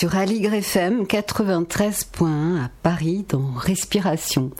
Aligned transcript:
sur 0.00 0.16
Aligre 0.16 0.54
FM 0.54 1.02
93.1 1.02 2.56
à 2.58 2.70
Paris 2.82 3.26
dans 3.28 3.52
Respiration. 3.52 4.50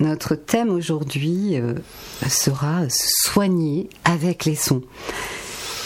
Notre 0.00 0.34
thème 0.34 0.68
aujourd'hui 0.68 1.58
euh, 1.58 1.72
sera 2.28 2.82
soigner 2.90 3.88
avec 4.04 4.44
les 4.44 4.54
sons. 4.54 4.82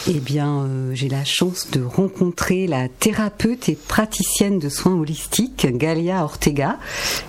Eh 0.09 0.15
bien, 0.15 0.65
euh, 0.65 0.91
j'ai 0.95 1.09
la 1.09 1.25
chance 1.25 1.71
de 1.71 1.83
rencontrer 1.83 2.67
la 2.67 2.89
thérapeute 2.89 3.69
et 3.69 3.77
praticienne 3.77 4.59
de 4.59 4.69
soins 4.69 4.95
holistiques, 4.95 5.69
Galia 5.71 6.25
Ortega. 6.25 6.79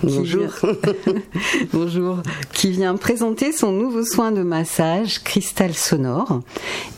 Bonjour. 0.02 0.50
Bonjour. 1.72 2.22
Qui 2.54 2.72
vient 2.72 2.96
présenter 2.96 3.52
son 3.52 3.70
nouveau 3.70 4.04
soin 4.04 4.32
de 4.32 4.42
massage, 4.42 5.22
Cristal 5.22 5.74
Sonore. 5.74 6.40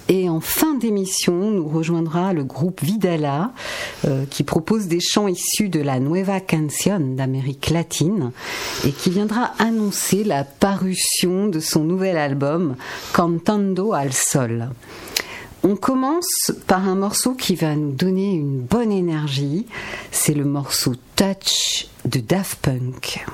Et 0.09 0.29
en 0.29 0.41
fin 0.41 0.75
d'émission, 0.75 1.51
nous 1.51 1.67
rejoindra 1.67 2.33
le 2.33 2.45
groupe 2.45 2.83
Vidala, 2.83 3.53
euh, 4.05 4.25
qui 4.29 4.43
propose 4.43 4.87
des 4.87 5.01
chants 5.01 5.29
issus 5.29 5.71
de 5.71 5.81
la 5.81 5.99
Nueva 5.99 6.41
Canción 6.41 7.01
d'Amérique 7.15 7.71
latine 7.71 8.33
et 8.87 8.93
qui 8.93 9.11
viendra 9.11 9.53
annoncer 9.59 10.23
la 10.25 10.45
parution 10.45 11.47
de 11.47 11.61
son 11.61 11.85
nouvel 11.85 12.19
album 12.19 12.77
Cantando 13.15 13.95
al 13.95 14.13
Sol. 14.13 14.69
On 15.63 15.77
commence 15.77 16.53
par 16.67 16.87
un 16.87 16.95
morceau 16.95 17.33
qui 17.33 17.55
va 17.55 17.75
nous 17.75 17.93
donner 17.93 18.35
une 18.35 18.61
bonne 18.61 18.93
énergie. 18.93 19.65
C'est 20.11 20.35
le 20.35 20.45
morceau 20.45 20.93
Touch 21.17 21.89
de 22.05 22.21
Daft 22.21 22.59
Punk. 22.61 23.25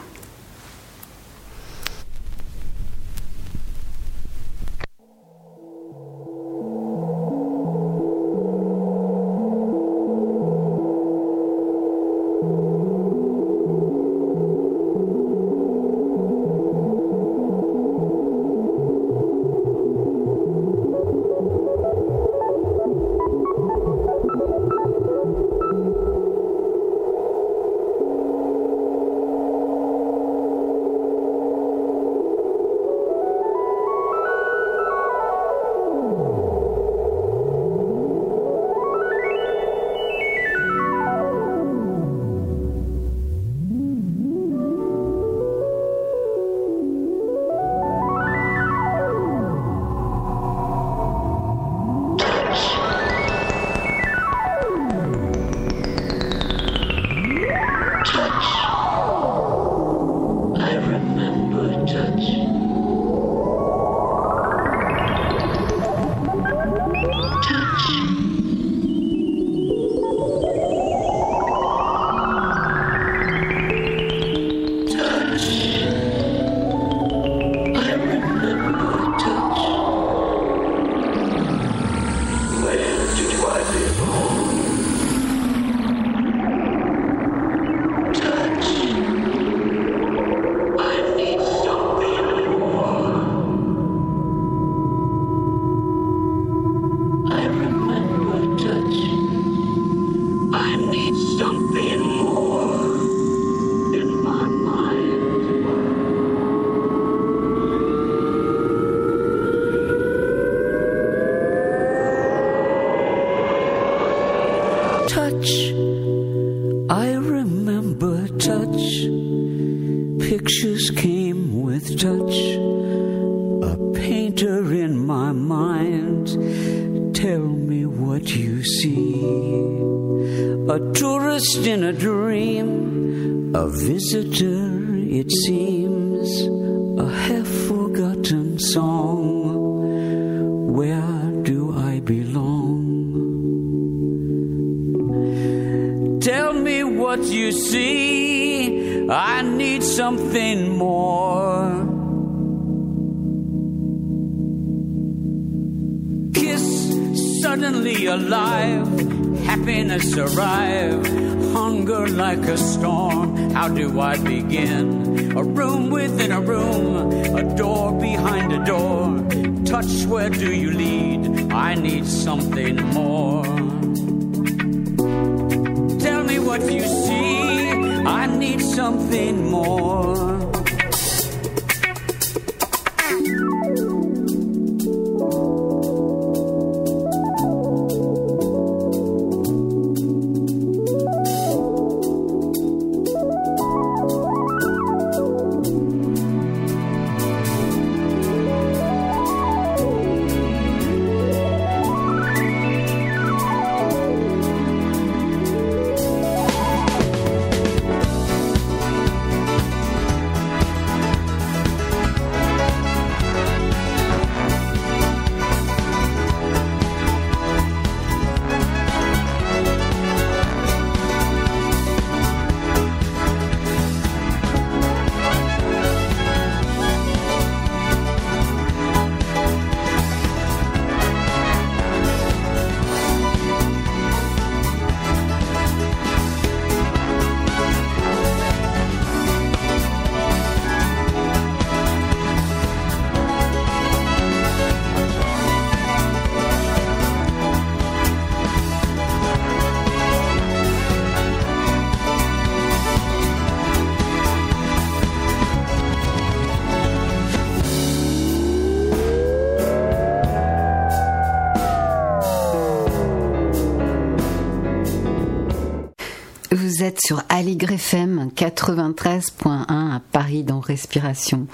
Vous 266.81 266.87
êtes 266.87 267.01
sur 267.05 267.23
Aligre 267.29 267.73
FM 267.73 268.31
93.1 268.35 269.67
à 269.69 269.90
Paris 270.31 270.45
dans 270.45 270.61
Respiration. 270.61 271.49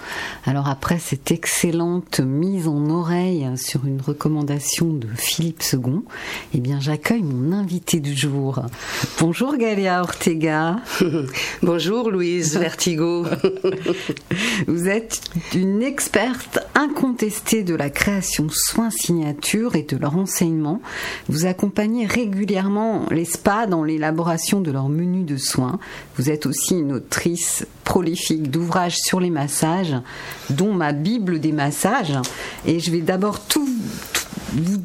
Alors 0.44 0.68
après 0.68 0.98
cette 0.98 1.30
excellente 1.30 2.20
mise 2.20 2.68
en 2.68 2.90
oreille 2.90 3.48
sur 3.56 3.86
une 3.86 4.02
recommandation 4.02 4.92
de 4.92 5.08
Philippe 5.16 5.62
Second, 5.62 6.02
eh 6.52 6.60
bien 6.60 6.78
j'accueille 6.78 7.22
mon 7.22 7.52
invité 7.52 8.00
du 8.00 8.14
jour. 8.14 8.60
Bonjour 9.18 9.56
Galia 9.56 10.02
Ortega. 10.02 10.76
Bonjour 11.62 12.10
Louise 12.10 12.58
Vertigo. 12.58 13.24
Vous 14.66 14.88
êtes 14.88 15.22
une 15.54 15.82
experte 15.82 16.58
incontestée 16.74 17.62
de 17.62 17.74
la 17.74 17.88
création 17.88 18.48
soins 18.50 18.90
signature 18.90 19.74
et 19.74 19.84
de 19.84 19.96
leur 19.96 20.18
enseignement. 20.18 20.82
Vous 21.30 21.46
accompagnez 21.46 22.04
régulièrement 22.04 23.06
les 23.10 23.24
spas 23.24 23.66
dans 23.66 23.84
l'élaboration 23.84 24.60
de 24.60 24.70
leur 24.70 24.90
menu 24.90 25.24
de 25.24 25.38
soins. 25.38 25.78
Vous 26.18 26.28
êtes 26.28 26.44
aussi 26.44 26.74
une 26.74 26.92
autrice 26.92 27.66
prolifique 27.84 28.50
d'ouvrages 28.50 28.65
sur 28.90 29.20
les 29.20 29.30
massages, 29.30 29.94
dont 30.50 30.72
ma 30.72 30.92
Bible 30.92 31.40
des 31.40 31.52
massages. 31.52 32.18
Et 32.66 32.80
je 32.80 32.90
vais 32.90 33.00
d'abord 33.00 33.40
tout, 33.40 33.68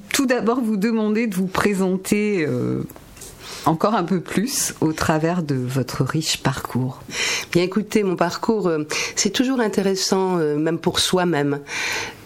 tout, 0.10 0.26
d'abord 0.26 0.62
vous 0.62 0.78
demander 0.78 1.28
de 1.28 1.36
vous 1.36 1.48
présenter. 1.48 2.46
Euh, 2.48 2.84
encore 3.68 3.94
un 3.94 4.04
peu 4.04 4.22
plus 4.22 4.74
au 4.82 4.92
travers 4.92 5.44
de 5.44 5.54
votre 5.54 6.04
riche 6.04 6.42
parcours 6.42 7.04
Bien 7.52 7.62
écoutez, 7.62 8.02
mon 8.02 8.16
parcours, 8.16 8.68
euh, 8.68 8.86
c'est 9.16 9.30
toujours 9.30 9.60
intéressant, 9.60 10.40
euh, 10.40 10.58
même 10.58 10.80
pour 10.80 11.00
soi-même, 11.00 11.60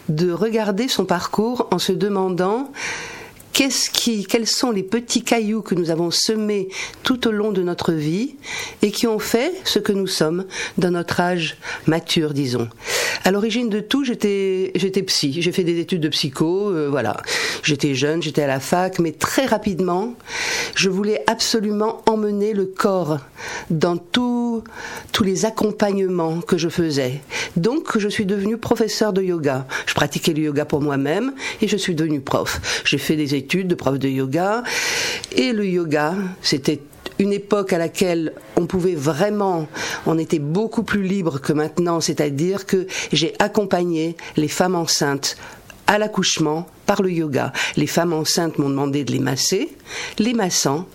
de 0.07 0.31
regarder 0.31 0.87
son 0.87 1.03
parcours 1.03 1.67
en 1.71 1.79
se 1.79 1.91
demandant 1.91 2.71
qu'est-ce 3.55 3.89
qui, 3.89 4.25
quels 4.25 4.47
sont 4.47 4.71
les 4.71 4.83
petits 4.83 5.23
cailloux 5.23 5.61
que 5.61 5.75
nous 5.75 5.89
avons 5.89 6.11
semés 6.11 6.67
tout 7.03 7.25
au 7.25 7.31
long 7.31 7.53
de 7.53 7.63
notre 7.63 7.93
vie 7.93 8.35
et 8.81 8.91
qui 8.91 9.07
ont 9.07 9.17
fait 9.17 9.53
ce 9.63 9.79
que 9.79 9.93
nous 9.93 10.07
sommes 10.07 10.45
dans 10.77 10.91
notre 10.91 11.21
âge 11.21 11.55
mature, 11.87 12.33
disons. 12.33 12.67
À 13.23 13.31
l'origine 13.31 13.69
de 13.69 13.79
tout, 13.79 14.03
j'étais, 14.03 14.71
j'étais 14.75 15.03
psy. 15.03 15.41
J'ai 15.41 15.51
fait 15.51 15.63
des 15.63 15.79
études 15.79 16.01
de 16.01 16.09
psycho, 16.09 16.69
euh, 16.69 16.87
voilà. 16.89 17.17
J'étais 17.63 17.95
jeune, 17.95 18.21
j'étais 18.21 18.43
à 18.43 18.47
la 18.47 18.59
fac, 18.59 18.99
mais 18.99 19.11
très 19.11 19.45
rapidement, 19.45 20.13
je 20.75 20.89
voulais 20.89 21.23
absolument 21.27 22.01
emmener 22.07 22.53
le 22.53 22.65
corps 22.65 23.19
dans 23.69 23.97
tous 23.97 24.63
tous 25.11 25.23
les 25.23 25.45
accompagnements 25.45 26.41
que 26.41 26.57
je 26.57 26.69
faisais. 26.69 27.21
Donc, 27.55 27.97
je 27.97 28.07
suis 28.07 28.25
devenue 28.25 28.57
professeur 28.57 29.13
de 29.13 29.21
yoga. 29.21 29.65
Je 29.85 29.93
pratiquais 29.93 30.33
le 30.33 30.43
yoga 30.43 30.65
pour 30.65 30.81
moi-même 30.81 31.33
et 31.61 31.67
je 31.67 31.77
suis 31.77 31.95
devenue 31.95 32.21
prof. 32.21 32.83
J'ai 32.85 32.97
fait 32.97 33.15
des 33.15 33.35
études 33.35 33.67
de 33.67 33.75
prof 33.75 33.97
de 33.97 34.09
yoga. 34.09 34.63
Et 35.35 35.53
le 35.53 35.65
yoga, 35.65 36.15
c'était 36.41 36.79
une 37.19 37.33
époque 37.33 37.73
à 37.73 37.77
laquelle 37.77 38.33
on 38.57 38.65
pouvait 38.65 38.95
vraiment, 38.95 39.67
on 40.05 40.17
était 40.17 40.39
beaucoup 40.39 40.83
plus 40.83 41.03
libre 41.03 41.39
que 41.39 41.53
maintenant, 41.53 42.01
c'est-à-dire 42.01 42.65
que 42.65 42.87
j'ai 43.11 43.33
accompagné 43.39 44.15
les 44.35 44.47
femmes 44.47 44.75
enceintes 44.75 45.37
à 45.87 45.97
l'accouchement 45.97 46.67
par 46.85 47.01
le 47.01 47.11
yoga. 47.11 47.53
Les 47.77 47.87
femmes 47.87 48.13
enceintes 48.13 48.57
m'ont 48.57 48.69
demandé 48.69 49.03
de 49.03 49.11
les 49.11 49.19
masser. 49.19 49.75
Les 50.17 50.33
massant, 50.33 50.87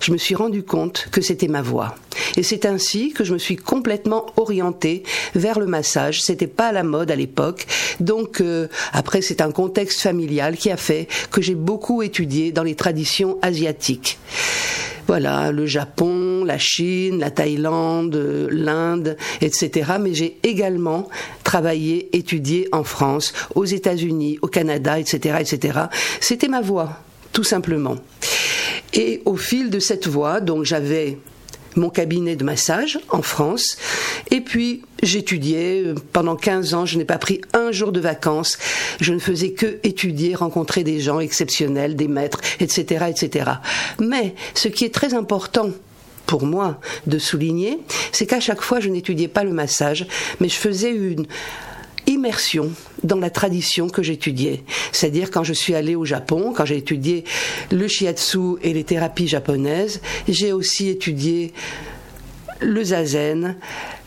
je 0.00 0.12
me 0.12 0.18
suis 0.18 0.34
rendu 0.34 0.62
compte 0.62 1.08
que 1.10 1.20
c'était 1.20 1.48
ma 1.48 1.62
voie. 1.62 1.94
Et 2.36 2.42
c'est 2.42 2.66
ainsi 2.66 3.12
que 3.12 3.24
je 3.24 3.32
me 3.32 3.38
suis 3.38 3.56
complètement 3.56 4.26
orientée 4.36 5.02
vers 5.34 5.58
le 5.58 5.66
massage. 5.66 6.22
C'était 6.22 6.46
pas 6.46 6.68
à 6.68 6.72
la 6.72 6.82
mode 6.82 7.10
à 7.10 7.16
l'époque. 7.16 7.66
Donc 8.00 8.40
euh, 8.40 8.68
après 8.92 9.22
c'est 9.22 9.40
un 9.40 9.50
contexte 9.50 10.00
familial 10.00 10.56
qui 10.56 10.70
a 10.70 10.76
fait 10.76 11.08
que 11.30 11.40
j'ai 11.40 11.54
beaucoup 11.54 12.02
étudié 12.02 12.52
dans 12.52 12.62
les 12.62 12.74
traditions 12.74 13.38
asiatiques. 13.42 14.18
Voilà, 15.06 15.52
le 15.52 15.66
Japon, 15.66 16.44
la 16.44 16.58
Chine, 16.58 17.20
la 17.20 17.30
Thaïlande, 17.30 18.16
l'Inde, 18.50 19.16
etc. 19.40 19.92
Mais 20.00 20.14
j'ai 20.14 20.36
également 20.42 21.08
travaillé, 21.44 22.08
étudié 22.16 22.68
en 22.72 22.82
France, 22.82 23.32
aux 23.54 23.64
États-Unis, 23.64 24.38
au 24.42 24.48
Canada, 24.48 24.98
etc., 24.98 25.36
etc. 25.40 25.78
C'était 26.20 26.48
ma 26.48 26.60
voie, 26.60 26.98
tout 27.32 27.44
simplement. 27.44 27.96
Et 28.92 29.22
au 29.24 29.36
fil 29.36 29.70
de 29.70 29.78
cette 29.78 30.06
voie, 30.06 30.40
donc 30.40 30.64
j'avais 30.64 31.18
mon 31.76 31.90
cabinet 31.90 32.36
de 32.36 32.44
massage 32.44 32.98
en 33.10 33.22
France. 33.22 33.76
Et 34.30 34.40
puis, 34.40 34.82
j'étudiais. 35.02 35.94
Pendant 36.12 36.36
15 36.36 36.74
ans, 36.74 36.86
je 36.86 36.98
n'ai 36.98 37.04
pas 37.04 37.18
pris 37.18 37.40
un 37.52 37.70
jour 37.70 37.92
de 37.92 38.00
vacances. 38.00 38.58
Je 39.00 39.12
ne 39.12 39.18
faisais 39.18 39.52
que 39.52 39.78
étudier, 39.82 40.34
rencontrer 40.34 40.84
des 40.84 41.00
gens 41.00 41.20
exceptionnels, 41.20 41.96
des 41.96 42.08
maîtres, 42.08 42.40
etc., 42.60 43.06
etc. 43.08 43.50
Mais, 44.00 44.34
ce 44.54 44.68
qui 44.68 44.84
est 44.84 44.94
très 44.94 45.14
important 45.14 45.70
pour 46.26 46.44
moi 46.44 46.80
de 47.06 47.18
souligner, 47.18 47.78
c'est 48.12 48.26
qu'à 48.26 48.40
chaque 48.40 48.62
fois, 48.62 48.80
je 48.80 48.88
n'étudiais 48.88 49.28
pas 49.28 49.44
le 49.44 49.52
massage, 49.52 50.06
mais 50.40 50.48
je 50.48 50.56
faisais 50.56 50.90
une 50.90 51.26
immersion 52.06 52.70
dans 53.02 53.18
la 53.18 53.30
tradition 53.30 53.88
que 53.88 54.02
j'étudiais. 54.02 54.62
C'est-à-dire 54.92 55.30
quand 55.30 55.44
je 55.44 55.52
suis 55.52 55.74
allée 55.74 55.94
au 55.94 56.04
Japon, 56.04 56.52
quand 56.56 56.64
j'ai 56.64 56.76
étudié 56.76 57.24
le 57.70 57.88
shiatsu 57.88 58.56
et 58.62 58.72
les 58.72 58.84
thérapies 58.84 59.28
japonaises, 59.28 60.00
j'ai 60.28 60.52
aussi 60.52 60.88
étudié 60.88 61.52
le 62.60 62.82
zazen, 62.82 63.56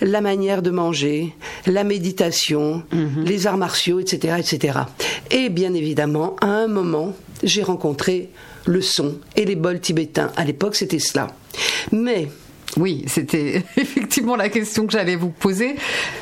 la 0.01 0.21
manière 0.21 0.61
de 0.61 0.71
manger, 0.71 1.35
la 1.65 1.83
méditation, 1.83 2.83
mhm. 2.91 3.23
les 3.25 3.47
arts 3.47 3.57
martiaux, 3.57 3.99
etc., 3.99 4.35
etc. 4.39 4.79
Et 5.31 5.49
bien 5.49 5.73
évidemment, 5.73 6.35
à 6.41 6.47
un 6.47 6.67
moment, 6.67 7.15
j'ai 7.43 7.63
rencontré 7.63 8.29
le 8.65 8.81
son 8.81 9.15
et 9.35 9.45
les 9.45 9.55
bols 9.55 9.79
tibétains. 9.79 10.31
À 10.35 10.45
l'époque, 10.45 10.75
c'était 10.75 10.99
cela. 10.99 11.27
Mais 11.91 12.29
oui, 12.77 13.03
c'était 13.07 13.63
effectivement 13.77 14.35
la 14.35 14.49
question 14.49 14.85
que 14.85 14.91
j'allais 14.91 15.15
vous 15.15 15.29
poser. 15.29 15.75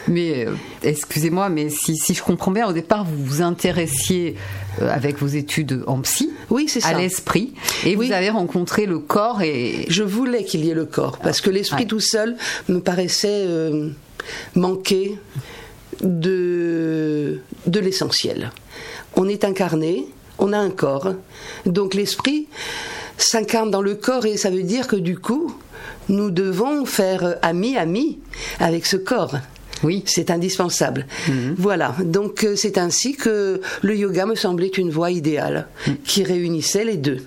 Mais 0.07 0.45
euh, 0.45 0.53
excusez-moi, 0.83 1.49
mais 1.49 1.69
si, 1.69 1.97
je 2.13 2.23
comprends 2.23 2.51
bien, 2.51 2.67
au 2.67 2.73
départ, 2.73 3.03
vous 3.05 3.23
vous 3.23 3.41
intéressiez 3.41 4.35
euh, 4.81 4.93
avec 4.93 5.19
vos 5.19 5.27
études 5.27 5.83
en 5.87 5.99
psy 6.01 6.31
oui, 6.49 6.67
c'est 6.69 6.85
à 6.85 6.93
l'esprit 6.93 7.53
et 7.85 7.95
vous 7.95 8.11
avez 8.11 8.29
rencontré 8.29 8.85
le 8.85 8.99
corps 8.99 9.41
et 9.41 9.85
je 9.89 10.03
voulais 10.03 10.45
qu'il 10.45 10.63
y 10.63 10.69
ait 10.69 10.73
le 10.73 10.85
corps 10.85 11.17
parce 11.17 11.41
que 11.41 11.49
l'esprit 11.49 11.87
tout 11.87 11.99
seul 11.99 12.37
me 12.69 12.79
paraissait 12.79 13.43
euh, 13.47 13.89
manquer 14.55 15.17
de 16.01 17.41
de 17.65 17.79
l'essentiel. 17.79 18.51
On 19.15 19.27
est 19.27 19.43
incarné, 19.43 20.07
on 20.37 20.53
a 20.53 20.57
un 20.57 20.69
corps, 20.69 21.13
donc 21.65 21.95
l'esprit 21.95 22.47
s'incarne 23.17 23.71
dans 23.71 23.81
le 23.81 23.95
corps 23.95 24.25
et 24.25 24.37
ça 24.37 24.49
veut 24.49 24.63
dire 24.63 24.87
que 24.87 24.95
du 24.95 25.17
coup 25.17 25.53
nous 26.09 26.31
devons 26.31 26.85
faire 26.85 27.37
ami-ami 27.41 28.19
avec 28.59 28.85
ce 28.85 28.97
corps. 28.97 29.35
Oui. 29.83 30.03
C'est 30.05 30.31
indispensable. 30.31 31.05
Mhm. 31.27 31.55
Voilà. 31.57 31.95
Donc 32.03 32.43
euh, 32.43 32.55
c'est 32.55 32.77
ainsi 32.77 33.15
que 33.15 33.61
le 33.81 33.95
yoga 33.95 34.25
me 34.25 34.35
semblait 34.35 34.67
une 34.67 34.89
voie 34.89 35.11
idéale 35.11 35.67
mhm. 35.87 35.97
qui 36.03 36.23
réunissait 36.23 36.83
les 36.83 36.97
deux. 36.97 37.19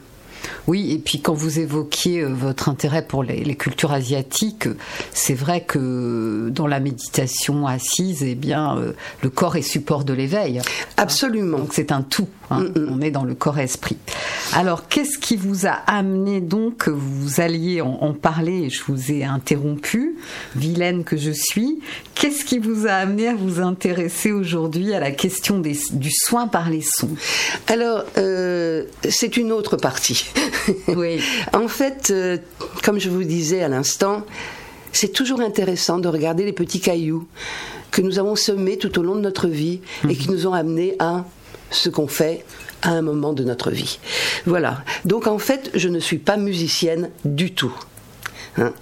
Oui, 0.66 0.92
et 0.92 0.98
puis 0.98 1.20
quand 1.20 1.34
vous 1.34 1.58
évoquiez 1.58 2.20
euh, 2.20 2.28
votre 2.28 2.68
intérêt 2.68 3.06
pour 3.06 3.22
les, 3.22 3.54
cultures 3.54 3.92
asiatiques, 3.92 4.68
c'est 5.12 5.34
vrai 5.34 5.62
que 5.62 6.48
dans 6.50 6.66
la 6.66 6.80
méditation 6.80 7.66
assise, 7.66 8.22
eh 8.22 8.34
bien, 8.34 8.76
euh, 8.78 8.92
le 9.22 9.30
corps 9.30 9.56
est 9.56 9.62
support 9.62 10.04
de 10.04 10.12
l'éveil. 10.12 10.60
Absolument. 10.96 11.58
Donc 11.58 11.74
c'est 11.74 11.92
un 11.92 12.02
tout. 12.02 12.28
Hein. 12.50 12.60
Mm, 12.60 12.80
mm. 12.80 12.88
On 12.92 13.00
est 13.00 13.10
dans 13.10 13.24
le 13.24 13.34
corps-esprit. 13.34 13.96
Alors, 14.52 14.88
qu'est-ce 14.88 15.18
qui 15.18 15.36
vous 15.36 15.66
a 15.66 15.70
amené 15.86 16.40
donc 16.40 16.78
que 16.78 16.90
vous 16.90 17.40
alliez 17.40 17.80
en, 17.80 18.12
parler 18.12 18.68
Je 18.68 18.82
vous 18.86 19.12
ai 19.12 19.24
interrompu, 19.24 20.16
vilaine 20.56 21.04
que 21.04 21.16
je 21.16 21.30
suis. 21.30 21.80
Qu'est-ce 22.14 22.44
qui 22.44 22.58
vous 22.58 22.86
a 22.86 22.92
amené 22.92 23.28
à 23.28 23.34
vous 23.34 23.60
intéresser 23.60 24.32
aujourd'hui 24.32 24.92
à 24.92 25.00
la 25.00 25.12
question 25.12 25.60
du 25.60 26.10
soin 26.10 26.48
par 26.48 26.68
les 26.68 26.82
sons? 26.82 27.14
Alors, 27.68 28.04
euh, 28.18 28.84
c'est 29.08 29.36
une 29.36 29.52
autre 29.52 29.76
partie. 29.76 30.26
Oui. 30.88 31.20
en 31.52 31.68
fait, 31.68 32.10
euh, 32.10 32.36
comme 32.84 33.00
je 33.00 33.08
vous 33.08 33.24
disais 33.24 33.62
à 33.62 33.68
l'instant, 33.68 34.24
c'est 34.92 35.12
toujours 35.12 35.40
intéressant 35.40 35.98
de 35.98 36.08
regarder 36.08 36.44
les 36.44 36.52
petits 36.52 36.80
cailloux 36.80 37.26
que 37.90 38.02
nous 38.02 38.18
avons 38.18 38.36
semés 38.36 38.76
tout 38.76 38.98
au 38.98 39.02
long 39.02 39.14
de 39.14 39.20
notre 39.20 39.48
vie 39.48 39.80
et 40.08 40.14
qui 40.14 40.28
mhm. 40.28 40.34
nous 40.34 40.46
ont 40.46 40.52
amenés 40.52 40.96
à 40.98 41.24
ce 41.70 41.88
qu'on 41.88 42.08
fait 42.08 42.44
à 42.82 42.90
un 42.90 43.02
moment 43.02 43.32
de 43.32 43.44
notre 43.44 43.70
vie. 43.70 43.98
Voilà. 44.46 44.82
Donc 45.04 45.26
en 45.26 45.38
fait, 45.38 45.70
je 45.74 45.88
ne 45.88 46.00
suis 46.00 46.18
pas 46.18 46.36
musicienne 46.36 47.10
du 47.24 47.52
tout. 47.52 47.74
Hein. 48.56 48.72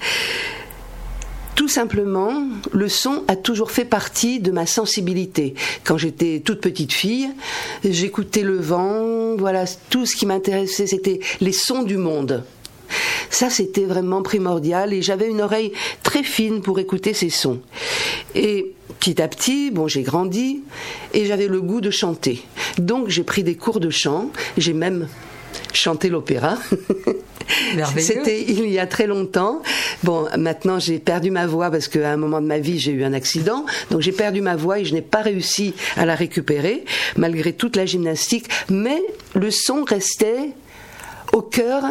tout 1.54 1.68
simplement, 1.68 2.33
le 2.73 2.88
son 2.88 3.23
a 3.28 3.37
toujours 3.37 3.71
fait 3.71 3.85
partie 3.85 4.40
de 4.40 4.50
ma 4.50 4.64
sensibilité. 4.64 5.54
Quand 5.85 5.99
j'étais 5.99 6.40
toute 6.42 6.61
petite 6.61 6.92
fille, 6.92 7.28
j'écoutais 7.85 8.42
le 8.42 8.57
vent, 8.59 9.37
voilà, 9.37 9.64
tout 9.90 10.07
ce 10.07 10.16
qui 10.16 10.25
m'intéressait, 10.25 10.87
c'était 10.87 11.21
les 11.40 11.52
sons 11.52 11.83
du 11.83 11.99
monde. 11.99 12.45
Ça, 13.30 13.50
c'était 13.50 13.85
vraiment 13.85 14.23
primordial 14.23 14.92
et 14.92 15.02
j'avais 15.02 15.28
une 15.28 15.40
oreille 15.40 15.73
très 16.02 16.23
fine 16.23 16.62
pour 16.62 16.78
écouter 16.78 17.14
ces 17.14 17.30
sons. 17.30 17.61
Et 18.35 18.73
petit 19.00 19.20
à 19.20 19.28
petit, 19.28 19.70
bon, 19.70 19.88
j'ai 19.88 20.02
grandi 20.02 20.62
et 21.14 21.26
j'avais 21.26 21.47
le 21.47 21.61
goût 21.61 21.80
de 21.80 21.90
chanter. 21.90 22.42
Donc, 22.78 23.08
j'ai 23.08 23.25
pris 23.25 23.42
des 23.42 23.54
cours 23.54 23.80
de 23.80 23.90
chant. 23.90 24.30
J'ai 24.56 24.73
même 24.73 25.08
chanter 25.73 26.08
l'opéra. 26.08 26.58
C'était 27.97 28.42
il 28.42 28.68
y 28.68 28.78
a 28.78 28.87
très 28.87 29.06
longtemps. 29.06 29.62
Bon, 30.02 30.26
maintenant 30.37 30.78
j'ai 30.78 30.99
perdu 30.99 31.30
ma 31.30 31.47
voix 31.47 31.70
parce 31.70 31.88
qu'à 31.88 32.11
un 32.11 32.16
moment 32.16 32.40
de 32.40 32.47
ma 32.47 32.58
vie 32.58 32.78
j'ai 32.78 32.92
eu 32.92 33.04
un 33.04 33.12
accident, 33.12 33.64
donc 33.90 34.00
j'ai 34.00 34.12
perdu 34.12 34.40
ma 34.40 34.56
voix 34.56 34.78
et 34.78 34.85
je 34.85 34.94
n'ai 34.94 35.02
pas 35.02 35.23
réussi 35.23 35.75
à 35.97 36.04
la 36.04 36.14
récupérer 36.14 36.85
malgré 37.16 37.52
toute 37.52 37.76
la 37.76 37.87
gymnastique. 37.87 38.47
Mais 38.68 39.02
le 39.35 39.50
son 39.50 39.85
restait 39.85 40.50
au 41.32 41.42
cœur 41.42 41.85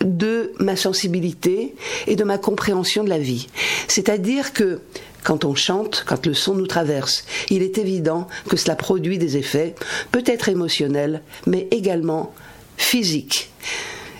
de 0.00 0.52
ma 0.58 0.76
sensibilité 0.76 1.74
et 2.06 2.16
de 2.16 2.24
ma 2.24 2.38
compréhension 2.38 3.04
de 3.04 3.08
la 3.08 3.18
vie. 3.18 3.48
C'est-à-dire 3.88 4.52
que 4.52 4.80
quand 5.24 5.44
on 5.44 5.54
chante, 5.54 6.04
quand 6.06 6.26
le 6.26 6.34
son 6.34 6.54
nous 6.54 6.66
traverse, 6.66 7.24
il 7.50 7.62
est 7.62 7.78
évident 7.78 8.28
que 8.48 8.56
cela 8.56 8.76
produit 8.76 9.18
des 9.18 9.36
effets, 9.36 9.74
peut-être 10.12 10.48
émotionnels, 10.48 11.22
mais 11.46 11.68
également 11.70 12.32
physiques. 12.76 13.50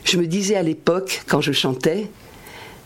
Je 0.05 0.19
me 0.19 0.27
disais 0.27 0.57
à 0.57 0.63
l'époque, 0.63 1.23
quand 1.29 1.41
je 1.41 1.53
chantais, 1.53 2.11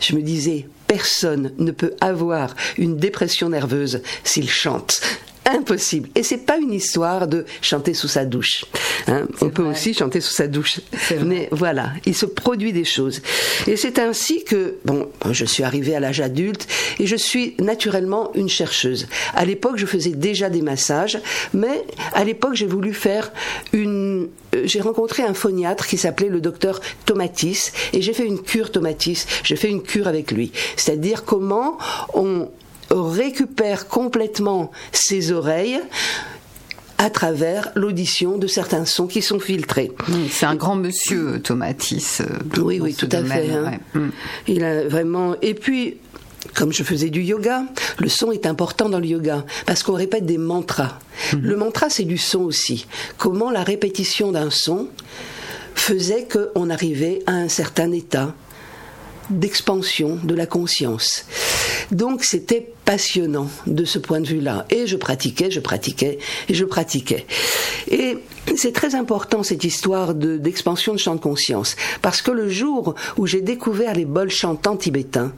je 0.00 0.14
me 0.14 0.22
disais, 0.22 0.66
personne 0.86 1.52
ne 1.58 1.70
peut 1.70 1.94
avoir 2.00 2.54
une 2.76 2.96
dépression 2.96 3.48
nerveuse 3.48 4.02
s'il 4.24 4.50
chante 4.50 5.00
impossible. 5.46 6.08
Et 6.14 6.22
c'est 6.22 6.44
pas 6.46 6.58
une 6.58 6.72
histoire 6.72 7.26
de 7.26 7.44
chanter 7.60 7.94
sous 7.94 8.08
sa 8.08 8.24
douche. 8.24 8.64
Hein. 9.08 9.26
On 9.40 9.50
peut 9.50 9.64
aussi 9.64 9.94
chanter 9.94 10.20
sous 10.20 10.32
sa 10.32 10.46
douche. 10.46 10.80
Mais 11.24 11.48
voilà, 11.52 11.92
il 12.06 12.14
se 12.14 12.26
produit 12.26 12.72
des 12.72 12.84
choses. 12.84 13.22
Et 13.66 13.76
c'est 13.76 13.98
ainsi 13.98 14.44
que, 14.44 14.76
bon, 14.84 15.08
je 15.30 15.44
suis 15.44 15.62
arrivée 15.62 15.94
à 15.94 16.00
l'âge 16.00 16.20
adulte 16.20 16.66
et 16.98 17.06
je 17.06 17.16
suis 17.16 17.54
naturellement 17.58 18.32
une 18.34 18.48
chercheuse. 18.48 19.08
À 19.34 19.44
l'époque, 19.44 19.76
je 19.76 19.86
faisais 19.86 20.10
déjà 20.10 20.50
des 20.50 20.62
massages, 20.62 21.18
mais 21.52 21.84
à 22.14 22.24
l'époque, 22.24 22.54
j'ai 22.54 22.66
voulu 22.66 22.94
faire 22.94 23.32
une, 23.72 24.28
euh, 24.54 24.62
j'ai 24.64 24.80
rencontré 24.80 25.22
un 25.22 25.34
phoniatre 25.34 25.86
qui 25.86 25.96
s'appelait 25.96 26.28
le 26.28 26.40
docteur 26.40 26.80
Tomatis 27.06 27.72
et 27.92 28.02
j'ai 28.02 28.12
fait 28.12 28.26
une 28.26 28.40
cure 28.42 28.70
Tomatis. 28.70 29.26
J'ai 29.42 29.56
fait 29.56 29.68
une 29.68 29.82
cure 29.82 30.08
avec 30.08 30.30
lui. 30.30 30.52
C'est-à-dire 30.76 31.24
comment 31.24 31.78
on 32.14 32.48
récupère 32.92 33.88
complètement 33.88 34.70
ses 34.92 35.32
oreilles 35.32 35.80
à 37.02 37.10
travers 37.10 37.72
l'audition 37.74 38.38
de 38.38 38.46
certains 38.46 38.84
sons 38.84 39.08
qui 39.08 39.22
sont 39.22 39.40
filtrés. 39.40 39.90
c'est 40.30 40.46
un 40.46 40.54
grand 40.54 40.76
monsieur, 40.76 41.40
Tomatis. 41.42 42.20
Euh, 42.20 42.62
oui, 42.62 42.78
oui, 42.80 42.94
tout 42.94 43.08
à 43.10 43.24
fait. 43.24 43.50
Hein. 43.50 43.72
Mm. 43.94 44.08
Il 44.46 44.64
a 44.64 44.86
vraiment. 44.86 45.34
Et 45.42 45.54
puis, 45.54 45.96
comme 46.54 46.72
je 46.72 46.84
faisais 46.84 47.10
du 47.10 47.22
yoga, 47.22 47.64
le 47.98 48.08
son 48.08 48.30
est 48.30 48.46
important 48.46 48.88
dans 48.88 49.00
le 49.00 49.06
yoga 49.06 49.44
parce 49.66 49.82
qu'on 49.82 49.94
répète 49.94 50.26
des 50.26 50.38
mantras. 50.38 51.00
Mm-hmm. 51.32 51.40
Le 51.40 51.56
mantra, 51.56 51.90
c'est 51.90 52.04
du 52.04 52.18
son 52.18 52.42
aussi. 52.42 52.86
Comment 53.18 53.50
la 53.50 53.64
répétition 53.64 54.30
d'un 54.30 54.50
son 54.50 54.86
faisait 55.74 56.28
qu'on 56.30 56.70
arrivait 56.70 57.20
à 57.26 57.32
un 57.32 57.48
certain 57.48 57.90
état 57.90 58.32
d'expansion 59.32 60.18
de 60.22 60.34
la 60.34 60.46
conscience. 60.46 61.24
Donc 61.90 62.24
c'était 62.24 62.72
passionnant 62.84 63.48
de 63.66 63.84
ce 63.84 63.98
point 63.98 64.20
de 64.20 64.26
vue-là. 64.26 64.66
Et 64.70 64.86
je 64.86 64.96
pratiquais, 64.96 65.50
je 65.50 65.60
pratiquais, 65.60 66.18
et 66.48 66.54
je 66.54 66.64
pratiquais. 66.64 67.26
Et 67.90 68.18
c'est 68.56 68.72
très 68.72 68.94
important 68.94 69.42
cette 69.42 69.64
histoire 69.64 70.14
d'expansion 70.14 70.92
de, 70.92 70.98
champ 70.98 71.14
de 71.14 71.20
conscience, 71.20 71.76
parce 72.00 72.22
que 72.22 72.30
le 72.30 72.48
jour 72.48 72.94
où 73.16 73.26
j'ai 73.26 73.40
découvert 73.40 73.94
les 73.94 74.04
bols 74.04 74.30
chantants 74.30 74.76
tibétains, 74.76 75.32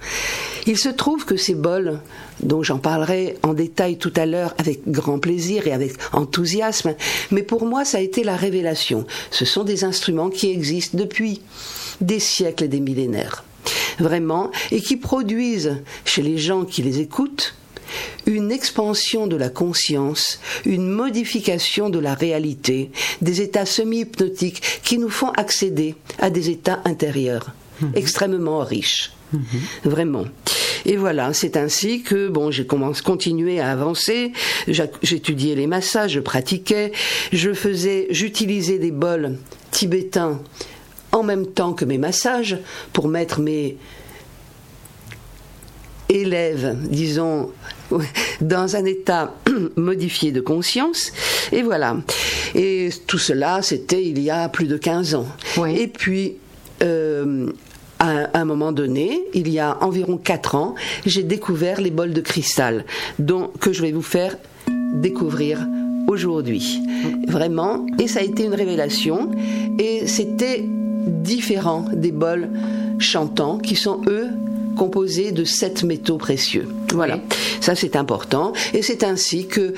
il 0.67 0.79
se 0.79 0.89
trouve 0.89 1.25
que 1.25 1.37
ces 1.37 1.55
bols, 1.55 2.01
dont 2.41 2.63
j'en 2.63 2.79
parlerai 2.79 3.37
en 3.43 3.55
détail 3.55 3.99
tout 3.99 4.13
à 4.17 4.27
l'heure 4.27 4.55
avec 4.59 4.89
grand 4.89 5.19
plaisir 5.19 5.67
et 5.67 5.73
avec 5.73 5.93
enthousiasme, 6.13 6.95
mais 7.31 7.43
pour 7.43 7.67
moi 7.67 7.85
ça 7.85 7.99
a 7.99 8.01
été 8.01 8.25
la 8.25 8.37
révélation. 8.37 9.07
Ce 9.31 9.45
sont 9.45 9.65
des 9.65 9.85
instruments 9.85 10.31
qui 10.31 10.51
existent 10.51 10.99
depuis 10.99 11.43
des 12.01 12.21
siècles 12.21 12.65
et 12.65 12.69
des 12.69 12.81
millénaires 12.81 13.45
vraiment, 13.99 14.51
et 14.71 14.81
qui 14.81 14.97
produisent 14.97 15.83
chez 16.05 16.23
les 16.23 16.39
gens 16.39 16.65
qui 16.65 16.83
les 16.83 17.01
écoutent 17.01 17.55
une 18.27 18.51
expansion 18.51 19.27
de 19.27 19.37
la 19.37 19.51
conscience, 19.51 20.41
une 20.65 20.89
modification 20.89 21.91
de 21.91 21.99
la 21.99 22.15
réalité, 22.15 22.91
des 23.21 23.41
états 23.41 23.67
semi-hypnotiques 23.67 24.81
qui 24.83 24.99
nous 24.99 25.11
font 25.11 25.31
accéder 25.31 25.95
à 26.19 26.31
des 26.31 26.51
états 26.51 26.81
intérieurs 26.85 27.53
mhm. 27.81 27.93
extrêmement 27.95 28.61
riches. 28.61 29.13
Mhm. 29.33 29.43
Vraiment. 29.85 30.25
Et 30.87 30.97
voilà, 30.97 31.33
c'est 31.33 31.57
ainsi 31.57 32.03
que 32.03 32.29
bon, 32.29 32.51
j'ai 32.51 32.67
continué 32.67 33.59
à 33.59 33.71
avancer. 33.71 34.33
J'étudiais 34.69 35.55
les 35.55 35.67
massages, 35.67 36.13
je 36.13 36.21
pratiquais, 36.21 36.93
je 37.33 37.53
faisais, 37.53 38.07
j'utilisais 38.11 38.79
des 38.79 38.91
bols 38.91 39.39
tibétains 39.71 40.41
en 41.15 41.23
même 41.23 41.47
temps 41.47 41.73
que 41.73 41.85
mes 41.85 41.97
massages 41.97 42.59
pour 42.93 43.09
mettre 43.09 43.41
mes 43.41 43.77
élèves, 46.09 46.77
disons, 46.91 47.51
dans 48.41 48.77
un 48.77 48.85
état 48.85 49.35
modifié 49.77 50.33
de 50.33 50.41
conscience. 50.41 51.13
Et 51.53 51.63
voilà. 51.63 51.97
Et 52.55 52.91
tout 53.07 53.19
cela, 53.19 53.63
c'était 53.63 54.05
il 54.05 54.21
y 54.21 54.31
a 54.31 54.49
plus 54.49 54.67
de 54.67 54.77
15 54.77 55.15
ans. 55.15 55.27
Et 55.69 55.87
puis, 55.87 56.37
euh, 56.83 57.51
à 58.01 58.39
un 58.39 58.45
moment 58.45 58.73
donné, 58.73 59.23
il 59.35 59.49
y 59.49 59.61
a 59.61 59.79
environ 59.83 60.19
4 60.19 60.57
ans, 60.57 60.75
j'ai 61.07 61.23
découvert 61.23 61.81
les 61.81 61.91
bols 61.91 62.13
de 62.13 62.21
cristal, 62.21 62.85
dont, 63.19 63.51
que 63.61 63.73
je 63.73 63.83
vais 63.83 63.93
vous 63.93 64.03
faire 64.03 64.37
découvrir 64.95 65.67
aujourd'hui. 66.09 66.83
Vraiment. 67.29 67.87
Et 67.99 68.09
ça 68.09 68.21
a 68.21 68.23
été 68.23 68.45
une 68.45 68.55
révélation. 68.55 69.31
Et 69.79 70.07
c'était 70.07 70.65
différents 71.07 71.85
des 71.93 72.13
bols 72.13 72.49
chantants 72.99 73.59
qui 73.59 73.77
sont 73.77 74.01
eux 74.07 74.29
composés 74.77 75.33
de 75.33 75.45
sept 75.45 75.85
métaux 75.85 76.19
précieux. 76.19 76.69
Voilà, 76.93 77.21
ça 77.61 77.75
c'est 77.75 77.97
important. 77.97 78.53
Et 78.73 78.83
c'est 78.83 79.05
ainsi 79.05 79.47
que 79.47 79.75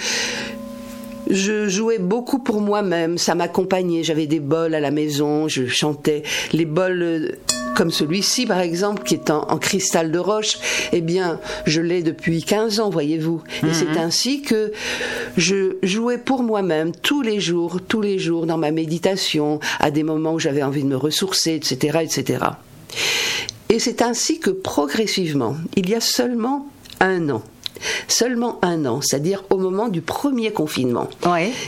je 1.29 1.69
jouais 1.69 1.99
beaucoup 1.99 2.39
pour 2.39 2.61
moi-même, 2.61 3.19
ça 3.19 3.35
m'accompagnait, 3.35 4.05
j'avais 4.05 4.27
des 4.27 4.41
bols 4.41 4.75
à 4.75 4.81
la 4.81 4.91
maison, 4.91 5.49
je 5.49 5.67
chantais. 5.67 6.23
Les 6.53 6.65
bols 6.65 7.37
comme 7.77 7.91
celui-ci 7.91 8.47
par 8.47 8.61
exemple, 8.61 9.05
qui 9.05 9.15
est 9.15 9.31
en, 9.31 9.59
cristal 9.59 10.11
de 10.11 10.19
roche, 10.19 10.59
eh 10.93 11.01
bien, 11.01 11.39
je 11.67 11.81
l'ai 11.81 12.03
depuis 12.03 12.43
15 12.43 12.81
ans, 12.81 12.91
voyez-vous. 12.91 13.43
Et 13.63 13.73
c'est 13.73 13.85
mhm. 13.85 13.99
ainsi 13.99 14.43
que 14.43 14.73
je 15.37 15.77
jouais 15.83 16.19
pour 16.19 16.43
moi-même 16.43 16.93
tous 16.93 17.23
les 17.23 17.39
jours, 17.39 17.79
tous 17.87 18.01
les 18.01 18.19
jours 18.19 18.47
dans 18.47 18.59
ma 18.59 18.71
méditation, 18.71 19.61
à 19.79 19.91
des 19.91 20.03
moments 20.03 20.35
où 20.35 20.39
j'avais 20.39 20.63
envie 20.63 20.83
de 20.83 20.89
me 20.89 20.97
ressourcer, 20.97 21.55
etc., 21.55 21.99
etc. 22.03 22.45
Et 23.69 23.79
c'est 23.79 24.03
ainsi 24.03 24.41
que 24.41 24.51
progressivement, 24.51 25.57
il 25.77 25.91
y 25.91 25.95
a 25.95 26.01
seulement 26.01 26.69
un 27.01 27.29
an, 27.29 27.43
seulement 28.09 28.59
un 28.63 28.87
an, 28.87 29.01
c'est-à-dire 29.03 29.45
au 29.51 29.59
moment 29.59 29.89
du 29.89 30.01
premier 30.01 30.53
confinement, 30.53 31.09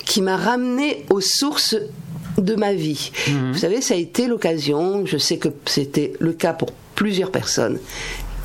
qui 0.07 0.23
m'a 0.23 0.37
ramené 0.37 1.05
aux 1.11 1.21
sources 1.21 1.77
de 2.41 2.55
ma 2.55 2.73
vie. 2.73 3.11
Mhm. 3.29 3.53
Vous 3.53 3.59
savez, 3.59 3.81
ça 3.81 3.95
a 3.95 3.97
été 3.97 4.27
l'occasion, 4.27 5.05
je 5.07 5.19
sais 5.19 5.39
que 5.39 5.49
c'était 5.67 6.13
le 6.19 6.33
cas 6.33 6.53
pour 6.53 6.73
plusieurs 6.95 7.31
personnes, 7.31 7.79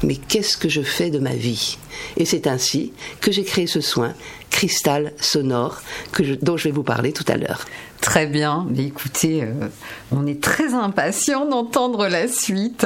mais 0.04 0.16
qu'est-ce 0.16 0.58
que 0.58 0.70
je 0.70 0.82
fais 0.82 1.10
de 1.10 1.20
ma 1.20 1.34
vie? 1.34 1.78
Et 2.18 2.26
c'est 2.26 2.48
ainsi 2.48 2.92
que 3.22 3.32
j'ai 3.32 3.44
créé 3.44 3.68
ce 3.68 3.82
soin, 3.82 4.14
cristal 4.50 5.14
sonore, 5.20 5.82
que 6.12 6.24
dont 6.42 6.58
je 6.58 6.66
vais 6.66 6.72
vous 6.72 6.84
parler 6.84 7.14
tout 7.14 7.26
à 7.28 7.38
l'heure. 7.38 7.66
Très 8.02 8.28
bien. 8.28 8.68
écoutez, 8.78 9.44
euh, 9.44 9.70
on 10.12 10.28
est 10.28 10.44
très 10.44 10.74
impatient 10.74 11.46
d'entendre 11.46 12.08
la 12.08 12.28
suite. 12.28 12.86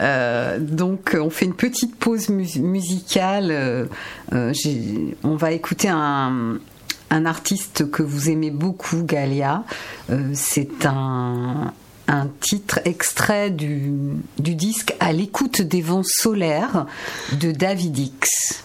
Euh, 0.00 0.58
donc, 0.58 1.16
on 1.18 1.30
fait 1.30 1.44
une 1.44 1.54
petite 1.54 1.94
pause 1.96 2.28
musicale. 2.30 3.50
Euh, 4.32 4.52
on 5.22 5.36
va 5.36 5.52
écouter 5.52 5.88
un, 5.88 6.58
un 7.10 7.26
artiste 7.26 7.90
que 7.90 8.02
vous 8.02 8.30
aimez 8.30 8.50
beaucoup, 8.50 9.02
Galia. 9.02 9.64
Euh, 10.10 10.30
c'est 10.34 10.86
un, 10.86 11.72
titre 12.40 12.80
extrait 12.84 13.50
du, 13.50 14.16
disque 14.38 14.94
À 14.98 15.12
l'écoute 15.12 15.62
des 15.62 15.80
vents 15.80 16.02
solaires 16.04 16.86
de 17.40 17.52
David 17.52 17.98
X. 17.98 18.64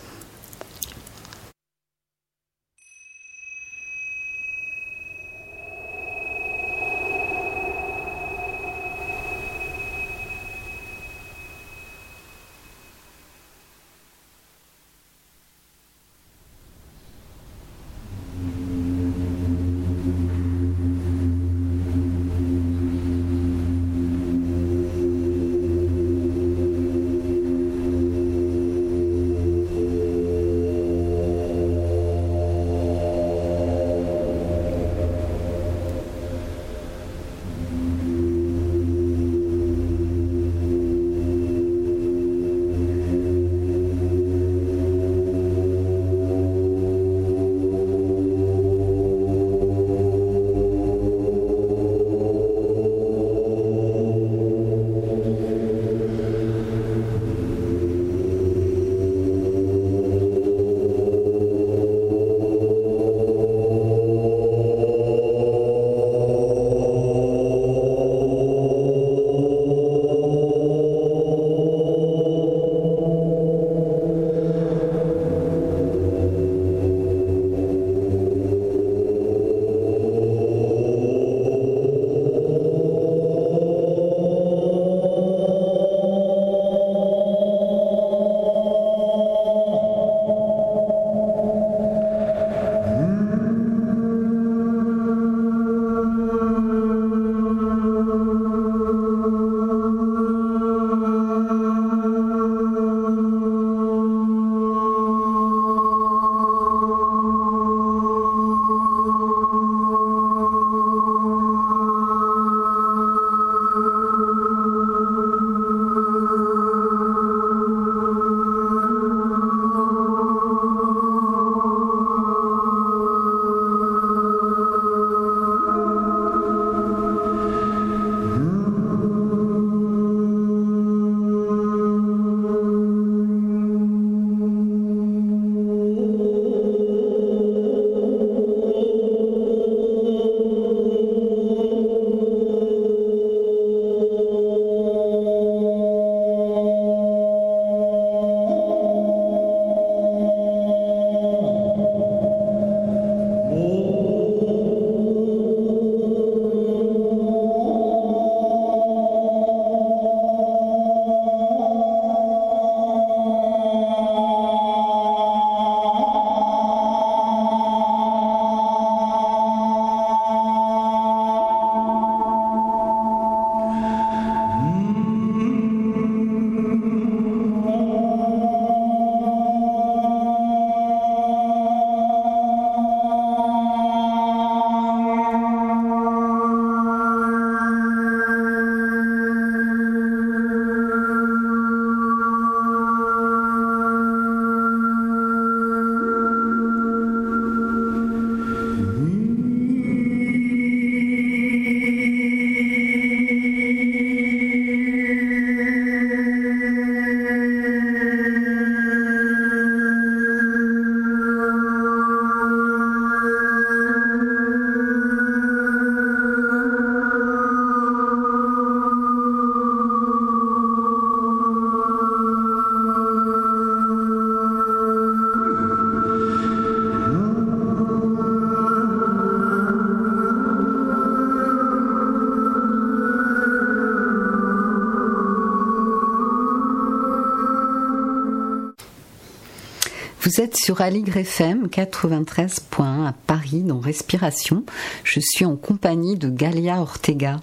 Vous 240.26 240.42
êtes 240.42 240.58
sur 240.58 240.82
Aligre 240.82 241.18
FM 241.18 241.68
93.1 241.68 243.06
à 243.06 243.14
Paris 243.28 243.62
dans 243.62 243.80
Respiration. 243.80 244.64
Je 245.04 245.20
suis 245.20 245.46
en 245.46 245.56
compagnie 245.56 246.18
de 246.18 246.30
Galia 246.30 246.82
Ortega. 246.82 247.40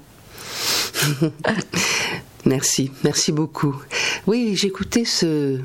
merci, 2.45 2.91
merci 3.05 3.31
beaucoup. 3.31 3.81
Oui, 4.27 4.57
j'écoutais 4.57 5.05
ce, 5.05 5.61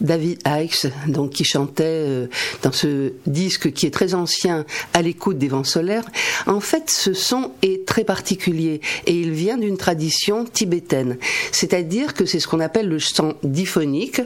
David 0.00 0.40
Hikes, 0.46 0.86
donc 1.08 1.30
qui 1.30 1.44
chantait 1.44 1.84
euh, 1.84 2.26
dans 2.62 2.72
ce 2.72 3.12
disque 3.26 3.72
qui 3.72 3.86
est 3.86 3.90
très 3.90 4.14
ancien, 4.14 4.64
à 4.92 5.02
l'écoute 5.02 5.38
des 5.38 5.48
vents 5.48 5.64
solaires. 5.64 6.04
En 6.46 6.60
fait, 6.60 6.90
ce 6.90 7.14
son 7.14 7.52
est 7.62 7.86
très 7.86 8.04
particulier 8.04 8.80
et 9.06 9.18
il 9.18 9.32
vient 9.32 9.58
d'une 9.58 9.76
tradition 9.76 10.44
tibétaine. 10.44 11.18
C'est-à-dire 11.52 12.14
que 12.14 12.26
c'est 12.26 12.40
ce 12.40 12.48
qu'on 12.48 12.60
appelle 12.60 12.88
le 12.88 12.98
son 12.98 13.34
diphonique 13.42 14.20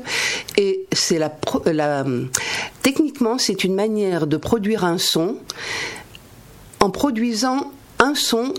et 0.57 0.85
c'est 0.93 1.19
la 1.19 1.31
techniquement 2.83 3.39
c'est 3.39 3.65
une 3.65 3.75
manière 3.75 4.27
de 4.27 4.37
produire 4.37 4.85
un 4.85 4.99
son 4.99 5.37
en 6.81 6.91
produisant 6.91 7.73
un 7.99 8.15
son 8.15 8.55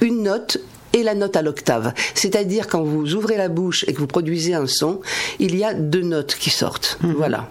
une 0.00 0.22
note 0.22 0.58
et 0.94 1.02
la 1.02 1.14
note 1.14 1.36
à 1.36 1.42
l'octave. 1.42 1.92
C'est-à-dire 2.14 2.68
quand 2.68 2.82
vous 2.82 3.14
ouvrez 3.14 3.36
la 3.36 3.48
bouche 3.48 3.84
et 3.86 3.92
que 3.92 3.98
vous 3.98 4.06
produisez 4.06 4.54
un 4.54 4.66
son, 4.66 5.00
il 5.38 5.54
y 5.56 5.64
a 5.64 5.74
deux 5.74 6.02
notes 6.02 6.36
qui 6.36 6.48
sortent. 6.48 6.98
Mhm. 7.02 7.14
Voilà. 7.14 7.50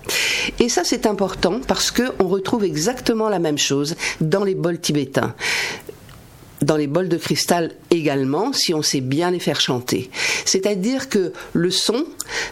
Et 0.59 0.69
ça 0.69 0.83
c'est 0.83 1.05
important 1.05 1.59
parce 1.67 1.91
que 1.91 2.03
on 2.19 2.27
retrouve 2.27 2.63
exactement 2.63 3.29
la 3.29 3.39
même 3.39 3.57
chose 3.59 3.95
dans 4.21 4.43
les 4.43 4.55
bols 4.55 4.79
tibétains 4.79 5.35
dans 6.61 6.77
les 6.77 6.87
bols 6.87 7.09
de 7.09 7.17
cristal 7.17 7.71
également, 7.91 8.53
si 8.53 8.73
on 8.73 8.81
sait 8.81 9.01
bien 9.01 9.31
les 9.31 9.39
faire 9.39 9.59
chanter. 9.59 10.09
C'est-à-dire 10.45 11.09
que 11.09 11.33
le 11.51 11.69
son 11.69 12.05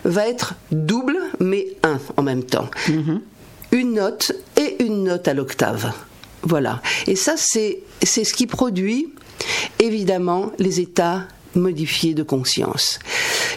va 0.03 0.27
être 0.27 0.55
double, 0.71 1.17
mais 1.39 1.67
un 1.83 1.97
en 2.17 2.21
même 2.21 2.43
temps. 2.43 2.69
Mhm. 2.89 3.21
Une 3.71 3.93
note 3.93 4.33
et 4.57 4.83
une 4.83 5.05
note 5.05 5.29
à 5.29 5.33
l'octave. 5.33 5.93
Voilà. 6.43 6.81
Et 7.07 7.15
ça, 7.15 7.35
c'est, 7.37 7.79
c'est 8.03 8.25
ce 8.25 8.33
qui 8.33 8.47
produit 8.47 9.13
évidemment 9.79 10.51
les 10.59 10.79
états 10.79 11.27
modifiés 11.55 12.13
de 12.13 12.23
conscience. 12.23 12.99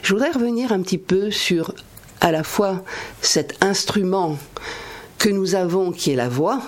Je 0.03 0.12
voudrais 0.12 0.33
revenir 0.33 0.73
un 0.73 0.83
petit 0.83 0.99
peu 0.99 1.31
sur 1.31 1.75
à 2.20 2.33
la 2.33 2.42
fois 2.42 2.83
cet 3.20 3.62
instrument 3.62 4.38
que 5.18 5.29
nous 5.29 5.55
avons 5.55 5.92
qui 5.92 6.11
est 6.11 6.16
la 6.16 6.29
voix, 6.29 6.62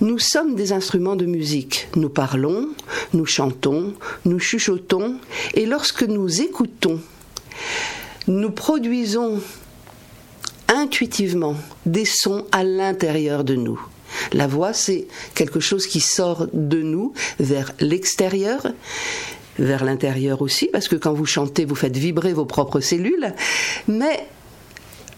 nous 0.00 0.18
sommes 0.18 0.56
des 0.56 0.72
instruments 0.72 1.16
de 1.16 1.26
musique. 1.26 1.88
Nous 1.94 2.08
parlons, 2.08 2.70
nous 3.12 3.26
chantons, 3.26 3.94
nous 4.24 4.40
chuchotons, 4.40 5.16
et 5.54 5.64
lorsque 5.64 6.02
nous 6.02 6.42
écoutons, 6.42 7.00
nous 8.26 8.50
produisons 8.50 9.40
intuitivement 10.68 11.54
des 11.86 12.04
sons 12.04 12.46
à 12.50 12.64
l'intérieur 12.64 13.44
de 13.44 13.54
nous. 13.54 13.80
La 14.32 14.46
voix, 14.46 14.72
c'est 14.72 15.06
quelque 15.34 15.60
chose 15.60 15.86
qui 15.86 16.00
sort 16.00 16.48
de 16.52 16.82
nous 16.82 17.12
vers 17.38 17.72
l'extérieur 17.80 18.66
vers 19.58 19.84
l'intérieur 19.84 20.40
aussi, 20.40 20.68
parce 20.72 20.88
que 20.88 20.96
quand 20.96 21.12
vous 21.12 21.26
chantez, 21.26 21.66
vous 21.66 21.74
faites 21.74 21.96
vibrer 21.96 22.32
vos 22.32 22.46
propres 22.46 22.80
cellules, 22.80 23.34
mais 23.86 24.26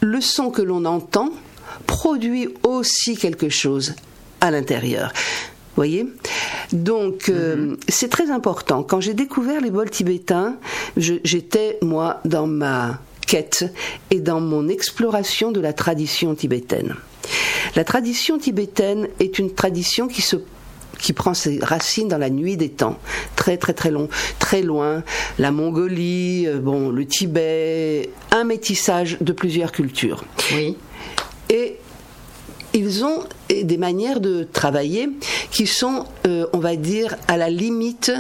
le 0.01 0.21
son 0.21 0.51
que 0.51 0.61
l'on 0.61 0.85
entend 0.85 1.31
produit 1.87 2.49
aussi 2.63 3.17
quelque 3.17 3.49
chose 3.49 3.95
à 4.41 4.51
l'intérieur. 4.51 5.13
Voyez? 5.77 6.07
Donc, 6.73 7.29
euh, 7.29 7.57
mhm. 7.57 7.77
c'est 7.89 8.09
très 8.09 8.31
important. 8.31 8.83
Quand 8.83 9.01
j'ai 9.01 9.15
découvert 9.15 9.61
les 9.61 9.71
bols 9.71 9.91
tibétains, 9.91 10.57
j'étais, 10.97 11.79
moi, 11.83 12.21
dans 12.25 12.47
ma 12.47 13.01
quête 13.27 13.65
et 14.11 14.21
dans 14.21 14.41
mon 14.41 14.69
exploration 14.69 15.51
de 15.51 15.61
la 15.61 15.73
tradition 15.73 16.35
tibétaine. 16.35 16.95
La 17.77 17.85
tradition 17.85 18.39
tibétaine 18.39 19.09
est 19.21 19.39
une 19.39 19.55
tradition 19.55 20.09
qui 20.09 20.23
se 20.23 20.37
qui 21.01 21.13
prend 21.13 21.35
ses 21.35 21.59
racines 21.61 22.09
dans 22.09 22.19
la 22.19 22.31
nuit 22.31 22.57
des 22.57 22.71
temps, 22.71 22.99
très 23.37 23.59
très 23.59 23.75
très 23.75 23.91
long, 23.91 24.09
très 24.39 24.63
loin, 24.63 25.03
la 25.39 25.51
Mongolie, 25.51 26.47
euh, 26.47 26.59
bon, 26.61 26.89
le 26.89 27.05
Tibet, 27.05 28.09
un 28.31 28.45
métissage 28.45 29.19
de 29.21 29.33
plusieurs 29.33 29.73
cultures. 29.73 30.25
Oui. 30.55 30.77
Et 31.51 31.79
ils 32.75 33.05
ont 33.05 33.21
des 33.49 33.77
manières 33.77 34.21
de 34.21 34.47
travailler 34.53 35.09
qui 35.51 35.67
sont, 35.67 36.05
euh, 36.27 36.47
on 36.53 36.59
va 36.59 36.77
dire, 36.77 37.17
à 37.29 37.37
la 37.37 37.49
limite 37.49 38.13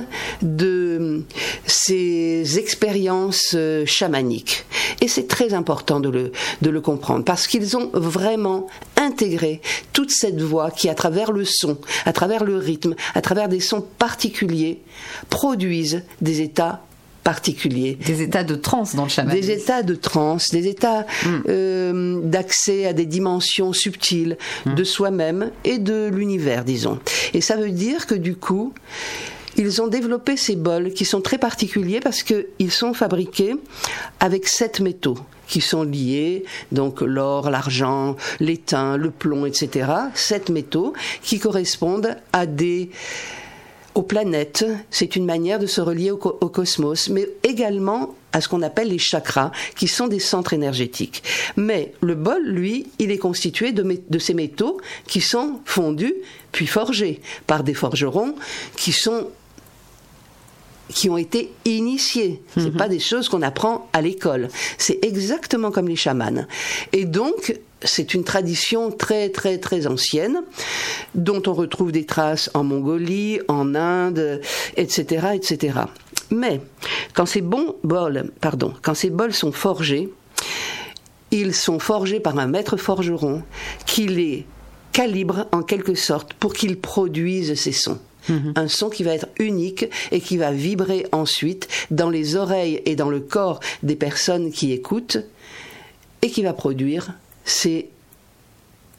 de 0.42 1.24
ces 1.66 2.58
expériences 2.58 3.52
euh, 3.54 3.84
chamaniques. 3.84 4.64
Et 5.00 5.08
c'est 5.08 5.26
très 5.26 5.54
important 5.54 5.98
de 5.98 6.08
le, 6.08 6.32
de 6.62 6.70
le 6.70 6.80
comprendre 6.80 7.24
parce 7.24 7.48
qu'ils 7.48 7.76
ont 7.76 7.90
vraiment 7.92 8.68
intégré 8.96 9.60
toute 9.92 10.10
cette 10.10 10.40
voix 10.40 10.70
qui, 10.70 10.88
à 10.88 10.94
travers 10.94 11.32
le 11.32 11.44
son, 11.44 11.78
à 12.06 12.12
travers 12.12 12.44
le 12.44 12.56
rythme, 12.56 12.94
à 13.14 13.20
travers 13.20 13.48
des 13.48 13.60
sons 13.60 13.84
particuliers, 13.98 14.80
produisent 15.30 16.02
des 16.20 16.40
états 16.40 16.82
particuliers. 17.24 17.98
Des 18.06 18.22
états 18.22 18.44
de 18.44 18.54
transe 18.54 18.94
dans 18.94 19.04
le 19.04 19.08
chamanisme. 19.08 19.46
Des 19.46 19.52
états 19.52 19.82
de 19.82 19.94
transe, 19.94 20.50
des 20.50 20.68
états 20.68 21.06
mm. 21.24 21.28
euh, 21.48 22.20
d'accès 22.22 22.86
à 22.86 22.92
des 22.92 23.06
dimensions 23.06 23.72
subtiles 23.72 24.36
mm. 24.66 24.74
de 24.74 24.84
soi-même 24.84 25.50
et 25.64 25.78
de 25.78 26.08
l'univers, 26.12 26.64
disons. 26.64 27.00
Et 27.32 27.40
ça 27.40 27.56
veut 27.56 27.70
dire 27.70 28.06
que 28.06 28.14
du 28.14 28.36
coup, 28.36 28.74
ils 29.56 29.80
ont 29.80 29.86
développé 29.86 30.36
ces 30.36 30.56
bols 30.56 30.92
qui 30.92 31.04
sont 31.04 31.20
très 31.20 31.38
particuliers 31.38 32.00
parce 32.00 32.22
qu'ils 32.22 32.70
sont 32.70 32.92
fabriqués 32.92 33.54
avec 34.20 34.46
sept 34.46 34.80
métaux 34.80 35.18
qui 35.46 35.60
sont 35.60 35.82
liés, 35.82 36.44
donc 36.72 37.02
l'or, 37.02 37.50
l'argent, 37.50 38.16
l'étain, 38.40 38.96
le 38.96 39.10
plomb, 39.10 39.44
etc. 39.46 39.90
Sept 40.14 40.48
métaux 40.48 40.94
qui 41.22 41.38
correspondent 41.38 42.16
à 42.32 42.46
des 42.46 42.90
aux 43.94 44.02
planètes, 44.02 44.66
c'est 44.90 45.16
une 45.16 45.24
manière 45.24 45.58
de 45.58 45.66
se 45.66 45.80
relier 45.80 46.10
au, 46.10 46.18
cosmos, 46.18 47.08
mais 47.08 47.28
également 47.42 48.14
à 48.32 48.40
ce 48.40 48.48
qu'on 48.48 48.62
appelle 48.62 48.88
les 48.88 48.98
chakras, 48.98 49.52
qui 49.76 49.86
sont 49.86 50.08
des 50.08 50.18
centres 50.18 50.52
énergétiques. 50.52 51.22
Mais 51.56 51.92
le 52.00 52.16
bol, 52.16 52.42
lui, 52.44 52.88
il 52.98 53.12
est 53.12 53.18
constitué 53.18 53.72
de, 53.72 54.18
ces 54.18 54.34
métaux 54.34 54.80
qui 55.06 55.20
sont 55.20 55.60
fondus 55.64 56.14
puis 56.50 56.66
forgés 56.66 57.20
par 57.46 57.62
des 57.62 57.74
forgerons 57.74 58.34
qui 58.76 58.92
sont 58.92 59.28
qui 60.88 61.08
ont 61.08 61.16
été 61.16 61.50
initiés. 61.64 62.42
C'est 62.54 62.72
mhm. 62.72 62.76
pas 62.76 62.88
des 62.88 62.98
choses 62.98 63.30
qu'on 63.30 63.40
apprend 63.40 63.88
à 63.94 64.02
l'école. 64.02 64.48
C'est 64.76 65.02
exactement 65.02 65.70
comme 65.70 65.88
les 65.88 65.96
chamans. 65.96 66.46
Et 66.92 67.06
donc, 67.06 67.58
c'est 67.84 68.14
une 68.14 68.24
tradition 68.24 68.90
très 68.90 69.28
très 69.28 69.58
très 69.58 69.86
ancienne 69.86 70.42
dont 71.14 71.42
on 71.46 71.52
retrouve 71.52 71.92
des 71.92 72.06
traces 72.06 72.50
en 72.54 72.64
Mongolie, 72.64 73.40
en 73.48 73.74
Inde, 73.74 74.40
etc., 74.76 75.28
etc. 75.34 75.80
Mais 76.30 76.60
quand 77.14 77.26
ces 77.26 77.40
bons 77.40 77.76
bols, 77.84 78.30
pardon, 78.40 78.72
quand 78.82 78.94
ces 78.94 79.10
bols 79.10 79.32
sont 79.32 79.52
forgés, 79.52 80.12
ils 81.30 81.54
sont 81.54 81.78
forgés 81.78 82.20
par 82.20 82.38
un 82.38 82.46
maître 82.46 82.76
forgeron 82.76 83.42
qui 83.86 84.06
les 84.06 84.46
calibre 84.92 85.48
en 85.52 85.62
quelque 85.62 85.94
sorte 85.94 86.32
pour 86.34 86.52
qu'ils 86.52 86.78
produisent 86.78 87.54
ces 87.54 87.72
sons. 87.72 87.98
Mhm. 88.28 88.52
Un 88.56 88.68
son 88.68 88.88
qui 88.88 89.02
va 89.02 89.12
être 89.12 89.26
unique 89.38 89.86
et 90.12 90.20
qui 90.20 90.38
va 90.38 90.52
vibrer 90.52 91.06
ensuite 91.12 91.68
dans 91.90 92.08
les 92.08 92.36
oreilles 92.36 92.80
et 92.86 92.96
dans 92.96 93.10
le 93.10 93.20
corps 93.20 93.60
des 93.82 93.96
personnes 93.96 94.50
qui 94.50 94.72
écoutent 94.72 95.18
et 96.22 96.30
qui 96.30 96.42
va 96.42 96.54
produire 96.54 97.12
ces 97.44 97.90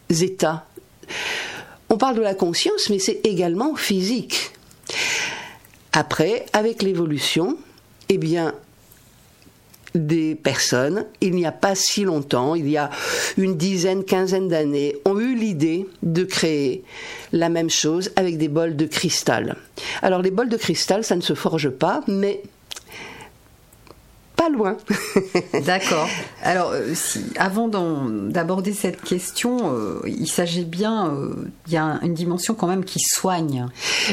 états. 0.10 0.66
On 1.90 1.98
parle 1.98 2.16
de 2.16 2.22
la 2.22 2.36
conscience, 2.36 2.90
mais 2.90 3.00
c'est 3.00 3.22
également 3.24 3.76
physique. 3.76 4.52
Après, 5.94 6.46
avec 6.54 6.82
l'évolution, 6.82 7.58
eh 8.10 8.18
bien, 8.18 8.54
des 9.96 10.36
personnes, 10.36 11.06
il 11.22 11.36
n'y 11.36 11.46
a 11.46 11.52
pas 11.52 11.74
si 11.74 12.04
longtemps, 12.04 12.54
il 12.54 12.70
y 12.70 12.78
a 12.78 12.90
une 13.38 13.56
dizaine, 13.56 14.04
quinzaine 14.04 14.50
d'années, 14.50 14.98
ont 15.06 15.18
eu 15.20 15.36
l'idée 15.36 15.88
de 16.04 16.24
créer 16.24 16.84
la 17.32 17.50
même 17.50 17.70
chose 17.70 18.12
avec 18.16 18.38
des 18.38 18.50
bols 18.50 18.76
de 18.76 18.86
cristal. 18.86 19.56
Alors 20.02 20.22
les 20.22 20.32
bols 20.32 20.50
de 20.50 20.58
cristal, 20.58 21.04
ça 21.04 21.16
ne 21.16 21.22
se 21.22 21.34
forge 21.34 21.70
pas, 21.70 22.02
mais 22.08 22.42
pas 24.46 24.50
loin. 24.50 24.78
D'accord. 25.66 26.08
Alors, 26.44 26.72
euh, 26.72 26.94
si, 26.94 27.24
avant 27.38 27.68
d'aborder 27.68 28.74
cette 28.74 29.02
question, 29.02 29.74
euh, 29.74 30.02
il 30.06 30.28
s'agit 30.28 30.66
bien, 30.66 31.10
euh, 31.10 31.34
il 31.68 31.74
y 31.74 31.78
a 31.78 32.00
une 32.04 32.14
dimension 32.14 32.54
quand 32.54 32.68
même 32.68 32.86
qui 32.86 33.00
soigne. 33.00 33.68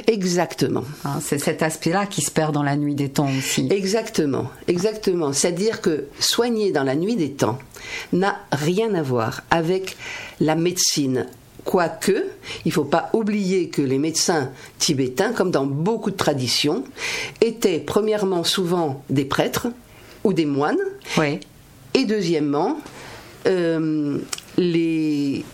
Exactement. 0.06 0.84
Hein, 1.04 1.18
c'est 1.20 1.38
cet 1.38 1.62
aspect-là 1.62 2.06
qui 2.06 2.22
se 2.22 2.30
perd 2.30 2.54
dans 2.54 2.62
la 2.62 2.76
nuit 2.76 2.94
des 2.94 3.10
temps 3.10 3.28
aussi. 3.38 3.68
Exactement, 3.70 4.50
exactement. 4.68 5.32
C'est-à-dire 5.32 5.80
que 5.80 6.06
soigner 6.18 6.72
dans 6.72 6.84
la 6.84 6.94
nuit 6.94 7.16
des 7.16 7.32
temps 7.32 7.58
n'a 8.12 8.36
rien 8.52 8.94
à 8.94 9.02
voir 9.02 9.42
avec 9.50 9.96
la 10.40 10.54
médecine 10.54 11.26
Quoique, 11.64 12.26
il 12.64 12.68
ne 12.68 12.72
faut 12.72 12.84
pas 12.84 13.08
oublier 13.12 13.68
que 13.68 13.82
les 13.82 13.98
médecins 13.98 14.50
tibétains, 14.78 15.32
comme 15.32 15.52
dans 15.52 15.64
beaucoup 15.64 16.10
de 16.10 16.16
traditions, 16.16 16.82
étaient 17.40 17.78
premièrement 17.78 18.42
souvent 18.42 19.04
des 19.10 19.24
prêtres, 19.24 19.68
ou 20.24 20.32
des 20.32 20.46
moines. 20.46 20.78
Oui. 21.18 21.40
Et 21.94 22.04
deuxièmement, 22.04 22.78
euh, 23.46 24.18
les 24.56 25.44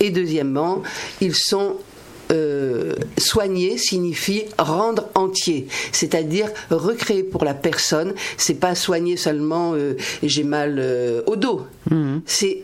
et 0.00 0.10
deuxièmement, 0.10 0.82
ils 1.20 1.34
sont 1.34 1.76
euh, 2.32 2.94
soigner 3.18 3.78
signifie 3.78 4.44
rendre 4.58 5.08
entier, 5.14 5.68
c'est-à-dire 5.92 6.48
recréer 6.70 7.22
pour 7.22 7.44
la 7.44 7.54
personne. 7.54 8.14
C'est 8.36 8.58
pas 8.58 8.74
soigner 8.74 9.16
seulement 9.16 9.74
euh, 9.74 9.94
j'ai 10.24 10.42
mal 10.42 10.76
euh, 10.78 11.22
au 11.26 11.36
dos. 11.36 11.66
Mhm. 11.88 12.22
C'est 12.26 12.62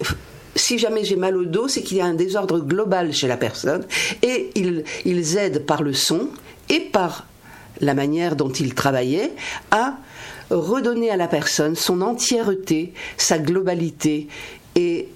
si 0.56 0.78
jamais 0.78 1.04
j'ai 1.04 1.16
mal 1.16 1.36
au 1.36 1.44
dos, 1.44 1.68
c'est 1.68 1.82
qu'il 1.82 1.96
y 1.96 2.00
a 2.00 2.06
un 2.06 2.14
désordre 2.14 2.58
global 2.58 3.12
chez 3.12 3.28
la 3.28 3.36
personne 3.36 3.86
et 4.22 4.50
ils, 4.56 4.84
ils 5.04 5.36
aident 5.38 5.64
par 5.64 5.82
le 5.82 5.94
son 5.94 6.28
et 6.68 6.80
par 6.80 7.26
la 7.80 7.94
manière 7.94 8.36
dont 8.36 8.50
ils 8.50 8.74
travaillaient 8.74 9.32
à 9.70 9.94
redonner 10.50 11.10
à 11.10 11.16
la 11.16 11.28
personne 11.28 11.76
son 11.76 12.00
entièreté, 12.00 12.92
sa 13.16 13.38
globalité 13.38 14.28
et 14.74 15.08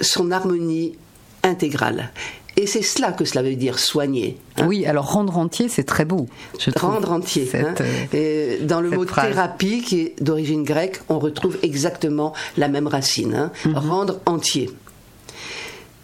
son 0.00 0.30
harmonie 0.30 0.96
intégrale. 1.42 2.10
Et 2.56 2.66
c'est 2.66 2.82
cela 2.82 3.12
que 3.12 3.24
cela 3.24 3.42
veut 3.42 3.56
dire 3.56 3.78
soigner. 3.78 4.38
Hein. 4.56 4.66
Oui, 4.68 4.86
alors 4.86 5.12
rendre 5.12 5.36
entier, 5.38 5.68
c'est 5.68 5.84
très 5.84 6.04
beau. 6.04 6.28
rendre 6.76 7.10
entier. 7.10 7.50
Hein. 7.54 7.74
Euh, 7.80 8.58
et 8.60 8.64
dans 8.64 8.80
le 8.80 8.90
mot 8.90 9.04
thérapie, 9.04 9.82
qui 9.82 10.00
est 10.00 10.22
d'origine 10.22 10.62
grecque, 10.62 11.00
on 11.08 11.18
retrouve 11.18 11.58
exactement 11.62 12.32
la 12.56 12.68
même 12.68 12.86
racine. 12.86 13.34
Hein. 13.34 13.52
Mhm. 13.64 13.76
Rendre 13.76 14.20
entier. 14.26 14.70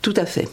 Tout 0.03 0.15
à 0.17 0.27
fait. 0.27 0.49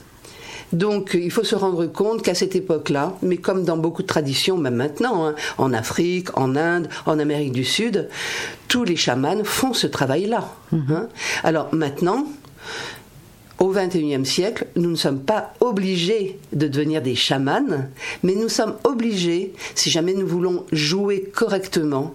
Donc 0.73 1.11
il 1.19 1.31
faut 1.31 1.43
se 1.43 1.55
rendre 1.55 1.85
compte 1.85 2.21
qu'à 2.21 2.35
cette 2.35 2.55
époque-là, 2.55 3.17
mais 3.21 3.37
comme 3.37 3.63
dans 3.63 3.77
beaucoup 3.77 4.01
de 4.01 4.07
traditions, 4.07 4.57
même 4.57 4.75
maintenant, 4.75 5.33
en 5.57 5.73
Afrique, 5.73 6.37
en 6.37 6.55
Inde, 6.55 6.89
en 7.05 7.19
Amérique 7.19 7.53
du 7.53 7.63
Sud, 7.63 8.09
tous 8.67 8.83
les 8.83 8.95
chamans 8.95 9.43
font 9.43 9.73
ce 9.73 9.87
travail-là. 9.87 10.49
Mhm. 10.71 11.07
Alors 11.43 11.73
maintenant, 11.73 12.25
au 13.59 13.69
XXIe 13.69 14.25
siècle, 14.25 14.67
nous 14.75 14.91
ne 14.91 14.95
sommes 14.95 15.21
pas 15.21 15.53
obligés 15.61 16.39
de 16.53 16.67
devenir 16.67 17.01
des 17.01 17.15
chamans, 17.15 17.89
mais 18.23 18.35
nous 18.35 18.49
sommes 18.49 18.75
obligés, 18.83 19.53
si 19.73 19.89
jamais 19.89 20.13
nous 20.13 20.27
voulons 20.27 20.65
jouer 20.71 21.31
correctement, 21.33 22.13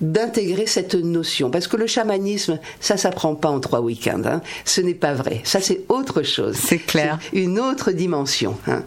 d'intégrer 0.00 0.66
cette 0.66 0.94
notion. 0.94 1.50
Parce 1.50 1.66
que 1.66 1.76
le 1.76 1.86
chamanisme, 1.86 2.58
ça 2.80 2.96
s'apprend 2.96 3.34
pas 3.34 3.48
en 3.48 3.60
trois 3.60 3.80
week-ends. 3.80 4.22
Hein. 4.24 4.40
Ce 4.64 4.80
n'est 4.80 4.94
pas 4.94 5.14
vrai. 5.14 5.40
Ça, 5.44 5.60
c'est 5.60 5.82
autre 5.88 6.22
chose. 6.22 6.56
C'est 6.56 6.78
clair. 6.78 7.18
Une 7.32 7.58
autre 7.58 7.90
dimension. 7.92 8.56
Hein. 8.66 8.84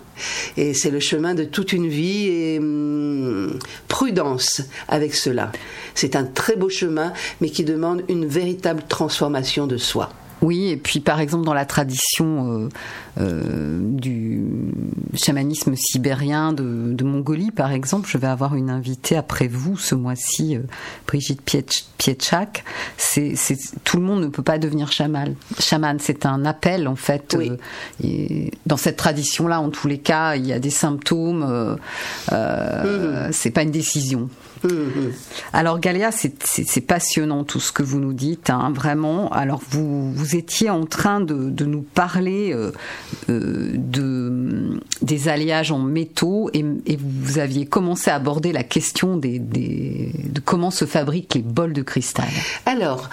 Et 0.57 0.73
c'est 0.73 0.91
le 0.91 0.99
chemin 0.99 1.33
de 1.33 1.43
toute 1.43 1.73
une 1.73 1.87
vie 1.87 2.27
et 2.27 2.59
hum, 2.59 3.59
prudence 3.87 4.61
avec 4.87 5.15
cela. 5.15 5.51
C'est 5.95 6.15
un 6.15 6.23
très 6.23 6.55
beau 6.55 6.69
chemin, 6.69 7.13
mais 7.41 7.49
qui 7.49 7.63
demande 7.63 8.03
une 8.07 8.25
véritable 8.25 8.83
transformation 8.87 9.67
de 9.67 9.77
soi. 9.77 10.11
Oui, 10.41 10.69
et 10.69 10.77
puis 10.77 10.99
par 10.99 11.19
exemple 11.19 11.45
dans 11.45 11.53
la 11.53 11.65
tradition 11.65 12.51
euh, 12.51 12.69
euh, 13.19 13.79
du 13.81 14.43
chamanisme 15.13 15.75
sibérien 15.75 16.51
de, 16.53 17.03
Mongolie, 17.03 17.51
par 17.51 17.71
exemple, 17.71 18.07
je 18.09 18.17
vais 18.17 18.27
avoir 18.27 18.55
une 18.55 18.69
invitée 18.69 19.17
après 19.17 19.47
vous 19.47 19.77
ce 19.77 19.95
mois-ci, 19.95 20.55
euh, 20.55 20.61
Brigitte 21.07 21.41
Pietchak. 21.97 22.63
C'est, 22.97 23.35
tout 23.83 23.97
le 23.97 24.03
monde 24.03 24.21
ne 24.21 24.27
peut 24.27 24.43
pas 24.43 24.57
devenir 24.57 24.91
chaman. 24.91 25.35
Chaman, 25.59 25.97
c'est 25.99 26.25
un 26.25 26.45
appel 26.45 26.87
en 26.87 26.95
fait. 26.95 27.37
et 28.03 28.51
dans 28.65 28.77
cette 28.77 28.97
tradition-là, 28.97 29.59
en 29.59 29.69
tous 29.69 29.87
les 29.87 29.99
cas, 29.99 30.35
il 30.35 30.45
y 30.45 30.53
a 30.53 30.59
des 30.59 30.69
symptômes. 30.69 31.77
Mmh. 32.31 33.31
C'est 33.31 33.51
pas 33.51 33.63
une 33.63 33.71
décision. 33.71 34.29
Alors 35.53 35.79
Galia, 35.79 36.11
c'est 36.11 36.81
passionnant 36.81 37.43
tout 37.43 37.59
ce 37.59 37.71
que 37.71 37.83
vous 37.83 37.99
nous 37.99 38.13
dites, 38.13 38.49
hein, 38.49 38.71
vraiment. 38.73 39.29
Alors 39.31 39.61
vous, 39.69 40.11
vous 40.13 40.35
étiez 40.35 40.69
en 40.69 40.85
train 40.85 41.21
de, 41.21 41.65
nous 41.65 41.81
parler 41.81 42.53
euh, 42.53 42.71
euh, 43.29 43.71
de, 43.75 44.79
des 45.01 45.27
alliages 45.27 45.71
en 45.71 45.79
métaux 45.79 46.49
et, 46.53 46.63
vous 46.97 47.39
aviez 47.39 47.65
commencé 47.65 48.09
à 48.11 48.15
aborder 48.15 48.51
la 48.51 48.63
question 48.63 49.17
de 49.17 50.39
comment 50.43 50.71
se 50.71 50.85
fabriquent 50.85 51.35
les 51.35 51.41
bols 51.41 51.73
de 51.73 51.81
cristal. 51.81 52.27
Alors, 52.65 53.09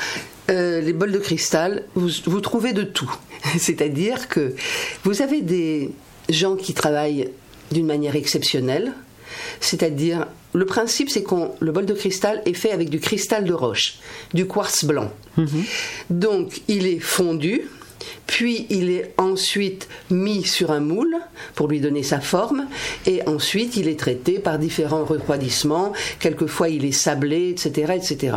euh, 0.51 0.81
les 0.81 0.93
bols 0.93 1.13
de 1.13 1.19
cristal, 1.19 1.85
vous 1.95 2.41
trouvez 2.41 2.73
de 2.73 2.83
tout. 2.83 3.15
C'est-à-dire 3.59 4.29
que 4.29 4.55
vous 5.05 5.23
avez 5.23 5.43
des 5.43 5.91
gens 6.29 6.57
qui 6.57 6.75
travaillent 6.75 7.31
d'une 7.71 7.87
manière 7.87 8.17
exceptionnelle, 8.17 8.93
c'est-à-dire 9.61 10.27
le 10.55 10.65
principe, 10.65 11.11
c'est 11.11 11.23
que 11.23 11.35
le 11.61 11.73
bol 11.73 11.87
de 11.87 11.95
cristal 11.95 12.43
est 12.47 12.55
fait 12.55 12.71
avec 12.73 12.89
du 12.89 13.01
cristal 13.01 13.45
de 13.45 13.53
roche, 13.53 13.99
du 14.35 14.47
quartz 14.47 14.85
blanc. 14.85 15.11
Mhm. 15.37 15.65
Donc, 16.11 16.63
il 16.69 16.87
est 16.87 17.01
fondu, 17.01 17.69
puis 18.27 18.67
il 18.71 18.91
est 18.91 19.15
ensuite 19.19 19.89
mis 20.11 20.45
sur 20.45 20.71
un 20.71 20.81
moule 20.81 21.17
pour 21.55 21.69
lui 21.69 21.81
donner 21.81 22.03
sa 22.03 22.21
forme, 22.21 22.67
et 23.07 23.23
ensuite 23.27 23.77
il 23.77 23.89
est 23.89 23.99
traité 23.99 24.39
par 24.39 24.59
différents 24.59 25.05
refroidissements, 25.05 25.93
quelquefois 26.19 26.69
il 26.69 26.85
est 26.85 26.93
sablé, 26.93 27.51
etc., 27.51 27.95
etc. 27.97 28.37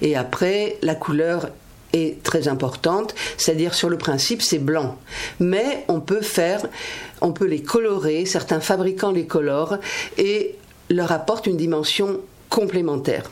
Et 0.00 0.16
après, 0.16 0.78
la 0.82 0.94
couleur 0.94 1.48
est 1.92 2.22
très 2.22 2.48
importante, 2.48 3.14
c'est-à-dire 3.36 3.74
sur 3.74 3.88
le 3.88 3.98
principe 3.98 4.42
c'est 4.42 4.58
blanc, 4.58 4.98
mais 5.40 5.84
on 5.88 6.00
peut 6.00 6.22
faire, 6.22 6.66
on 7.20 7.32
peut 7.32 7.46
les 7.46 7.62
colorer, 7.62 8.26
certains 8.26 8.60
fabricants 8.60 9.12
les 9.12 9.26
colorent 9.26 9.78
et 10.18 10.56
leur 10.90 11.12
apporte 11.12 11.46
une 11.46 11.56
dimension 11.56 12.20
complémentaire. 12.48 13.30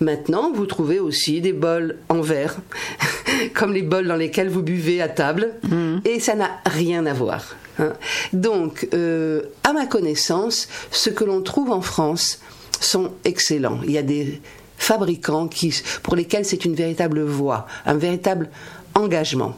Maintenant, 0.00 0.52
vous 0.52 0.66
trouvez 0.66 1.00
aussi 1.00 1.40
des 1.40 1.52
bols 1.52 1.96
en 2.08 2.20
verre, 2.20 2.56
comme 3.54 3.72
les 3.72 3.82
bols 3.82 4.06
dans 4.06 4.16
lesquels 4.16 4.48
vous 4.48 4.62
buvez 4.62 5.02
à 5.02 5.08
table, 5.08 5.54
mm. 5.64 5.98
et 6.04 6.20
ça 6.20 6.34
n'a 6.34 6.50
rien 6.66 7.06
à 7.06 7.12
voir. 7.12 7.56
Hein. 7.78 7.92
Donc, 8.32 8.88
euh, 8.94 9.42
à 9.64 9.72
ma 9.72 9.86
connaissance, 9.86 10.68
ce 10.90 11.10
que 11.10 11.24
l'on 11.24 11.42
trouve 11.42 11.70
en 11.70 11.80
France 11.80 12.40
sont 12.80 13.12
excellents. 13.24 13.80
Il 13.84 13.90
y 13.90 13.98
a 13.98 14.02
des 14.02 14.40
fabricants 14.78 15.48
qui, 15.48 15.74
pour 16.02 16.16
lesquels 16.16 16.44
c'est 16.44 16.64
une 16.64 16.74
véritable 16.74 17.22
voie, 17.22 17.66
un 17.84 17.96
véritable 17.96 18.48
engagement. 18.94 19.54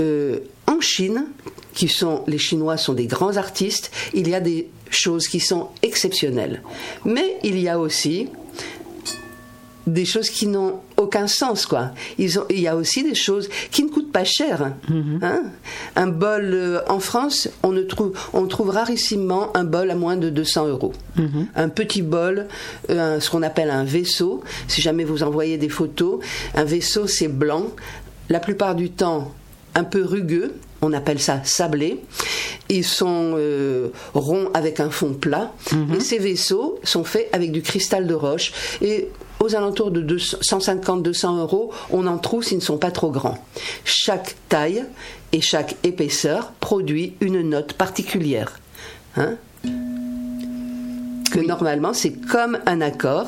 Euh, 0.00 0.40
en 0.66 0.80
Chine, 0.80 1.26
qui 1.74 1.88
sont 1.88 2.24
les 2.26 2.38
Chinois 2.38 2.76
sont 2.76 2.94
des 2.94 3.06
grands 3.06 3.36
artistes, 3.36 3.92
il 4.14 4.28
y 4.28 4.34
a 4.34 4.40
des 4.40 4.68
choses 4.90 5.28
qui 5.28 5.40
sont 5.40 5.68
exceptionnelles. 5.82 6.62
Mais 7.04 7.36
il 7.44 7.58
y 7.58 7.68
a 7.68 7.78
aussi 7.78 8.28
des 9.92 10.04
choses 10.04 10.30
qui 10.30 10.46
n'ont 10.46 10.80
aucun 10.96 11.26
sens, 11.26 11.66
quoi. 11.66 11.90
Ils 12.18 12.38
ont, 12.38 12.44
il 12.50 12.60
y 12.60 12.68
a 12.68 12.76
aussi 12.76 13.02
des 13.02 13.14
choses 13.14 13.48
qui 13.70 13.82
ne 13.82 13.88
coûtent 13.88 14.12
pas 14.12 14.24
cher. 14.24 14.72
Mhm. 14.88 15.20
Hein. 15.22 15.42
Un 15.96 16.06
bol 16.08 16.50
euh, 16.52 16.80
en 16.88 17.00
France, 17.00 17.48
on 17.62 17.72
ne 17.72 17.82
trouve, 17.82 18.12
on 18.32 18.46
trouve 18.46 18.70
rarissimement 18.70 19.56
un 19.56 19.64
bol 19.64 19.90
à 19.90 19.94
moins 19.94 20.16
de 20.16 20.30
200 20.30 20.68
euros. 20.68 20.92
Mhm. 21.16 21.48
Un 21.54 21.68
petit 21.68 22.02
bol, 22.02 22.46
euh, 22.90 23.20
ce 23.20 23.30
qu'on 23.30 23.42
appelle 23.42 23.70
un 23.70 23.84
vaisseau. 23.84 24.42
Si 24.66 24.80
jamais 24.80 25.04
vous 25.04 25.22
envoyez 25.22 25.58
des 25.58 25.68
photos, 25.68 26.20
un 26.54 26.64
vaisseau 26.64 27.06
c'est 27.06 27.28
blanc. 27.28 27.66
La 28.28 28.40
plupart 28.40 28.74
du 28.74 28.90
temps, 28.90 29.32
un 29.74 29.84
peu 29.84 30.04
rugueux, 30.04 30.54
on 30.82 30.92
appelle 30.92 31.20
ça 31.20 31.40
sablé. 31.44 32.00
Ils 32.68 32.84
sont 32.84 33.34
euh, 33.36 33.88
ronds 34.14 34.50
avec 34.54 34.80
un 34.80 34.90
fond 34.90 35.14
plat. 35.14 35.52
Mhm. 35.72 35.94
Et 35.94 36.00
ces 36.00 36.18
vaisseaux 36.18 36.78
sont 36.84 37.04
faits 37.04 37.28
avec 37.32 37.52
du 37.52 37.62
cristal 37.62 38.06
de 38.06 38.14
roche. 38.14 38.52
Et 38.82 39.08
aux 39.40 39.54
alentours 39.54 39.90
de 39.90 40.18
150-200 40.18 41.38
euros, 41.38 41.72
on 41.90 42.06
en 42.06 42.18
trouve 42.18 42.44
s'ils 42.44 42.58
ne 42.58 42.62
sont 42.62 42.78
pas 42.78 42.90
trop 42.90 43.10
grands. 43.10 43.38
Chaque 43.84 44.36
taille 44.48 44.84
et 45.32 45.40
chaque 45.40 45.76
épaisseur 45.84 46.52
produit 46.60 47.14
une 47.20 47.42
note 47.42 47.74
particulière. 47.74 48.60
Hein 49.16 49.36
que 51.30 51.40
normalement, 51.40 51.92
c'est 51.92 52.12
comme 52.12 52.58
un 52.66 52.80
accord 52.80 53.26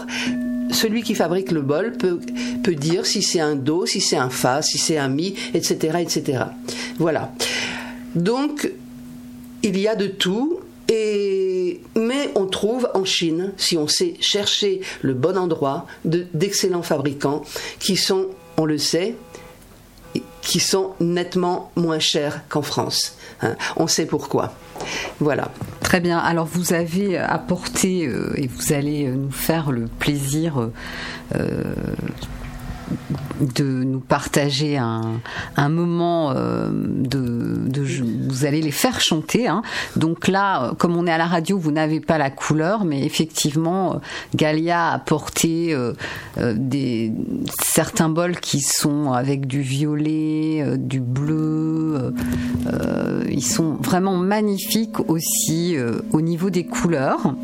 celui 0.72 1.02
qui 1.02 1.14
fabrique 1.14 1.50
le 1.50 1.62
bol 1.62 1.92
peut, 1.92 2.20
peut 2.62 2.74
dire 2.74 3.06
si 3.06 3.22
c'est 3.22 3.40
un 3.40 3.56
do, 3.56 3.86
si 3.86 4.00
c'est 4.00 4.16
un 4.16 4.30
fa, 4.30 4.62
si 4.62 4.78
c'est 4.78 4.98
un 4.98 5.08
mi, 5.08 5.34
etc., 5.54 5.98
etc. 6.00 6.44
Voilà. 6.98 7.32
Donc, 8.14 8.70
il 9.62 9.78
y 9.78 9.88
a 9.88 9.94
de 9.94 10.06
tout. 10.06 10.60
Et, 10.88 11.49
mais 11.96 12.30
on 12.34 12.46
trouve 12.46 12.88
en 12.94 13.04
Chine, 13.04 13.52
si 13.56 13.76
on 13.76 13.88
sait 13.88 14.14
chercher 14.20 14.80
le 15.02 15.14
bon 15.14 15.36
endroit, 15.36 15.86
d'excellents 16.04 16.82
fabricants 16.82 17.42
qui 17.78 17.96
sont, 17.96 18.26
on 18.56 18.64
le 18.64 18.78
sait, 18.78 19.14
qui 20.42 20.60
sont 20.60 20.94
nettement 21.00 21.70
moins 21.76 21.98
chers 21.98 22.42
qu'en 22.48 22.62
France. 22.62 23.16
Hein. 23.42 23.56
On 23.76 23.86
sait 23.86 24.06
pourquoi. 24.06 24.54
Voilà. 25.20 25.50
Très 25.80 26.00
bien. 26.00 26.18
Alors 26.18 26.46
vous 26.46 26.72
avez 26.72 27.18
apporté 27.18 28.06
euh, 28.06 28.32
et 28.36 28.46
vous 28.46 28.72
allez 28.72 29.06
nous 29.08 29.30
faire 29.30 29.70
le 29.70 29.86
plaisir 29.86 30.70
euh, 31.34 31.62
de 33.40 33.64
nous 33.64 34.00
partager 34.00 34.76
un, 34.76 35.20
moment 35.68 36.32
euh, 36.32 36.68
de, 36.72 37.82
Vous 38.28 38.44
allez 38.44 38.60
les 38.60 38.70
faire 38.70 39.00
chanter. 39.00 39.48
Hein. 39.48 39.62
Donc 39.96 40.28
là, 40.28 40.72
comme 40.78 40.96
on 40.96 41.06
est 41.06 41.12
à 41.12 41.18
la 41.18 41.26
radio, 41.26 41.58
vous 41.58 41.72
n'avez 41.72 42.00
pas 42.00 42.18
la 42.18 42.30
couleur, 42.30 42.84
mais 42.84 43.04
effectivement, 43.04 44.00
Galia 44.34 44.88
a 44.88 44.94
apporté 44.94 45.72
euh, 45.72 45.92
euh, 46.38 46.54
des, 46.56 47.12
certains 47.62 48.08
bols 48.08 48.38
qui 48.38 48.60
sont 48.60 49.12
avec 49.12 49.46
du 49.46 49.60
violet, 49.60 50.76
du 50.76 51.00
bleu, 51.00 52.14
ils 53.28 53.44
sont 53.44 53.74
vraiment 53.74 54.16
magnifiques 54.16 55.08
aussi 55.08 55.76
au 56.12 56.20
niveau 56.20 56.50
des 56.50 56.66
couleurs. 56.66 57.34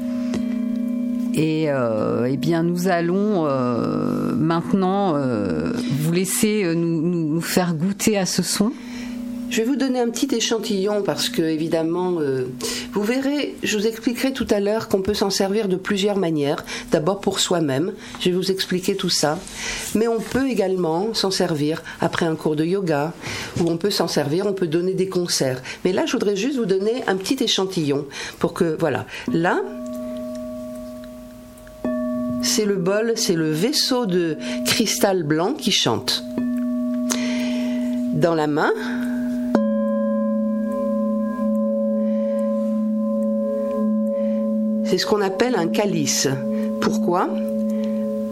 Et 1.36 1.66
eh 1.66 2.36
bien, 2.38 2.62
nous 2.62 2.88
allons 2.88 3.44
maintenant 4.34 5.20
vous 6.00 6.12
laisser 6.12 6.74
nous, 6.74 7.40
faire 7.42 7.74
goûter 7.74 8.16
à 8.16 8.24
ce 8.24 8.42
son. 8.42 8.72
Je 9.48 9.62
vais 9.62 9.68
vous 9.68 9.76
donner 9.76 10.00
un 10.00 10.10
petit 10.10 10.34
échantillon 10.34 11.02
parce 11.02 11.28
que, 11.28 11.40
évidemment, 11.40 12.16
euh, 12.20 12.46
vous 12.92 13.02
verrez, 13.02 13.54
je 13.62 13.78
vous 13.78 13.86
expliquerai 13.86 14.32
tout 14.32 14.46
à 14.50 14.58
l'heure 14.58 14.88
qu'on 14.88 15.02
peut 15.02 15.14
s'en 15.14 15.30
servir 15.30 15.68
de 15.68 15.76
plusieurs 15.76 16.16
manières. 16.16 16.64
D'abord 16.90 17.20
pour 17.20 17.38
soi-même, 17.38 17.92
je 18.20 18.30
vais 18.30 18.36
vous 18.36 18.50
expliquer 18.50 18.96
tout 18.96 19.08
ça. 19.08 19.38
Mais 19.94 20.08
on 20.08 20.18
peut 20.18 20.48
également 20.48 21.14
s'en 21.14 21.30
servir 21.30 21.82
après 22.00 22.26
un 22.26 22.34
cours 22.34 22.56
de 22.56 22.64
yoga, 22.64 23.12
ou 23.60 23.70
on 23.70 23.76
peut 23.76 23.90
s'en 23.90 24.08
servir, 24.08 24.46
on 24.46 24.52
peut 24.52 24.66
donner 24.66 24.94
des 24.94 25.08
concerts. 25.08 25.62
Mais 25.84 25.92
là, 25.92 26.06
je 26.06 26.12
voudrais 26.12 26.36
juste 26.36 26.56
vous 26.58 26.66
donner 26.66 27.04
un 27.06 27.16
petit 27.16 27.42
échantillon 27.42 28.04
pour 28.40 28.52
que, 28.52 28.76
voilà. 28.78 29.06
Là, 29.32 29.60
c'est 32.46 32.64
le 32.64 32.76
bol, 32.76 33.12
c'est 33.16 33.34
le 33.34 33.50
vaisseau 33.50 34.06
de 34.06 34.38
cristal 34.64 35.22
blanc 35.22 35.52
qui 35.52 35.72
chante. 35.72 36.24
Dans 38.14 38.34
la 38.34 38.46
main, 38.46 38.72
C'est 44.86 44.98
ce 44.98 45.06
qu'on 45.06 45.20
appelle 45.20 45.56
un 45.56 45.66
calice. 45.66 46.28
Pourquoi? 46.80 47.28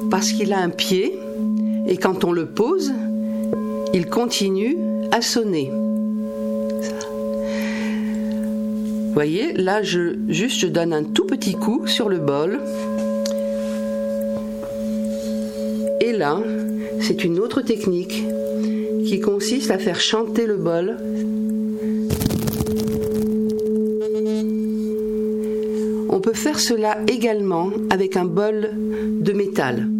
Parce 0.08 0.30
qu'il 0.32 0.52
a 0.52 0.60
un 0.60 0.70
pied 0.70 1.18
et 1.88 1.96
quand 1.96 2.22
on 2.22 2.30
le 2.30 2.46
pose, 2.46 2.92
il 3.92 4.06
continue 4.06 4.76
à 5.10 5.20
sonner. 5.20 5.72
Vous 9.08 9.12
voyez, 9.12 9.52
là, 9.52 9.82
je, 9.82 10.16
juste 10.28 10.60
je 10.60 10.68
donne 10.68 10.92
un 10.92 11.02
tout 11.02 11.26
petit 11.26 11.54
coup 11.54 11.88
sur 11.88 12.08
le 12.08 12.18
bol. 12.18 12.60
Et 16.00 16.12
c'est 17.00 17.24
une 17.24 17.38
autre 17.38 17.60
technique 17.60 18.24
qui 19.06 19.20
consiste 19.20 19.70
à 19.70 19.78
faire 19.78 20.00
chanter 20.00 20.46
le 20.46 20.56
bol 20.56 20.96
peut 26.24 26.32
faire 26.32 26.58
cela 26.58 26.96
également 27.06 27.70
avec 27.90 28.16
un 28.16 28.24
bol 28.24 28.70
de 28.72 29.32
métal. 29.34 29.90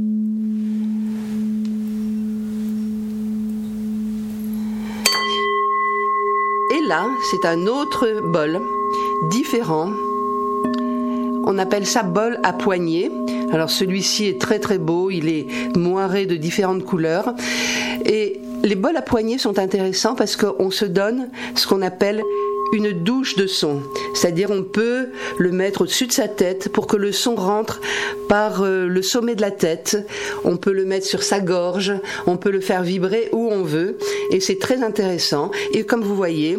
Et 6.70 6.88
là, 6.88 7.04
c'est 7.30 7.46
un 7.46 7.66
autre 7.66 8.22
bol 8.22 8.58
différent. 9.30 9.90
On 11.46 11.58
appelle 11.58 11.86
ça 11.86 12.02
bol 12.02 12.38
à 12.42 12.52
poignée. 12.52 13.10
Alors 13.52 13.70
celui-ci 13.70 14.26
est 14.26 14.40
très 14.40 14.58
très 14.58 14.78
beau, 14.78 15.10
il 15.10 15.28
est 15.28 15.46
moiré 15.76 16.26
de 16.26 16.36
différentes 16.36 16.84
couleurs. 16.84 17.34
Et 18.04 18.40
les 18.62 18.74
bols 18.74 18.96
à 18.96 19.02
poignée 19.02 19.38
sont 19.38 19.58
intéressants 19.58 20.14
parce 20.14 20.36
qu'on 20.36 20.70
se 20.70 20.84
donne 20.84 21.28
ce 21.54 21.66
qu'on 21.66 21.82
appelle 21.82 22.22
une 22.72 22.92
douche 22.92 23.36
de 23.36 23.46
son. 23.46 23.82
C'est-à-dire 24.14 24.50
on 24.50 24.62
peut 24.62 25.10
le 25.38 25.52
mettre 25.52 25.82
au-dessus 25.82 26.06
de 26.06 26.12
sa 26.12 26.28
tête 26.28 26.70
pour 26.70 26.86
que 26.86 26.96
le 26.96 27.12
son 27.12 27.34
rentre 27.34 27.80
par 28.28 28.62
euh, 28.62 28.86
le 28.86 29.02
sommet 29.02 29.34
de 29.34 29.42
la 29.42 29.50
tête. 29.50 29.98
On 30.44 30.56
peut 30.56 30.72
le 30.72 30.84
mettre 30.84 31.06
sur 31.06 31.22
sa 31.22 31.40
gorge, 31.40 31.92
on 32.26 32.36
peut 32.36 32.50
le 32.50 32.60
faire 32.60 32.82
vibrer 32.82 33.28
où 33.32 33.48
on 33.50 33.62
veut. 33.62 33.98
Et 34.30 34.40
c'est 34.40 34.58
très 34.58 34.82
intéressant. 34.82 35.50
Et 35.72 35.84
comme 35.84 36.02
vous 36.02 36.16
voyez, 36.16 36.58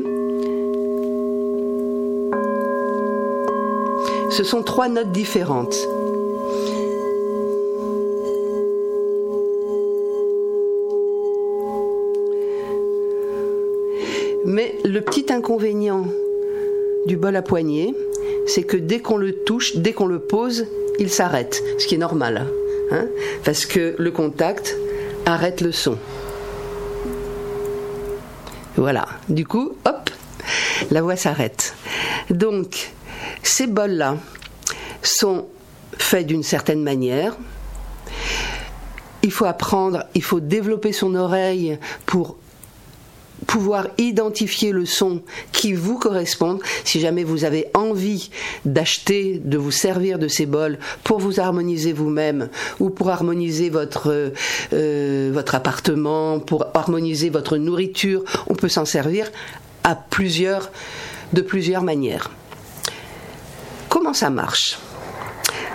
ce 4.36 4.43
sont 4.43 4.63
trois 4.63 4.89
notes 4.89 5.13
différentes. 5.13 5.78
Mais 14.43 14.76
le 14.84 15.00
petit 15.00 15.32
inconvénient 15.32 16.06
du 17.06 17.15
bol 17.15 17.38
à 17.38 17.41
poignée, 17.41 17.95
c'est 18.45 18.63
que 18.63 18.76
dès 18.76 19.00
qu'on 19.00 19.15
le 19.15 19.32
touche, 19.32 19.78
dès 19.78 19.93
qu'on 19.93 20.06
le 20.06 20.19
pose, 20.19 20.65
il 21.00 21.10
s'arrête, 21.10 21.63
ce 21.78 21.88
qui 21.88 21.95
est 21.95 22.00
normal, 22.00 22.45
hein, 22.91 23.08
parce 23.45 23.65
que 23.65 23.95
le 23.98 24.12
contact 24.12 24.76
arrête 25.26 25.62
le 25.62 25.71
son. 25.71 25.98
Voilà, 28.76 29.06
du 29.30 29.48
coup, 29.48 29.71
hop, 29.86 30.10
la 30.91 31.02
voix 31.02 31.15
s'arrête. 31.15 31.74
Donc, 32.30 32.91
ces 33.44 33.68
bols-là 33.68 34.18
sont 35.02 35.46
faits 35.98 36.28
d'une 36.28 36.44
certaine 36.44 36.82
manière. 36.82 37.38
Il 39.24 39.32
faut 39.32 39.46
apprendre, 39.46 40.04
il 40.14 40.24
faut 40.24 40.40
développer 40.40 40.94
son 40.94 41.16
oreille 41.16 41.80
pour 42.06 42.38
pouvoir 43.48 43.88
identifier 43.98 44.72
le 44.72 44.86
son 44.86 45.22
qui 45.52 45.74
vous 45.74 45.98
correspond. 45.98 46.60
Si 46.84 47.00
jamais 47.00 47.24
vous 47.24 47.44
avez 47.44 47.68
envie 47.74 48.30
d'acheter, 48.66 49.42
de 49.44 49.58
vous 49.58 49.72
servir 49.72 50.20
de 50.20 50.28
ces 50.28 50.46
bols 50.46 50.80
pour 51.04 51.20
vous 51.20 51.40
harmoniser 51.40 51.94
vous-même 51.94 52.50
ou 52.80 52.90
pour 52.90 53.10
harmoniser 53.10 53.70
votre, 53.70 54.34
euh, 54.74 55.32
votre 55.34 55.56
appartement, 55.56 56.40
pour 56.40 56.68
harmoniser 56.74 57.30
votre 57.30 57.58
nourriture, 57.58 58.24
on 58.48 58.56
peut 58.56 58.70
s'en 58.70 58.86
servir 58.86 59.32
à 59.84 59.96
plusieurs, 59.96 60.72
de 61.34 61.42
plusieurs 61.42 61.84
manières. 61.84 62.32
Comment 63.95 64.13
ça 64.13 64.29
marche 64.29 64.77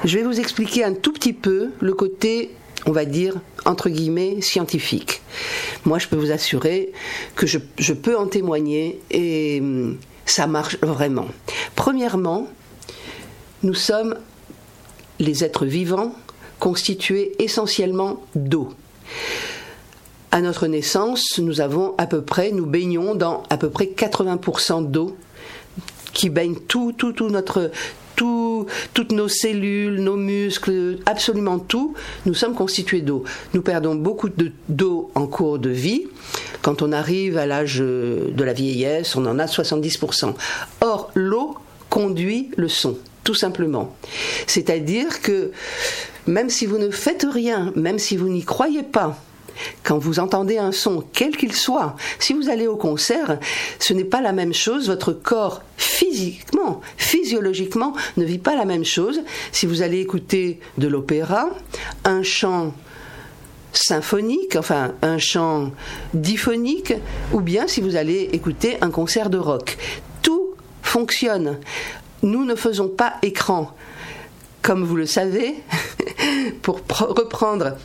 Je 0.04 0.18
vais 0.18 0.22
vous 0.22 0.40
expliquer 0.40 0.84
un 0.84 0.92
tout 0.92 1.10
petit 1.10 1.32
peu 1.32 1.70
le 1.80 1.94
côté 1.94 2.50
on 2.84 2.92
va 2.92 3.06
dire, 3.06 3.36
entre 3.64 3.88
guillemets, 3.88 4.42
scientifique. 4.42 5.22
Moi, 5.86 5.98
je 5.98 6.06
peux 6.06 6.16
vous 6.16 6.30
assurer 6.30 6.92
que 7.34 7.46
je, 7.46 7.92
peux 7.94 8.18
en 8.18 8.26
témoigner 8.26 9.00
et 9.10 9.60
hum, 9.62 9.96
ça 10.26 10.46
marche 10.46 10.76
vraiment. 10.82 11.28
Premièrement, 11.76 12.46
nous 13.62 13.72
sommes 13.72 14.14
les 15.18 15.42
êtres 15.42 15.64
vivants 15.64 16.14
constitués 16.58 17.32
essentiellement 17.38 18.22
d'eau. 18.34 18.68
À 20.30 20.42
notre 20.42 20.66
naissance, 20.66 21.38
nous 21.38 21.62
avons 21.62 21.94
à 21.96 22.06
peu 22.06 22.20
près, 22.20 22.50
nous 22.52 22.66
baignons 22.66 23.14
dans 23.14 23.44
à 23.48 23.56
peu 23.56 23.70
près 23.70 23.86
80% 23.86 24.90
d'eau 24.90 25.16
qui 26.12 26.28
baigne 26.28 26.56
tout, 26.56 26.92
tout, 26.92 27.12
tout 27.12 27.30
notre, 27.30 27.70
toutes 28.94 29.12
nos 29.12 29.28
cellules, 29.28 30.00
nos 30.00 30.16
muscles, 30.16 30.98
absolument 31.06 31.58
tout, 31.58 31.94
nous 32.26 32.34
sommes 32.34 32.54
constitués 32.54 33.00
d'eau. 33.00 33.24
Nous 33.54 33.62
perdons 33.62 33.94
beaucoup 33.94 34.28
d'eau 34.68 35.10
en 35.14 35.26
cours 35.26 35.58
de 35.58 35.70
vie. 35.70 36.06
Quand 36.62 36.82
on 36.82 36.92
arrive 36.92 37.38
à 37.38 37.46
l'âge 37.46 37.78
de 37.78 38.44
la 38.44 38.52
vieillesse, 38.52 39.16
on 39.16 39.26
en 39.26 39.38
a 39.38 39.46
70%. 39.46 40.34
Or, 40.80 41.10
l'eau 41.14 41.56
conduit 41.88 42.50
le 42.56 42.68
son, 42.68 42.98
tout 43.24 43.34
simplement. 43.34 43.96
C'est-à-dire 44.46 45.20
que 45.22 45.50
même 46.26 46.50
si 46.50 46.66
vous 46.66 46.78
ne 46.78 46.90
faites 46.90 47.26
rien, 47.30 47.72
même 47.76 47.98
si 47.98 48.16
vous 48.16 48.28
n'y 48.28 48.44
croyez 48.44 48.82
pas, 48.82 49.18
quand 49.82 49.98
vous 49.98 50.18
entendez 50.18 50.58
un 50.58 50.72
son, 50.72 51.04
quel 51.12 51.36
qu'il 51.36 51.52
soit, 51.52 51.96
si 52.18 52.32
vous 52.32 52.48
allez 52.48 52.66
au 52.66 52.76
concert, 52.76 53.38
ce 53.78 53.92
n'est 53.92 54.04
pas 54.04 54.20
la 54.20 54.32
même 54.32 54.54
chose, 54.54 54.88
votre 54.88 55.12
corps 55.12 55.62
physiquement, 55.76 56.80
physiologiquement, 56.96 57.94
ne 58.16 58.24
vit 58.24 58.38
pas 58.38 58.56
la 58.56 58.64
même 58.64 58.84
chose. 58.84 59.20
Si 59.52 59.66
vous 59.66 59.82
allez 59.82 60.00
écouter 60.00 60.60
de 60.78 60.88
l'opéra, 60.88 61.50
un 62.04 62.22
chant 62.22 62.72
symphonique, 63.72 64.56
enfin 64.56 64.94
un 65.02 65.18
chant 65.18 65.70
diphonique, 66.14 66.94
ou 67.32 67.40
bien 67.40 67.66
si 67.66 67.80
vous 67.80 67.96
allez 67.96 68.30
écouter 68.32 68.76
un 68.80 68.90
concert 68.90 69.30
de 69.30 69.38
rock. 69.38 69.76
Tout 70.22 70.54
fonctionne. 70.82 71.58
Nous 72.22 72.44
ne 72.44 72.54
faisons 72.54 72.88
pas 72.88 73.14
écran. 73.22 73.74
Comme 74.62 74.84
vous 74.84 74.96
le 74.96 75.06
savez, 75.06 75.54
pour 76.62 76.80
reprendre 76.88 77.76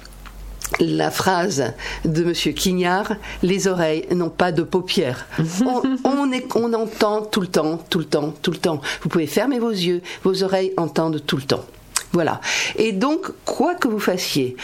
la 0.79 1.11
phrase 1.11 1.73
de 2.03 2.23
M. 2.23 2.53
Quignard, 2.53 3.15
les 3.43 3.67
oreilles 3.67 4.05
n'ont 4.11 4.29
pas 4.29 4.51
de 4.51 4.63
paupières. 4.63 5.27
On, 6.03 6.31
on, 6.55 6.73
entend 6.73 7.21
tout 7.21 7.41
le 7.41 7.47
temps, 7.47 7.77
tout 7.89 7.99
le 7.99 8.05
temps, 8.05 8.33
tout 8.41 8.51
le 8.51 8.57
temps. 8.57 8.81
Vous 9.01 9.09
pouvez 9.09 9.27
fermer 9.27 9.59
vos 9.59 9.69
yeux, 9.69 10.01
vos 10.23 10.43
oreilles 10.43 10.73
entendent 10.77 11.21
tout 11.25 11.37
le 11.37 11.43
temps. 11.43 11.65
Voilà. 12.11 12.41
Et 12.75 12.91
donc, 12.91 13.31
quoi 13.45 13.75
que 13.75 13.87
vous 13.87 13.99
fassiez, 13.99 14.55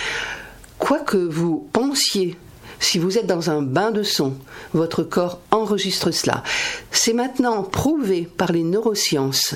quoi 0.78 1.00
que 1.00 1.18
vous 1.18 1.68
pensiez, 1.74 2.38
si 2.80 2.98
vous 2.98 3.18
êtes 3.18 3.28
dans 3.28 3.50
un 3.50 3.62
bain 3.62 3.92
de 3.92 4.04
son, 4.04 4.34
votre 4.74 5.04
corps 5.04 5.40
enregistre 5.52 6.12
cela. 6.12 6.44
C'est 6.92 7.14
maintenant 7.14 7.64
prouvé 7.64 8.28
par 8.38 8.52
les 8.52 8.64
neurosciences 8.64 9.56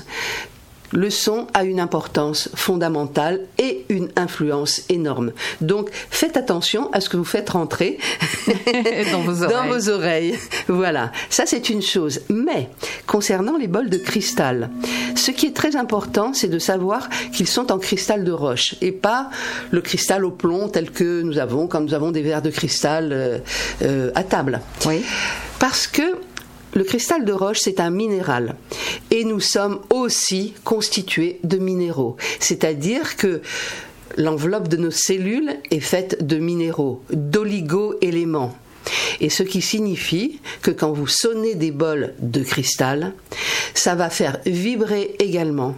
le 0.92 1.10
son 1.10 1.48
a 1.54 1.64
une 1.64 1.80
importance 1.80 2.50
fondamentale 2.56 3.42
et 3.58 3.86
une 3.90 4.10
influence 4.16 4.84
énorme. 4.90 5.32
Donc 5.62 5.90
faites 6.10 6.38
attention 6.38 6.92
à 6.92 7.02
ce 7.02 7.10
que 7.10 7.18
vous 7.18 7.26
faites 7.26 7.50
rentrer 7.50 7.98
dans, 9.12 9.22
vos 9.22 9.46
dans, 9.48 9.68
vos 9.68 9.90
oreilles. 9.90 10.38
Voilà, 10.68 11.12
ça 11.30 11.46
c'est 11.46 11.70
une 11.70 11.82
chose. 11.82 12.22
Mais 12.30 12.70
concernant 13.08 13.58
les 13.58 13.68
bols 13.68 13.90
de 13.90 13.98
cristal, 13.98 14.70
ce 15.16 15.32
qui 15.32 15.48
est 15.48 15.56
très 15.56 15.76
important, 15.76 16.34
c'est 16.34 16.48
de 16.48 16.60
savoir 16.60 17.10
qu'ils 17.34 17.48
sont 17.48 17.72
en 17.72 17.80
cristal 17.80 18.24
de 18.24 18.32
roche 18.32 18.76
et 18.82 18.92
pas 18.92 19.30
le 19.72 19.82
cristal 19.82 20.26
au 20.26 20.32
plomb 20.32 20.70
tel 20.70 20.92
que 20.92 21.22
nous 21.22 21.38
avons 21.38 21.68
quand 21.68 21.82
nous 21.82 21.94
avons 21.94 22.12
des 22.12 22.22
verres 22.22 22.42
de 22.42 22.50
cristal 22.50 23.10
euh, 23.12 23.40
euh, 23.82 24.12
à 24.16 24.24
table. 24.24 24.62
Oui. 24.86 25.04
Parce 25.60 25.88
que 25.88 26.04
le 26.76 26.84
cristal 26.84 27.24
de 27.26 27.32
roche, 27.32 27.60
c'est 27.62 27.80
un 27.80 27.90
minéral. 27.90 28.56
Et 29.10 29.24
nous 29.24 29.40
sommes 29.40 29.80
aussi 29.90 30.54
constitués 30.64 31.40
de 31.44 31.58
minéraux. 31.58 32.18
C'est-à-dire 32.40 33.16
que 33.16 33.42
l'enveloppe 34.18 34.68
de 34.68 34.78
nos 34.78 34.92
cellules 34.92 35.56
est 35.72 35.80
faite 35.80 36.26
de 36.26 36.38
minéraux, 36.38 37.02
d'oligo-éléments. 37.12 38.56
Et 39.20 39.30
ce 39.30 39.42
qui 39.44 39.62
signifie 39.62 40.40
que 40.62 40.70
quand 40.70 40.92
vous 40.92 41.08
sonnez 41.08 41.56
des 41.56 41.72
bols 41.72 42.14
de 42.20 42.44
cristal, 42.44 43.14
ça 43.74 43.96
va 43.96 44.10
faire 44.10 44.38
vibrer 44.46 45.16
également 45.20 45.76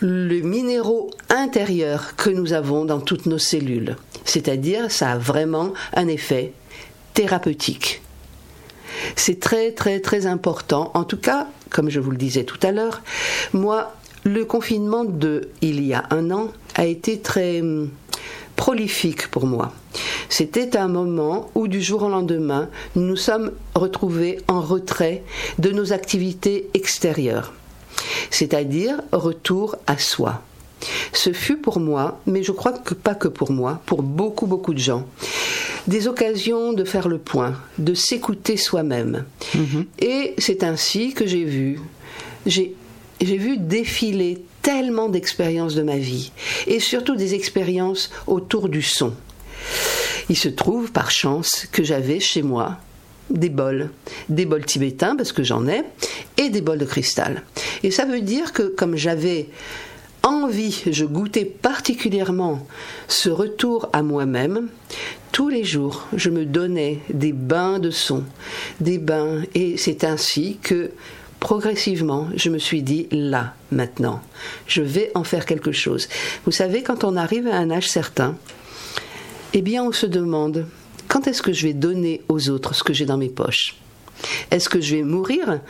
le 0.00 0.40
minéraux 0.40 1.10
intérieur 1.28 2.16
que 2.16 2.30
nous 2.30 2.52
avons 2.52 2.84
dans 2.84 3.00
toutes 3.00 3.26
nos 3.26 3.38
cellules. 3.38 3.96
C'est-à-dire, 4.24 4.90
ça 4.90 5.12
a 5.12 5.18
vraiment 5.18 5.72
un 5.94 6.08
effet 6.08 6.52
thérapeutique. 7.12 8.02
C'est 9.16 9.40
très 9.40 9.72
très 9.72 10.00
très 10.00 10.26
important. 10.26 10.90
En 10.94 11.04
tout 11.04 11.16
cas, 11.16 11.48
comme 11.70 11.90
je 11.90 12.00
vous 12.00 12.10
le 12.10 12.16
disais 12.16 12.44
tout 12.44 12.58
à 12.62 12.72
l'heure, 12.72 13.02
moi, 13.52 13.94
le 14.24 14.44
confinement 14.44 15.04
de 15.04 15.48
il 15.60 15.84
y 15.84 15.94
a 15.94 16.04
un 16.10 16.30
an 16.30 16.48
a 16.74 16.86
été 16.86 17.18
très 17.18 17.60
hum, 17.60 17.90
prolifique 18.56 19.30
pour 19.30 19.46
moi. 19.46 19.72
C'était 20.28 20.76
un 20.76 20.88
moment 20.88 21.50
où 21.54 21.68
du 21.68 21.82
jour 21.82 22.02
au 22.02 22.08
lendemain, 22.08 22.68
nous 22.96 23.02
nous 23.02 23.16
sommes 23.16 23.52
retrouvés 23.74 24.38
en 24.48 24.60
retrait 24.60 25.22
de 25.58 25.70
nos 25.70 25.92
activités 25.92 26.68
extérieures, 26.74 27.52
c'est-à-dire 28.30 29.00
retour 29.12 29.76
à 29.86 29.98
soi. 29.98 30.42
Ce 31.12 31.32
fut 31.32 31.56
pour 31.56 31.80
moi, 31.80 32.20
mais 32.26 32.42
je 32.42 32.52
crois 32.52 32.72
que 32.72 32.94
pas 32.94 33.14
que 33.14 33.28
pour 33.28 33.52
moi, 33.52 33.80
pour 33.86 34.02
beaucoup 34.02 34.46
beaucoup 34.46 34.74
de 34.74 34.78
gens, 34.78 35.06
des 35.86 36.08
occasions 36.08 36.72
de 36.72 36.84
faire 36.84 37.08
le 37.08 37.18
point, 37.18 37.54
de 37.78 37.94
s'écouter 37.94 38.56
soi-même. 38.56 39.24
Mhm. 39.54 39.86
Et 40.00 40.34
c'est 40.38 40.62
ainsi 40.62 41.12
que 41.12 41.26
j'ai 41.26 41.44
vu, 41.44 41.80
j'ai 42.46 42.74
vu 43.20 43.56
défiler 43.58 44.42
tellement 44.62 45.08
d'expériences 45.08 45.74
de 45.74 45.82
ma 45.82 45.96
vie, 45.96 46.32
et 46.66 46.80
surtout 46.80 47.16
des 47.16 47.34
expériences 47.34 48.10
autour 48.26 48.68
du 48.68 48.82
son. 48.82 49.12
Il 50.30 50.36
se 50.36 50.48
trouve 50.48 50.90
par 50.90 51.10
chance 51.10 51.66
que 51.70 51.84
j'avais 51.84 52.18
chez 52.20 52.42
moi 52.42 52.78
des 53.30 53.48
bols, 53.48 53.90
des 54.28 54.44
bols 54.46 54.64
tibétains 54.64 55.16
parce 55.16 55.32
que 55.32 55.42
j'en 55.42 55.66
ai, 55.66 55.82
et 56.36 56.50
des 56.50 56.60
bols 56.60 56.78
de 56.78 56.84
cristal. 56.84 57.42
Et 57.82 57.90
ça 57.90 58.04
veut 58.04 58.20
dire 58.20 58.52
que 58.52 58.62
comme 58.62 58.96
j'avais 58.96 59.48
envie, 60.24 60.82
je 60.90 61.04
goûtais 61.04 61.44
particulièrement 61.44 62.66
ce 63.08 63.30
retour 63.30 63.88
à 63.92 64.02
moi-même, 64.02 64.68
tous 65.32 65.48
les 65.48 65.64
jours, 65.64 66.06
je 66.14 66.30
me 66.30 66.44
donnais 66.44 67.00
des 67.12 67.32
bains 67.32 67.78
de 67.78 67.90
son, 67.90 68.24
des 68.80 68.98
bains, 68.98 69.42
et 69.54 69.76
c'est 69.76 70.04
ainsi 70.04 70.58
que 70.62 70.90
progressivement, 71.40 72.28
je 72.36 72.48
me 72.48 72.58
suis 72.58 72.82
dit, 72.82 73.06
là, 73.10 73.54
maintenant, 73.70 74.22
je 74.66 74.80
vais 74.80 75.10
en 75.14 75.24
faire 75.24 75.44
quelque 75.44 75.72
chose. 75.72 76.08
Vous 76.46 76.52
savez, 76.52 76.82
quand 76.82 77.04
on 77.04 77.16
arrive 77.16 77.46
à 77.46 77.56
un 77.56 77.70
âge 77.70 77.88
certain, 77.88 78.36
eh 79.52 79.60
bien, 79.60 79.84
on 79.84 79.92
se 79.92 80.06
demande, 80.06 80.66
quand 81.06 81.26
est-ce 81.26 81.42
que 81.42 81.52
je 81.52 81.66
vais 81.66 81.74
donner 81.74 82.22
aux 82.28 82.48
autres 82.48 82.74
ce 82.74 82.82
que 82.82 82.92
j'ai 82.92 83.04
dans 83.04 83.18
mes 83.18 83.28
poches? 83.28 83.76
Est-ce 84.50 84.68
que 84.68 84.80
je 84.80 84.96
vais 84.96 85.02
mourir? 85.02 85.60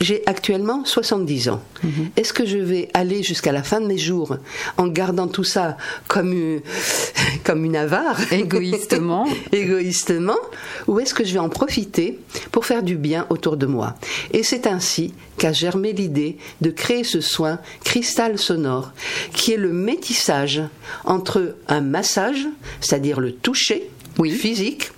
J'ai 0.00 0.22
actuellement 0.26 0.84
70 0.84 1.48
ans. 1.48 1.62
Mhm. 1.82 2.10
Est-ce 2.16 2.32
que 2.32 2.46
je 2.46 2.58
vais 2.58 2.88
aller 2.94 3.22
jusqu'à 3.22 3.52
la 3.52 3.62
fin 3.62 3.80
de 3.80 3.86
mes 3.86 3.98
jours 3.98 4.36
en 4.76 4.86
gardant 4.86 5.28
tout 5.28 5.44
ça 5.44 5.76
comme 6.06 6.32
une, 6.32 6.60
comme 7.44 7.64
une 7.64 7.76
avare 7.76 8.20
Égoïstement. 8.32 9.26
Égoïstement. 9.52 10.38
Ou 10.86 11.00
est-ce 11.00 11.14
que 11.14 11.24
je 11.24 11.32
vais 11.32 11.38
en 11.38 11.48
profiter 11.48 12.18
pour 12.52 12.66
faire 12.66 12.82
du 12.82 12.96
bien 12.96 13.26
autour 13.30 13.56
de 13.56 13.66
moi? 13.66 13.96
Et 14.32 14.42
c'est 14.42 14.66
ainsi 14.66 15.14
qu'a 15.36 15.52
germé 15.52 15.92
l'idée 15.92 16.38
de 16.60 16.70
créer 16.70 17.04
ce 17.04 17.20
soin 17.20 17.58
cristal 17.84 18.38
sonore, 18.38 18.92
qui 19.32 19.52
est 19.52 19.56
le 19.56 19.72
métissage 19.72 20.62
entre 21.04 21.56
un 21.68 21.80
massage, 21.80 22.46
c'est-à-dire 22.80 23.20
le 23.20 23.32
toucher 23.32 23.90
physique, 24.26 24.90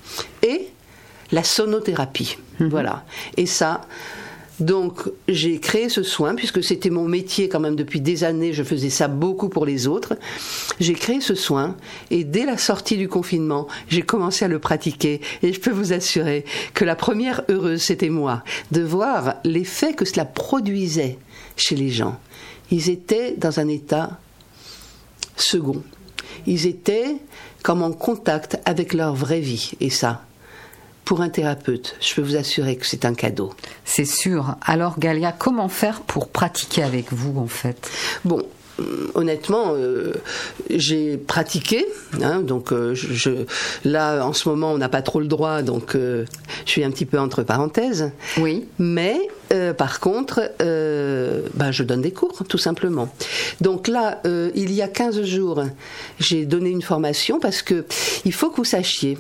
et 0.43 0.69
la 1.33 1.45
sonothérapie. 1.45 2.39
Mhm. 2.59 2.69
Voilà. 2.69 3.05
Et 3.37 3.47
ça, 3.47 3.83
donc 4.61 5.09
j'ai 5.27 5.59
créé 5.59 5.89
ce 5.89 6.03
soin, 6.03 6.35
puisque 6.35 6.63
c'était 6.63 6.91
mon 6.91 7.09
métier 7.09 7.49
quand 7.49 7.61
même 7.61 7.77
depuis 7.77 8.01
des 8.01 8.25
années, 8.25 8.53
je 8.53 8.63
faisais 8.63 8.91
ça 8.91 9.09
beaucoup 9.09 9.49
pour 9.49 9.65
les 9.65 9.87
autres. 9.87 10.17
J'ai 10.79 10.95
créé 10.95 11.21
ce 11.21 11.35
soin 11.35 11.77
et 12.11 12.25
dès 12.25 12.45
la 12.45 12.59
sortie 12.59 12.97
du 12.97 13.09
confinement, 13.09 13.67
j'ai 13.89 14.03
commencé 14.03 14.45
à 14.45 14.49
le 14.49 14.59
pratiquer 14.59 15.21
et 15.43 15.53
je 15.53 15.61
peux 15.61 15.71
vous 15.71 15.93
assurer 15.93 16.45
que 16.75 16.85
la 16.85 16.95
première 16.95 17.43
heureuse, 17.49 17.83
c'était 17.83 18.11
moi, 18.11 18.45
de 18.71 18.83
voir 18.83 19.37
l'effet 19.45 19.95
que 19.95 20.05
cela 20.05 20.25
produisait 20.25 21.19
chez 21.57 21.77
les 21.77 21.91
gens. 21.91 22.19
Ils 22.71 22.91
étaient 22.91 23.35
dans 23.37 23.61
un 23.61 23.69
état 23.69 24.21
second. 25.37 25.83
Ils 26.47 26.67
étaient 26.67 27.17
comme 27.63 27.83
en 27.83 27.93
contact 27.93 28.59
avec 28.65 28.95
leur 28.95 29.15
vraie 29.15 29.41
vie 29.41 29.73
et 29.81 29.91
ça, 29.91 30.23
pour 31.11 31.23
un 31.23 31.29
thérapeute. 31.29 31.97
Je 32.01 32.15
peux 32.15 32.23
vous 32.23 32.37
assurer 32.37 32.77
que 32.77 32.87
c'est 32.87 33.05
un 33.05 33.15
cadeau. 33.15 33.53
C'est 33.85 34.05
sûr. 34.05 34.55
Alors 34.63 34.97
Galia, 35.01 35.33
comment 35.33 35.69
faire 35.69 36.03
pour 36.03 36.29
pratiquer 36.29 36.85
avec 36.85 37.13
vous 37.13 37.37
en 37.37 37.49
fait? 37.49 37.91
Bon, 38.25 38.45
honnêtement, 39.15 39.75
euh, 39.75 40.13
j'ai 40.71 41.17
pratiqué. 41.17 41.85
Hein, 42.23 42.43
donc, 42.43 42.73
euh, 42.73 42.95
je, 42.95 43.45
là, 43.85 44.25
en 44.25 44.33
ce 44.33 44.49
moment, 44.49 44.71
on 44.71 44.79
n'a 44.79 44.89
pas 44.89 45.03
trop 45.03 45.19
le 45.19 45.27
droit, 45.27 45.63
donc 45.63 45.97
euh, 45.97 46.27
je 46.65 46.71
suis 46.71 46.85
un 46.85 46.93
petit 46.93 47.07
peu 47.07 47.19
entre 47.19 47.43
parenthèses. 47.43 48.13
Oui. 48.39 48.69
Mais 48.79 49.19
par 49.77 49.99
contre, 49.99 50.53
bah, 51.57 51.73
je 51.73 51.83
donne 51.83 52.03
des 52.03 52.13
cours, 52.13 52.45
tout 52.49 52.57
simplement. 52.57 53.09
Donc 53.61 53.89
là, 53.89 54.23
il 54.55 54.73
y 54.73 54.81
a 54.81 54.87
15 54.87 55.25
jours, 55.25 55.65
j'ai 56.21 56.47
donné 56.47 56.71
une 56.71 56.83
formation 56.83 57.41
parce 57.41 57.63
que 57.63 57.85
il 58.25 58.33
faut 58.33 58.51
que 58.51 58.59
vous 58.59 58.65
sachiez 58.65 59.19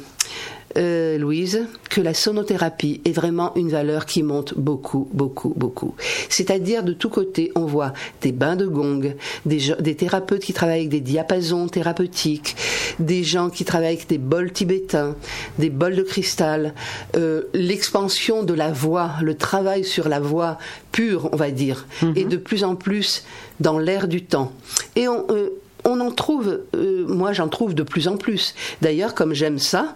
euh, 0.76 1.18
Louise, 1.18 1.66
que 1.88 2.00
la 2.00 2.14
sonothérapie 2.14 3.00
est 3.04 3.12
vraiment 3.12 3.52
une 3.56 3.70
valeur 3.70 4.06
qui 4.06 4.22
monte 4.22 4.54
beaucoup, 4.56 5.08
beaucoup, 5.12 5.52
beaucoup. 5.56 5.94
C'est-à-dire 6.28 6.82
de 6.82 6.92
tous 6.92 7.08
côtés, 7.08 7.50
on 7.54 7.66
voit 7.66 7.92
des 8.22 8.32
bains 8.32 8.56
de 8.56 8.66
gong, 8.66 9.14
des, 9.46 9.94
thérapeutes 9.96 10.42
qui 10.42 10.52
travaillent 10.52 10.80
avec 10.80 10.88
des 10.90 11.00
diapasons 11.00 11.68
thérapeutiques, 11.68 12.56
des 12.98 13.24
gens 13.24 13.50
qui 13.50 13.64
travaillent 13.64 13.96
avec 13.96 14.08
des 14.08 14.18
bols 14.18 14.52
tibétains, 14.52 15.16
des 15.58 15.70
bols 15.70 15.96
de 15.96 16.02
cristal, 16.02 16.74
euh, 17.16 17.42
l'expansion 17.52 18.44
de 18.44 18.54
la 18.54 18.70
voix, 18.70 19.12
le 19.22 19.34
travail 19.34 19.84
sur 19.84 20.08
la 20.08 20.20
voix 20.20 20.58
pure, 20.92 21.28
on 21.32 21.36
va 21.36 21.50
dire, 21.50 21.86
mhm. 22.02 22.12
et 22.16 22.24
de 22.24 22.36
plus 22.36 22.64
en 22.64 22.76
plus 22.76 23.24
dans 23.58 23.78
l'air 23.78 24.06
du 24.06 24.24
temps. 24.24 24.52
Et 24.96 25.08
on, 25.08 25.26
euh, 25.30 25.50
on 25.84 26.00
en 26.00 26.10
trouve, 26.10 26.60
euh, 26.74 27.04
moi 27.06 27.32
j'en 27.32 27.48
trouve 27.48 27.74
de 27.74 27.82
plus 27.82 28.08
en 28.08 28.16
plus. 28.16 28.54
D'ailleurs, 28.82 29.14
comme 29.14 29.34
j'aime 29.34 29.58
ça, 29.58 29.94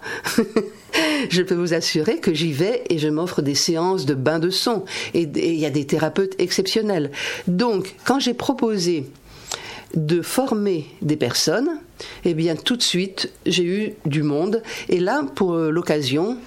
je 1.29 1.41
peux 1.41 1.55
vous 1.55 1.73
assurer 1.73 2.17
que 2.17 2.33
j'y 2.33 2.53
vais 2.53 2.83
et 2.89 2.97
je 2.97 3.07
m'offre 3.07 3.41
des 3.41 3.55
séances 3.55 4.05
de 4.05 4.13
bain 4.13 4.39
de 4.39 4.49
son. 4.49 4.85
Et 5.13 5.23
il 5.23 5.59
y 5.59 5.65
a 5.65 5.69
des 5.69 5.85
thérapeutes 5.85 6.35
exceptionnels. 6.39 7.11
Donc, 7.47 7.95
quand 8.05 8.19
j'ai 8.19 8.33
proposé 8.33 9.05
de 9.95 10.21
former 10.21 10.85
des 11.01 11.15
personnes, 11.15 11.69
eh 12.25 12.33
bien 12.33 12.55
tout 12.55 12.75
de 12.75 12.81
suite 12.81 13.31
j'ai 13.45 13.63
eu 13.63 13.93
du 14.05 14.23
monde 14.23 14.61
et 14.89 14.99
là 14.99 15.23
pour 15.35 15.55
l'occasion 15.55 16.37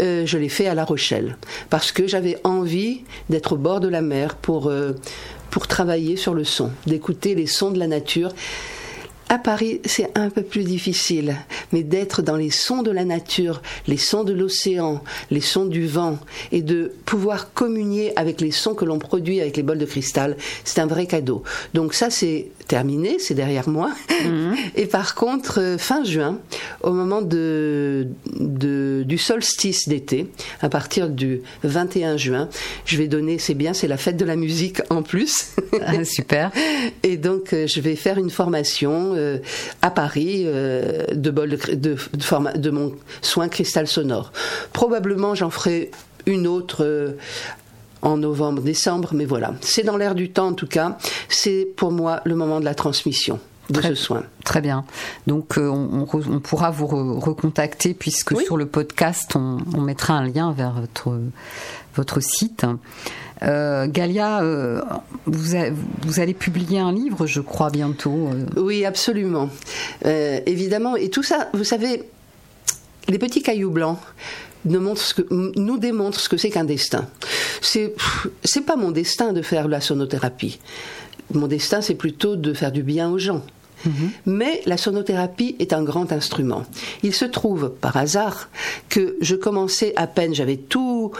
euh, 0.00 0.24
je 0.24 0.38
l'ai 0.38 0.48
fait 0.48 0.66
à 0.66 0.74
La 0.74 0.84
Rochelle 0.86 1.36
parce 1.68 1.92
que 1.92 2.06
j'avais 2.06 2.38
envie 2.44 3.02
d'être 3.28 3.52
au 3.52 3.56
bord 3.56 3.80
de 3.80 3.88
la 3.88 4.00
mer 4.00 4.36
pour 4.36 4.68
euh, 4.68 4.92
pour 5.50 5.68
travailler 5.68 6.16
sur 6.16 6.34
le 6.34 6.42
son, 6.42 6.72
d'écouter 6.86 7.36
les 7.36 7.46
sons 7.46 7.70
de 7.70 7.78
la 7.78 7.86
nature 7.86 8.32
à 9.28 9.38
Paris, 9.38 9.80
c'est 9.84 10.10
un 10.16 10.30
peu 10.30 10.42
plus 10.42 10.64
difficile, 10.64 11.36
mais 11.72 11.82
d'être 11.82 12.22
dans 12.22 12.36
les 12.36 12.50
sons 12.50 12.82
de 12.82 12.90
la 12.90 13.04
nature, 13.04 13.62
les 13.86 13.96
sons 13.96 14.24
de 14.24 14.32
l'océan, 14.32 15.02
les 15.30 15.40
sons 15.40 15.64
du 15.64 15.86
vent, 15.86 16.18
et 16.52 16.62
de 16.62 16.92
pouvoir 17.04 17.52
communier 17.52 18.12
avec 18.16 18.40
les 18.40 18.50
sons 18.50 18.74
que 18.74 18.84
l'on 18.84 18.98
produit 18.98 19.40
avec 19.40 19.56
les 19.56 19.62
bols 19.62 19.78
de 19.78 19.86
cristal, 19.86 20.36
c'est 20.64 20.80
un 20.80 20.86
vrai 20.86 21.06
cadeau. 21.06 21.42
Donc 21.72 21.94
ça, 21.94 22.10
c'est 22.10 22.48
terminé, 22.66 23.18
c'est 23.18 23.34
derrière 23.34 23.68
moi. 23.68 23.90
Mhm. 24.24 24.54
Et 24.76 24.86
par 24.86 25.14
contre, 25.14 25.60
euh, 25.60 25.78
fin 25.78 26.04
juin, 26.04 26.38
au 26.82 26.92
moment 26.92 27.22
de, 27.22 28.08
du 28.24 29.18
solstice 29.18 29.88
d'été, 29.88 30.28
à 30.62 30.68
partir 30.68 31.08
du 31.08 31.42
21 31.62 32.16
juin, 32.16 32.48
je 32.84 32.96
vais 32.96 33.08
donner, 33.08 33.38
c'est 33.38 33.54
bien, 33.54 33.74
c'est 33.74 33.88
la 33.88 33.96
fête 33.96 34.16
de 34.16 34.24
la 34.24 34.36
musique 34.36 34.80
en 34.90 35.02
plus. 35.02 35.50
Ah, 35.84 36.04
super. 36.04 36.50
Et 37.02 37.16
donc, 37.16 37.52
euh, 37.52 37.66
je 37.66 37.80
vais 37.80 37.96
faire 37.96 38.18
une 38.18 38.30
formation 38.30 39.12
euh, 39.14 39.38
à 39.82 39.90
Paris 39.90 40.44
de, 40.44 41.30
bol 41.30 41.50
de, 41.50 41.74
de, 41.74 41.96
de, 42.58 42.70
mon 42.70 42.94
soin 43.22 43.48
cristal 43.48 43.86
sonore. 43.86 44.32
Probablement, 44.72 45.34
j'en 45.34 45.50
ferai 45.50 45.90
une 46.26 46.46
autre 46.46 47.16
en 48.04 48.18
novembre, 48.18 48.62
décembre, 48.62 49.10
mais 49.12 49.24
voilà. 49.24 49.54
C'est 49.60 49.82
dans 49.82 49.96
l'air 49.96 50.14
du 50.14 50.30
temps 50.30 50.48
en 50.48 50.52
tout 50.52 50.66
cas. 50.66 50.98
C'est 51.28 51.66
pour 51.76 51.90
moi 51.90 52.20
le 52.24 52.36
moment 52.36 52.60
de 52.60 52.64
la 52.64 52.74
transmission 52.74 53.40
de 53.70 53.80
ce 53.80 53.94
soin. 53.94 54.24
Très 54.44 54.60
bien. 54.60 54.84
Donc 55.26 55.58
euh, 55.58 55.68
on, 55.68 56.40
pourra 56.40 56.70
vous 56.70 56.86
recontacter 56.86 57.94
puisque 57.94 58.38
sur 58.40 58.56
le 58.56 58.66
podcast 58.66 59.36
on, 59.36 59.80
mettra 59.80 60.14
un 60.14 60.28
lien 60.28 60.52
vers 60.52 60.72
votre 60.72 61.18
votre 61.94 62.20
site. 62.20 62.66
Euh, 63.42 63.86
Galia, 63.88 64.42
euh, 64.42 64.82
vous, 65.26 65.56
vous, 66.02 66.20
allez 66.20 66.34
publier 66.34 66.78
un 66.78 66.92
livre, 66.92 67.26
je 67.26 67.40
crois, 67.40 67.70
bientôt. 67.70 68.30
Oui, 68.56 68.84
absolument. 68.84 69.48
évidemment. 70.04 70.96
Et 70.96 71.08
tout 71.08 71.22
ça, 71.22 71.50
vous 71.52 71.64
savez, 71.64 72.02
les 73.08 73.18
petits 73.18 73.42
cailloux 73.42 73.70
blancs, 73.70 73.98
nous, 74.64 74.96
ce 74.96 75.14
que, 75.14 75.22
nous 75.30 75.78
démontre 75.78 76.20
ce 76.20 76.28
que 76.28 76.36
c'est 76.36 76.50
qu'un 76.50 76.64
destin. 76.64 77.06
C'est, 77.60 77.94
c'est 78.44 78.64
pas 78.64 78.76
mon 78.76 78.90
destin 78.90 79.32
de 79.32 79.42
faire 79.42 79.68
la 79.68 79.80
sonothérapie. 79.80 80.58
Mon 81.32 81.46
destin, 81.46 81.80
c'est 81.80 81.94
plutôt 81.94 82.36
de 82.36 82.52
faire 82.52 82.72
du 82.72 82.82
bien 82.82 83.10
aux 83.10 83.18
gens. 83.18 83.42
Mhm. 83.84 84.10
Mais 84.26 84.62
la 84.66 84.76
sonothérapie 84.76 85.56
est 85.58 85.72
un 85.72 85.82
grand 85.82 86.12
instrument. 86.12 86.64
Il 87.02 87.14
se 87.14 87.24
trouve, 87.24 87.70
par 87.80 87.96
hasard, 87.96 88.48
que 88.88 89.16
je 89.20 89.36
commençais 89.36 89.92
à 89.96 90.06
peine, 90.06 90.34
j'avais 90.34 90.56
tout 90.56 91.12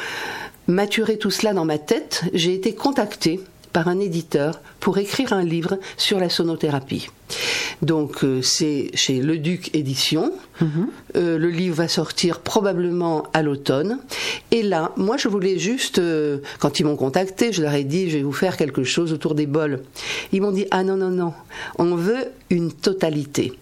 maturé 0.67 1.19
tout 1.19 1.31
cela 1.31 1.53
dans 1.53 1.67
ma 1.67 1.79
tête, 1.79 2.25
j'ai 2.33 2.55
été 2.55 2.75
contactée 2.75 3.41
par 3.75 3.89
un 3.89 3.99
éditeur 3.99 4.63
pour 4.81 4.97
écrire 4.97 5.35
un 5.35 5.43
livre 5.43 5.79
sur 5.99 6.19
la 6.19 6.31
sonothérapie. 6.31 7.09
Donc 7.83 8.23
euh, 8.23 8.41
c'est 8.41 8.91
chez 8.95 9.21
Le 9.21 9.37
Duc 9.37 9.75
Édition. 9.75 10.33
Mhm. 10.61 10.87
Euh, 11.17 11.39
le 11.39 11.51
livre 11.51 11.75
va 11.75 11.89
sortir 11.89 12.39
probablement 12.41 13.25
à 13.33 13.43
l'automne. 13.43 13.99
Et 14.53 14.63
là, 14.63 14.93
moi 14.97 15.17
je 15.17 15.29
voulais 15.29 15.59
juste, 15.59 15.99
euh, 15.99 16.39
quand 16.61 16.79
ils 16.79 16.87
m'ont 16.87 16.97
contacté, 16.97 17.53
je 17.53 17.63
leur 17.63 17.75
ai 17.75 17.83
dit 17.83 18.09
je 18.09 18.19
vais 18.19 18.23
vous 18.23 18.33
faire 18.33 18.57
quelque 18.57 18.85
chose 18.85 19.13
autour 19.13 19.35
des 19.35 19.47
bols. 19.47 19.83
Ils 20.33 20.41
m'ont 20.41 20.53
dit 20.53 20.67
ah 20.71 20.85
non 20.85 20.97
non 20.97 21.11
non, 21.11 21.33
on 21.79 21.97
veut 21.97 22.27
une 22.51 22.73
totalité. 22.73 23.53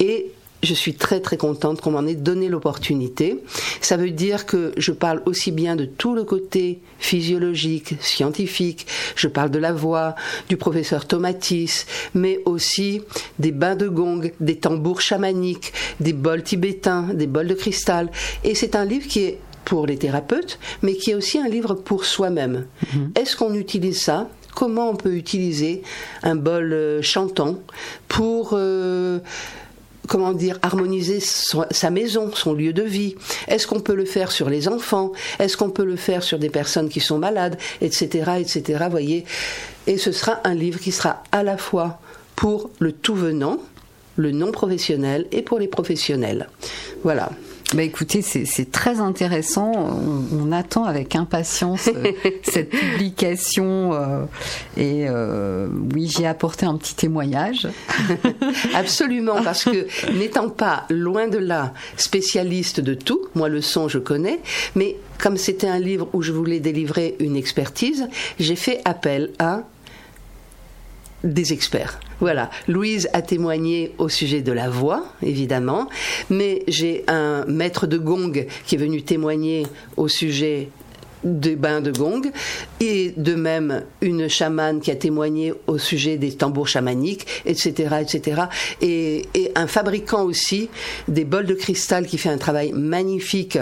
Et 0.00 0.32
je 0.62 0.74
suis 0.74 0.94
très 0.94 1.20
très 1.20 1.36
contente 1.36 1.80
qu'on 1.80 1.92
m'en 1.92 2.06
ait 2.06 2.14
donné 2.14 2.48
l'opportunité. 2.48 3.42
Ça 3.80 3.96
veut 3.96 4.10
dire 4.10 4.46
que 4.46 4.72
je 4.76 4.92
parle 4.92 5.22
aussi 5.26 5.52
bien 5.52 5.76
de 5.76 5.84
tout 5.84 6.14
le 6.14 6.24
côté 6.24 6.80
physiologique, 6.98 7.94
scientifique, 8.00 8.86
je 9.14 9.28
parle 9.28 9.50
de 9.50 9.58
la 9.58 9.72
voix, 9.72 10.14
du 10.48 10.56
professeur 10.56 11.06
Tomatis, 11.06 11.86
mais 12.14 12.40
aussi 12.44 13.02
des 13.38 13.52
bains 13.52 13.76
de 13.76 13.88
gong, 13.88 14.32
des 14.40 14.56
tambours 14.56 15.00
chamaniques, 15.00 15.72
des 16.00 16.12
bols 16.12 16.42
tibétains, 16.42 17.08
des 17.14 17.26
bols 17.26 17.48
de 17.48 17.54
cristal. 17.54 18.10
Et 18.44 18.54
c'est 18.54 18.74
un 18.74 18.84
livre 18.84 19.06
qui 19.06 19.20
est 19.20 19.38
pour 19.64 19.86
les 19.86 19.98
thérapeutes, 19.98 20.58
mais 20.82 20.94
qui 20.94 21.10
est 21.10 21.14
aussi 21.14 21.38
un 21.38 21.48
livre 21.48 21.74
pour 21.74 22.04
soi-même. 22.04 22.66
Mhm. 22.94 23.12
Est-ce 23.14 23.36
qu'on 23.36 23.54
utilise 23.54 24.00
ça? 24.00 24.28
Comment 24.54 24.90
on 24.90 24.96
peut 24.96 25.14
utiliser 25.14 25.82
un 26.22 26.34
bol 26.34 26.72
euh, 26.72 27.02
chantant 27.02 27.58
pour... 28.08 28.50
Euh, 28.54 29.20
comment 30.08 30.32
dire, 30.32 30.58
harmoniser 30.62 31.20
sa 31.20 31.90
maison, 31.90 32.30
son 32.34 32.54
lieu 32.54 32.72
de 32.72 32.82
vie 32.82 33.14
Est-ce 33.46 33.66
qu'on 33.66 33.80
peut 33.80 33.94
le 33.94 34.04
faire 34.04 34.32
sur 34.32 34.50
les 34.50 34.66
enfants? 34.66 35.12
Est-ce 35.38 35.56
qu'on 35.56 35.70
peut 35.70 35.84
le 35.84 35.96
faire 35.96 36.22
sur 36.22 36.38
des 36.38 36.50
personnes 36.50 36.88
qui 36.88 37.00
sont 37.00 37.18
malades, 37.18 37.56
etc., 37.80 38.32
etc. 38.40 38.86
Voyez. 38.90 39.24
Et 39.86 39.98
ce 39.98 40.10
sera 40.10 40.40
un 40.44 40.54
livre 40.54 40.80
qui 40.80 40.90
sera 40.90 41.22
à 41.30 41.42
la 41.42 41.56
fois 41.56 42.00
pour 42.34 42.70
le 42.78 42.92
tout 42.92 43.14
venant, 43.14 43.58
le 44.16 44.32
non 44.32 44.50
professionnel 44.50 45.26
et 45.30 45.42
pour 45.42 45.58
les 45.58 45.68
professionnels. 45.68 46.48
Voilà. 47.04 47.30
Bah 47.74 47.82
écoutez, 47.82 48.22
c'est 48.22 48.70
très 48.72 48.98
intéressant. 48.98 49.72
On, 50.32 50.52
attend 50.52 50.84
avec 50.84 51.14
impatience 51.14 51.90
euh, 51.94 52.12
cette 52.42 52.70
publication. 52.70 53.92
Euh, 53.92 54.24
et 54.78 55.06
euh, 55.06 55.68
oui, 55.94 56.08
j'ai 56.08 56.26
apporté 56.26 56.64
un 56.64 56.76
petit 56.78 56.94
témoignage. 56.94 57.68
Absolument, 58.74 59.42
parce 59.42 59.64
que 59.64 59.86
n'étant 60.12 60.48
pas 60.48 60.86
loin 60.88 61.28
de 61.28 61.36
là 61.36 61.74
spécialiste 61.98 62.80
de 62.80 62.94
tout, 62.94 63.20
moi 63.34 63.50
le 63.50 63.60
son 63.60 63.86
je 63.88 63.98
connais, 63.98 64.40
mais 64.74 64.96
comme 65.18 65.36
c'était 65.36 65.68
un 65.68 65.78
livre 65.78 66.08
où 66.14 66.22
je 66.22 66.32
voulais 66.32 66.60
délivrer 66.60 67.16
une 67.20 67.36
expertise, 67.36 68.08
j'ai 68.40 68.56
fait 68.56 68.80
appel 68.86 69.30
à 69.38 69.64
des 71.24 71.52
experts. 71.52 72.00
Voilà, 72.20 72.50
Louise 72.66 73.08
a 73.12 73.22
témoigné 73.22 73.94
au 73.98 74.08
sujet 74.08 74.40
de 74.42 74.52
la 74.52 74.68
voix, 74.68 75.04
évidemment, 75.22 75.88
mais 76.30 76.64
j'ai 76.66 77.04
un 77.06 77.44
maître 77.46 77.86
de 77.86 77.96
gong 77.96 78.46
qui 78.66 78.74
est 78.74 78.78
venu 78.78 79.02
témoigner 79.02 79.66
au 79.96 80.08
sujet 80.08 80.68
des 81.24 81.56
bains 81.56 81.80
de 81.80 81.90
gong 81.90 82.22
et 82.80 83.12
de 83.16 83.34
même 83.34 83.82
une 84.00 84.28
chamane 84.28 84.80
qui 84.80 84.90
a 84.90 84.96
témoigné 84.96 85.52
au 85.66 85.78
sujet 85.78 86.16
des 86.16 86.32
tambours 86.32 86.68
chamaniques, 86.68 87.26
etc., 87.46 87.96
etc. 88.00 88.42
Et, 88.80 89.28
un 89.54 89.66
fabricant 89.66 90.24
aussi 90.24 90.68
des 91.08 91.24
bols 91.24 91.46
de 91.46 91.54
cristal 91.54 92.06
qui 92.06 92.18
fait 92.18 92.28
un 92.28 92.38
travail 92.38 92.72
magnifique, 92.72 93.58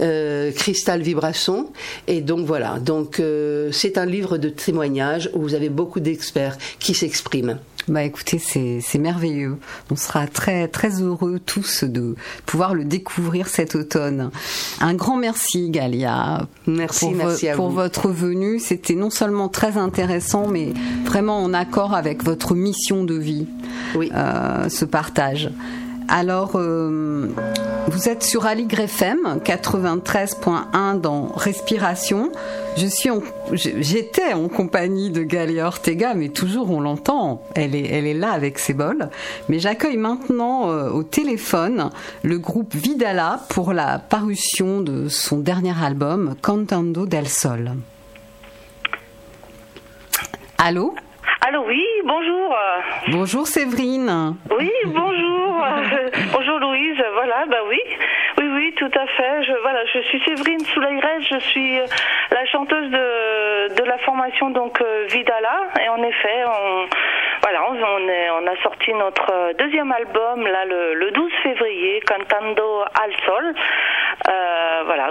euh, 0.00 0.50
cristal 0.52 1.02
vibration. 1.02 1.72
Et 2.06 2.20
donc 2.20 2.46
voilà. 2.46 2.78
Donc 2.78 3.20
euh, 3.20 3.70
c'est 3.72 3.96
un 3.96 4.06
livre 4.06 4.38
de 4.38 4.48
témoignages 4.48 5.30
où 5.34 5.40
vous 5.40 5.54
avez 5.54 5.68
beaucoup 5.68 6.00
d'experts 6.00 6.58
qui 6.78 6.94
s'expriment. 6.94 7.58
Bah 7.88 8.04
écoutez, 8.04 8.38
c'est 8.38 8.98
merveilleux. 8.98 9.58
On 9.90 9.96
sera 9.96 10.26
très 10.26 10.68
très 10.68 11.02
heureux 11.02 11.40
tous 11.44 11.82
de 11.82 12.14
pouvoir 12.46 12.74
le 12.74 12.84
découvrir 12.84 13.48
cet 13.48 13.74
automne. 13.74 14.30
Un 14.80 14.94
grand 14.94 15.16
merci 15.16 15.70
Galia. 15.70 16.46
Merci, 16.66 16.89
pour, 16.98 17.12
merci 17.12 17.46
pour 17.54 17.70
votre 17.70 18.08
venue. 18.08 18.58
C'était 18.58 18.94
non 18.94 19.10
seulement 19.10 19.48
très 19.48 19.76
intéressant, 19.76 20.46
mais 20.46 20.72
vraiment 21.04 21.42
en 21.42 21.54
accord 21.54 21.94
avec 21.94 22.24
votre 22.24 22.54
mission 22.54 23.04
de 23.04 23.14
vie. 23.14 23.46
Oui. 23.94 24.10
Euh, 24.14 24.68
ce 24.68 24.84
partage. 24.84 25.50
Alors, 26.12 26.56
euh, 26.56 27.28
vous 27.86 28.08
êtes 28.08 28.24
sur 28.24 28.44
Aligre 28.44 28.80
FM 28.80 29.38
93.1 29.44 31.00
dans 31.00 31.28
Respiration. 31.28 32.32
Je 32.76 32.86
suis, 32.86 33.10
j'étais 33.54 34.32
en 34.32 34.48
compagnie 34.48 35.10
de 35.10 35.22
Galia 35.22 35.68
Ortega, 35.68 36.14
mais 36.14 36.30
toujours 36.30 36.72
on 36.72 36.80
l'entend. 36.80 37.44
Elle 37.54 37.76
est, 37.76 37.86
elle 37.86 38.08
est 38.08 38.14
là 38.14 38.32
avec 38.32 38.58
ses 38.58 38.74
bols. 38.74 39.08
Mais 39.48 39.60
j'accueille 39.60 39.98
maintenant 39.98 40.68
euh, 40.68 40.90
au 40.90 41.04
téléphone 41.04 41.90
le 42.24 42.38
groupe 42.38 42.74
Vidala 42.74 43.38
pour 43.48 43.72
la 43.72 44.00
parution 44.00 44.80
de 44.80 45.08
son 45.08 45.38
dernier 45.38 45.74
album 45.80 46.34
Cantando 46.42 47.06
del 47.06 47.28
Sol. 47.28 47.74
Allô? 50.58 50.92
Allô, 51.46 51.64
oui, 51.68 51.84
bonjour. 52.04 52.54
Bonjour 53.12 53.46
Séverine. 53.46 54.34
Oui, 54.58 54.70
bonjour. 54.86 55.39
bonjour 56.32 56.58
Louise, 56.58 57.02
voilà, 57.14 57.44
bah 57.46 57.58
oui. 57.68 57.80
Oui, 58.38 58.48
oui, 58.52 58.74
tout 58.76 58.90
à 58.94 59.06
fait. 59.06 59.42
Je, 59.44 59.52
voilà, 59.62 59.84
je 59.92 60.00
suis 60.00 60.20
Séverine 60.24 60.60
Soulaïres, 60.60 61.20
je 61.30 61.38
suis 61.38 61.78
euh, 61.78 61.84
la 62.30 62.44
chanteuse 62.46 62.90
de, 62.90 63.74
de 63.74 63.84
la 63.84 63.98
formation 63.98 64.50
donc 64.50 64.80
euh, 64.80 65.06
Vidala. 65.08 65.68
Et 65.84 65.88
en 65.88 66.02
effet, 66.02 66.44
on, 66.46 66.86
voilà, 67.42 67.60
on, 67.70 68.08
est, 68.08 68.30
on 68.30 68.46
a 68.46 68.56
sorti 68.62 68.92
notre 68.92 69.56
deuxième 69.58 69.92
album 69.92 70.46
là 70.46 70.64
le, 70.64 70.94
le 70.94 71.10
12 71.10 71.32
février, 71.42 72.00
Cantando 72.06 72.82
al 73.00 73.12
Sol. 73.26 73.54
Euh, 74.28 74.82
voilà, 74.84 75.10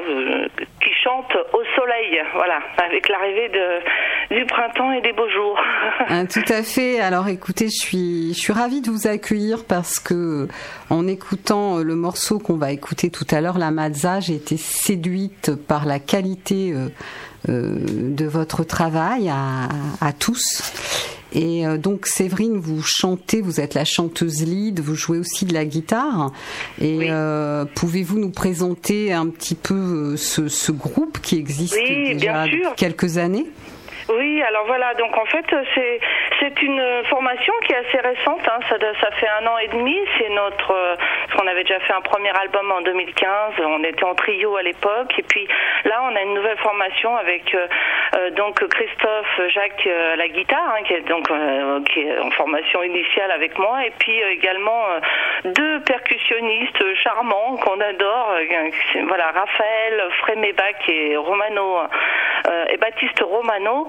qui 0.82 0.90
chante 1.04 1.36
au 1.54 1.64
soleil, 1.76 2.22
voilà, 2.36 2.60
avec 2.78 3.10
l'arrivée 3.10 3.50
de, 3.50 4.36
du 4.36 4.46
printemps 4.46 4.92
et 4.92 5.02
des 5.02 5.14
beaux 5.14 5.30
jours. 5.30 5.60
Ah, 6.12 6.26
tout 6.26 6.46
à 6.50 6.64
fait. 6.64 7.00
Alors 7.00 7.28
écoutez, 7.28 7.66
je 7.66 7.86
suis, 7.86 8.34
je 8.34 8.40
suis 8.40 8.54
ravie 8.54 8.82
de 8.82 8.90
vous 8.90 9.08
accueillir 9.08 9.66
parce 9.68 10.00
que 10.00 10.48
en 10.90 11.08
écoutant 11.08 11.78
le 11.78 11.96
morceau 11.96 12.40
qu'on 12.40 12.56
va 12.56 12.72
écouter 12.72 13.12
tout 13.12 13.28
à 13.32 13.42
l'heure, 13.42 13.58
la 13.58 13.70
Mazza, 13.70 14.20
j'ai 14.20 14.36
été 14.36 14.58
séduite 14.58 15.52
par 15.68 15.86
la 15.86 16.00
qualité 16.00 16.72
euh, 16.74 16.90
euh, 17.50 17.76
de 17.80 18.26
votre 18.26 18.64
travail 18.64 19.30
à, 19.30 19.70
à 20.02 20.14
tous. 20.14 21.19
Et 21.34 21.66
euh, 21.66 21.78
donc 21.78 22.06
Séverine, 22.06 22.58
vous 22.58 22.82
chantez, 22.82 23.42
vous 23.42 23.60
êtes 23.60 23.74
la 23.74 23.86
chanteuse 23.86 24.44
lead, 24.44 24.80
vous 24.80 24.96
jouez 24.96 25.18
aussi 25.18 25.46
de 25.46 25.54
la 25.54 25.66
guitare. 25.66 26.32
Et 26.82 27.10
euh, 27.10 27.66
pouvez-vous 27.76 28.20
nous 28.20 28.32
présenter 28.32 29.14
un 29.14 29.28
petit 29.28 29.56
peu 29.56 29.76
euh, 30.14 30.18
ce, 30.18 30.48
ce 30.48 30.72
groupe 30.72 31.20
qui 31.22 31.38
existe 31.38 31.78
déjà 31.78 32.46
depuis 32.46 32.64
quelques 32.78 33.18
années? 33.18 33.46
Oui, 34.10 34.42
alors 34.42 34.66
voilà, 34.66 34.94
donc 34.96 35.16
en 35.18 35.26
fait, 35.26 35.46
c'est 35.76 36.00
c'est 36.40 36.62
une 36.62 37.04
formation 37.10 37.54
qui 37.66 37.74
est 37.74 37.78
assez 37.78 38.00
récente, 38.00 38.42
hein, 38.48 38.60
ça, 38.70 38.78
ça 39.02 39.12
fait 39.12 39.28
un 39.42 39.46
an 39.48 39.58
et 39.58 39.68
demi, 39.68 39.98
c'est 40.18 40.30
notre, 40.30 40.72
euh, 40.72 40.96
parce 41.28 41.42
qu'on 41.42 41.48
avait 41.48 41.64
déjà 41.64 41.80
fait 41.82 41.94
un 41.94 42.02
premier 42.02 42.32
album 42.42 42.72
en 42.72 42.82
2015, 42.82 43.54
on 43.60 43.84
était 43.84 44.04
en 44.06 44.16
trio 44.16 44.56
à 44.56 44.64
l'époque, 44.64 45.14
et 45.18 45.24
puis 45.24 45.48
là, 45.86 46.02
on 46.04 46.16
a 46.16 46.22
une 46.22 46.34
nouvelle 46.34 46.58
formation 46.60 47.16
avec 47.18 47.54
euh, 47.54 47.68
euh, 48.16 48.30
donc 48.32 48.66
Christophe 48.68 49.42
Jacques 49.50 49.88
à 49.88 50.16
la 50.16 50.28
guitare, 50.30 50.76
hein, 50.76 50.84
qui 50.86 50.94
est 50.94 51.02
donc 51.02 51.30
qui 51.92 52.00
est 52.02 52.20
en 52.20 52.32
formation 52.32 52.84
initiale 52.84 53.32
avec 53.32 53.58
moi, 53.60 53.86
et 53.86 53.92
puis 54.00 54.20
également 54.32 54.86
deux 55.44 55.82
percussionnistes 55.82 56.96
charmants 56.96 57.58
qu'on 57.58 57.80
adore, 57.80 58.34
voilà, 59.08 59.32
Raphaël 59.32 60.04
Frémébac 60.22 60.88
et 60.88 61.18
Romano 61.18 61.80
et 62.70 62.78
Baptiste 62.78 63.22
Romano, 63.22 63.88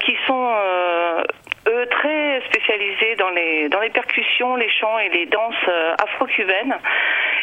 qui 0.00 0.16
sont 0.26 0.52
eux 1.68 1.86
très 1.90 2.40
spécialisés 2.48 3.16
dans 3.18 3.30
les 3.30 3.68
dans 3.68 3.80
les 3.80 3.90
percussions, 3.90 4.56
les 4.56 4.70
chants 4.70 4.98
et 4.98 5.08
les 5.08 5.26
danses 5.26 5.54
euh, 5.68 5.94
afro-cubaines 6.02 6.76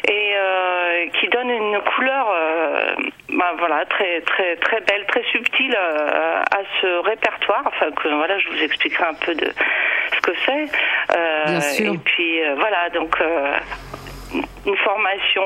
et 0.07 0.33
euh, 0.35 1.07
qui 1.19 1.27
donnent 1.29 1.49
une 1.49 1.79
couleur 1.95 2.27
euh, 2.29 2.95
bah, 3.29 3.53
voilà 3.57 3.85
très 3.85 4.21
très 4.21 4.55
très 4.57 4.81
belle, 4.81 5.05
très 5.07 5.23
subtile 5.31 5.75
à 5.75 6.61
ce 6.81 7.03
répertoire. 7.05 7.63
Enfin 7.65 7.91
que 7.91 8.07
voilà, 8.09 8.37
je 8.39 8.49
vous 8.49 8.61
expliquerai 8.61 9.05
un 9.05 9.13
peu 9.13 9.35
de 9.35 9.47
ce 10.15 10.21
que 10.21 10.31
c'est. 10.45 11.83
Et 11.83 11.97
puis 11.97 12.41
voilà 12.57 12.89
donc 12.89 13.17
une 14.65 14.77
formation 14.77 15.43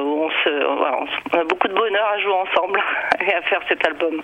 où 0.00 0.24
on 0.24 0.30
se, 0.30 0.66
on 1.34 1.38
a 1.38 1.44
beaucoup 1.44 1.68
de 1.68 1.74
bonheur 1.74 2.08
à 2.08 2.18
jouer 2.18 2.32
ensemble 2.32 2.82
et 3.26 3.34
à 3.34 3.42
faire 3.42 3.60
cet 3.68 3.86
album. 3.86 4.22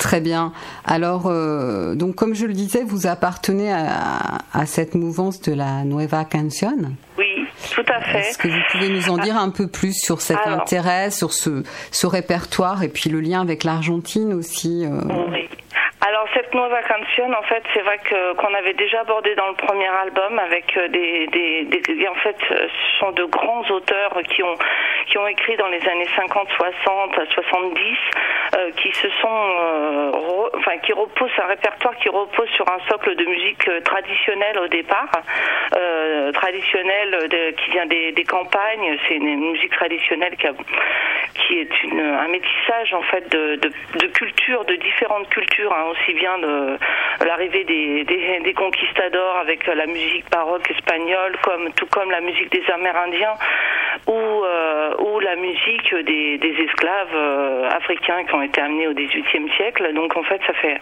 Très 0.00 0.22
bien. 0.22 0.52
Alors, 0.86 1.26
euh, 1.26 1.94
donc 1.94 2.14
comme 2.14 2.34
je 2.34 2.46
le 2.46 2.54
disais, 2.54 2.84
vous 2.84 3.06
appartenez 3.06 3.70
à, 3.70 4.64
cette 4.64 4.94
mouvance 4.94 5.42
de 5.42 5.52
la 5.52 5.84
Nueva 5.84 6.24
Canción. 6.24 6.96
Oui, 7.18 7.26
tout 7.74 7.84
à 7.86 8.00
fait. 8.00 8.20
Est-ce 8.20 8.38
que 8.38 8.48
vous 8.48 8.62
pouvez 8.72 8.88
nous 8.88 9.10
en 9.10 9.18
dire 9.18 9.36
un 9.36 9.50
peu 9.50 9.66
plus 9.66 9.92
sur 9.92 10.22
cet 10.22 10.38
intérêt, 10.46 11.10
sur 11.10 11.34
ce, 11.34 11.64
ce 11.90 12.06
répertoire 12.06 12.82
et 12.82 12.88
puis 12.88 13.10
le 13.10 13.20
lien 13.20 13.42
avec 13.42 13.62
l'Argentine 13.62 14.32
aussi 14.32 14.86
euh... 14.86 15.02
Oui. 15.30 15.46
Alors 16.02 16.26
cette 16.32 16.54
Nueva 16.54 16.82
Canción, 16.82 17.34
en 17.34 17.42
fait, 17.42 17.62
c'est 17.74 17.82
vrai 17.82 17.98
qu'on 18.36 18.54
avait 18.54 18.72
déjà 18.72 19.00
abordé 19.00 19.34
dans 19.34 19.48
le 19.48 19.54
premier 19.54 19.86
album 19.86 20.38
avec 20.38 20.74
euh, 20.78 20.88
des, 20.88 21.26
des, 21.26 21.64
des, 21.66 22.08
en 22.08 22.14
fait, 22.14 22.36
euh, 22.50 22.68
ce 22.68 22.98
sont 22.98 23.12
de 23.12 23.24
grands 23.24 23.68
auteurs 23.70 24.18
qui 24.28 24.42
ont 24.42 24.56
qui 25.10 25.18
ont 25.18 25.26
écrit 25.26 25.56
dans 25.56 25.68
les 25.68 25.86
années 25.88 26.08
50, 26.14 26.48
60, 26.56 27.20
70, 27.34 27.96
euh, 28.56 28.70
qui 28.76 28.92
se 28.92 29.08
sont, 29.20 29.28
euh, 29.28 30.12
enfin, 30.54 30.78
qui 30.78 30.92
reposent 30.92 31.30
un 31.42 31.46
répertoire 31.46 31.96
qui 31.96 32.08
repose 32.08 32.48
sur 32.50 32.66
un 32.68 32.78
socle 32.88 33.16
de 33.16 33.24
musique 33.24 33.68
traditionnelle 33.84 34.58
au 34.58 34.68
départ, 34.68 35.10
euh, 35.76 36.32
traditionnelle 36.32 37.28
qui 37.56 37.70
vient 37.72 37.86
des, 37.86 38.12
des 38.12 38.24
campagnes. 38.24 38.96
C'est 39.08 39.16
une 39.16 39.50
musique 39.50 39.72
traditionnelle 39.72 40.36
qui, 40.36 40.46
a, 40.46 40.52
qui 41.34 41.58
est 41.58 41.82
une, 41.82 42.00
un 42.00 42.28
métissage 42.28 42.94
en 42.94 43.02
fait 43.02 43.28
de, 43.30 43.56
de, 43.56 43.72
de 43.98 44.06
cultures, 44.08 44.64
de 44.64 44.76
différentes 44.76 45.28
cultures. 45.30 45.72
Hein, 45.72 45.89
aussi 45.90 46.14
bien 46.14 46.38
de 46.38 46.78
l'arrivée 47.24 47.64
des, 47.64 48.04
des, 48.04 48.54
conquistadors 48.54 49.36
avec 49.36 49.66
la 49.66 49.86
musique 49.86 50.28
baroque 50.30 50.70
espagnole, 50.70 51.36
comme 51.42 51.72
tout 51.72 51.86
comme 51.86 52.10
la 52.10 52.20
musique 52.20 52.50
des 52.52 52.62
Amérindiens 52.72 53.34
ou, 54.06 54.12
euh, 54.12 54.94
ou 54.98 55.20
la 55.20 55.36
musique 55.36 55.94
des, 55.94 56.38
des 56.38 56.54
esclaves 56.64 57.14
euh, 57.14 57.68
africains 57.70 58.24
qui 58.24 58.34
ont 58.34 58.42
été 58.42 58.60
amenés 58.60 58.88
au 58.88 58.94
XVIIIe 58.94 59.50
siècle. 59.56 59.92
Donc 59.94 60.16
en 60.16 60.22
fait, 60.22 60.40
ça 60.46 60.52
fait 60.54 60.78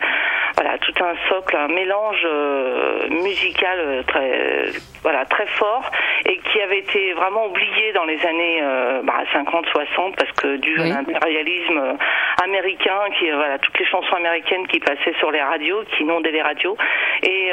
voilà 0.56 0.78
tout 0.78 0.94
un 1.02 1.14
socle, 1.28 1.56
un 1.56 1.68
mélange 1.68 2.22
euh, 2.24 3.08
musical 3.10 4.04
très 4.06 4.66
voilà 5.02 5.24
très 5.26 5.46
fort 5.46 5.90
et 6.26 6.38
qui 6.38 6.60
avait 6.60 6.80
été 6.80 7.12
vraiment 7.12 7.46
oublié 7.46 7.92
dans 7.92 8.04
les 8.04 8.20
années 8.26 8.62
50-60 8.62 9.02
bah, 9.04 10.10
parce 10.16 10.32
que 10.32 10.56
dû 10.56 10.80
à 10.80 10.84
l'impérialisme 10.84 11.96
américain, 12.42 12.98
qui 13.18 13.30
voilà 13.30 13.58
toutes 13.58 13.78
les 13.78 13.86
chansons 13.86 14.16
américaines 14.16 14.66
qui 14.66 14.80
passaient 14.80 14.97
sur 15.18 15.30
les 15.30 15.40
radios, 15.40 15.82
qui 15.92 16.02
inondaient 16.02 16.30
les 16.30 16.42
radios, 16.42 16.76
et, 17.22 17.50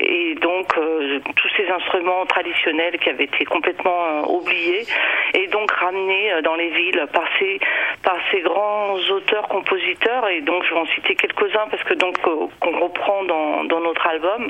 et 0.00 0.34
donc 0.36 0.74
tous 1.36 1.48
ces 1.56 1.68
instruments 1.70 2.26
traditionnels 2.26 2.98
qui 2.98 3.10
avaient 3.10 3.24
été 3.24 3.44
complètement 3.44 4.30
oubliés 4.30 4.84
et 5.34 5.46
donc 5.48 5.70
ramené 5.72 6.32
euh, 6.32 6.42
dans 6.42 6.54
les 6.54 6.70
villes 6.70 7.06
par 7.12 7.24
ces 7.38 7.58
par 8.02 8.16
ces 8.30 8.40
grands 8.40 8.96
auteurs 9.10 9.48
compositeurs. 9.48 10.28
Et 10.28 10.40
donc 10.40 10.64
je 10.64 10.74
vais 10.74 10.80
en 10.80 10.86
citer 10.86 11.14
quelques-uns 11.14 11.66
parce 11.70 11.82
que 11.84 11.94
donc 11.94 12.16
euh, 12.26 12.46
qu'on 12.60 12.78
reprend 12.78 13.24
dans, 13.24 13.64
dans 13.64 13.80
notre 13.80 14.06
album. 14.06 14.48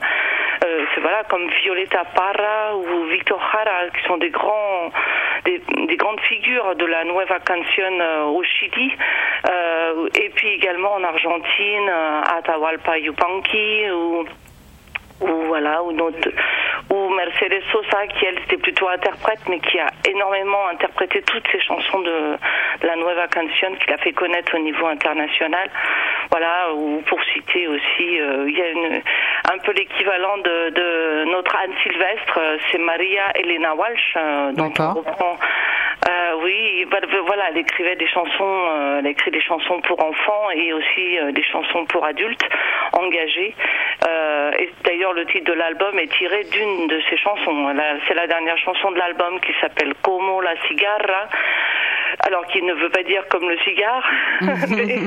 Euh, 0.64 0.84
c'est 0.94 1.00
voilà 1.00 1.24
comme 1.24 1.48
Violeta 1.62 2.04
Parra 2.14 2.76
ou 2.76 3.04
Victor 3.06 3.40
Jara 3.52 3.88
qui 3.96 4.04
sont 4.06 4.18
des 4.18 4.30
grands 4.30 4.90
des 5.44 5.96
grandes 5.96 6.20
figures 6.20 6.74
de 6.76 6.86
la 6.86 7.04
Nueva 7.04 7.38
Canción 7.40 8.00
au 8.28 8.42
Chili 8.44 8.90
et 10.14 10.30
puis 10.30 10.48
également 10.48 10.94
en 10.94 11.04
Argentine 11.04 11.90
Atahualpa 12.36 12.98
Yupanqui 12.98 13.90
ou 13.90 14.24
ou 15.20 15.46
voilà 15.46 15.82
ou 15.82 15.92
notre 15.92 16.28
ou 16.90 17.08
Mercedes 17.10 17.62
Sosa 17.72 18.06
qui 18.08 18.26
elle 18.26 18.38
était 18.38 18.56
plutôt 18.56 18.88
interprète 18.88 19.40
mais 19.48 19.60
qui 19.60 19.78
a 19.78 19.88
énormément 20.08 20.68
interprété 20.68 21.22
toutes 21.22 21.46
ces 21.50 21.60
chansons 21.60 22.00
de, 22.00 22.36
la 22.82 22.96
Nueva 22.96 23.28
Canción 23.28 23.74
qu'il 23.76 23.92
a 23.92 23.98
fait 23.98 24.12
connaître 24.12 24.54
au 24.54 24.58
niveau 24.58 24.86
international. 24.86 25.70
Voilà 26.30 26.72
ou 26.74 27.02
pour 27.06 27.22
citer 27.32 27.68
aussi 27.68 28.20
euh, 28.20 28.48
il 28.48 28.56
y 28.56 28.62
a 28.62 28.70
une, 28.70 29.02
un 29.52 29.58
peu 29.58 29.72
l'équivalent 29.72 30.38
de, 30.38 30.70
de, 30.70 31.24
notre 31.30 31.54
Anne 31.56 31.72
Sylvestre 31.82 32.38
euh, 32.38 32.58
c'est 32.70 32.78
Maria 32.78 33.30
Elena 33.36 33.74
Walsh 33.74 34.14
euh, 34.16 34.52
donc 34.52 34.74
on 34.78 34.94
reprend 34.94 35.36
euh, 36.06 36.34
oui, 36.42 36.84
bah, 36.90 36.98
voilà, 37.26 37.44
elle 37.50 37.58
écrivait 37.58 37.96
des 37.96 38.06
chansons, 38.08 38.66
euh, 38.68 38.98
elle 38.98 39.06
écrit 39.06 39.30
des 39.30 39.40
chansons 39.40 39.80
pour 39.80 40.02
enfants 40.04 40.50
et 40.54 40.72
aussi 40.72 41.18
euh, 41.18 41.32
des 41.32 41.42
chansons 41.42 41.86
pour 41.86 42.04
adultes 42.04 42.46
engagés. 42.92 43.54
Euh, 44.06 44.50
et 44.58 44.70
d'ailleurs, 44.84 45.14
le 45.14 45.24
titre 45.26 45.50
de 45.50 45.56
l'album 45.56 45.98
est 45.98 46.12
tiré 46.12 46.44
d'une 46.44 46.88
de 46.88 47.00
ces 47.08 47.16
chansons. 47.16 47.74
C'est 48.06 48.14
la 48.14 48.26
dernière 48.26 48.58
chanson 48.58 48.90
de 48.90 48.98
l'album 48.98 49.40
qui 49.40 49.52
s'appelle 49.60 49.94
Como 50.02 50.42
la 50.42 50.54
cigarra 50.68 51.28
alors 52.20 52.46
qui 52.46 52.62
ne 52.62 52.72
veut 52.74 52.88
pas 52.90 53.02
dire 53.02 53.26
comme 53.28 53.48
le 53.48 53.58
cigare, 53.58 54.04
mais 54.70 54.98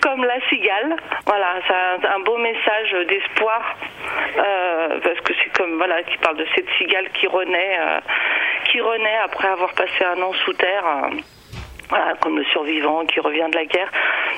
comme 0.00 0.24
la 0.24 0.40
cigale. 0.48 0.96
Voilà, 1.26 1.54
c'est 1.66 2.06
un, 2.06 2.20
beau 2.20 2.36
message 2.38 3.06
d'espoir 3.08 3.76
euh, 4.36 5.00
parce 5.02 5.20
que 5.20 5.32
c'est 5.42 5.50
comme 5.56 5.76
voilà 5.76 6.02
qui 6.02 6.16
parle 6.18 6.36
de 6.36 6.46
cette 6.54 6.68
cigale 6.78 7.08
qui 7.10 7.26
renaît, 7.26 7.78
euh, 7.80 8.00
qui 8.70 8.80
renaît 8.80 9.18
après 9.24 9.48
avoir 9.48 9.72
passé 9.74 10.04
un 10.04 10.20
an 10.22 10.32
sous 10.44 10.52
terre. 10.54 10.84
Euh, 10.86 11.16
voilà, 11.88 12.14
comme 12.20 12.38
le 12.38 12.44
survivant 12.44 13.04
qui 13.06 13.18
revient 13.18 13.48
de 13.50 13.56
la 13.56 13.64
guerre. 13.64 13.90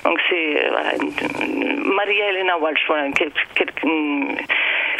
Donc 0.05 0.19
c'est 0.31 0.69
voilà, 0.71 0.93
Maria 1.77 2.29
Elena 2.31 2.57
Walsh, 2.57 2.83
voilà, 2.87 3.07
une, 3.07 4.37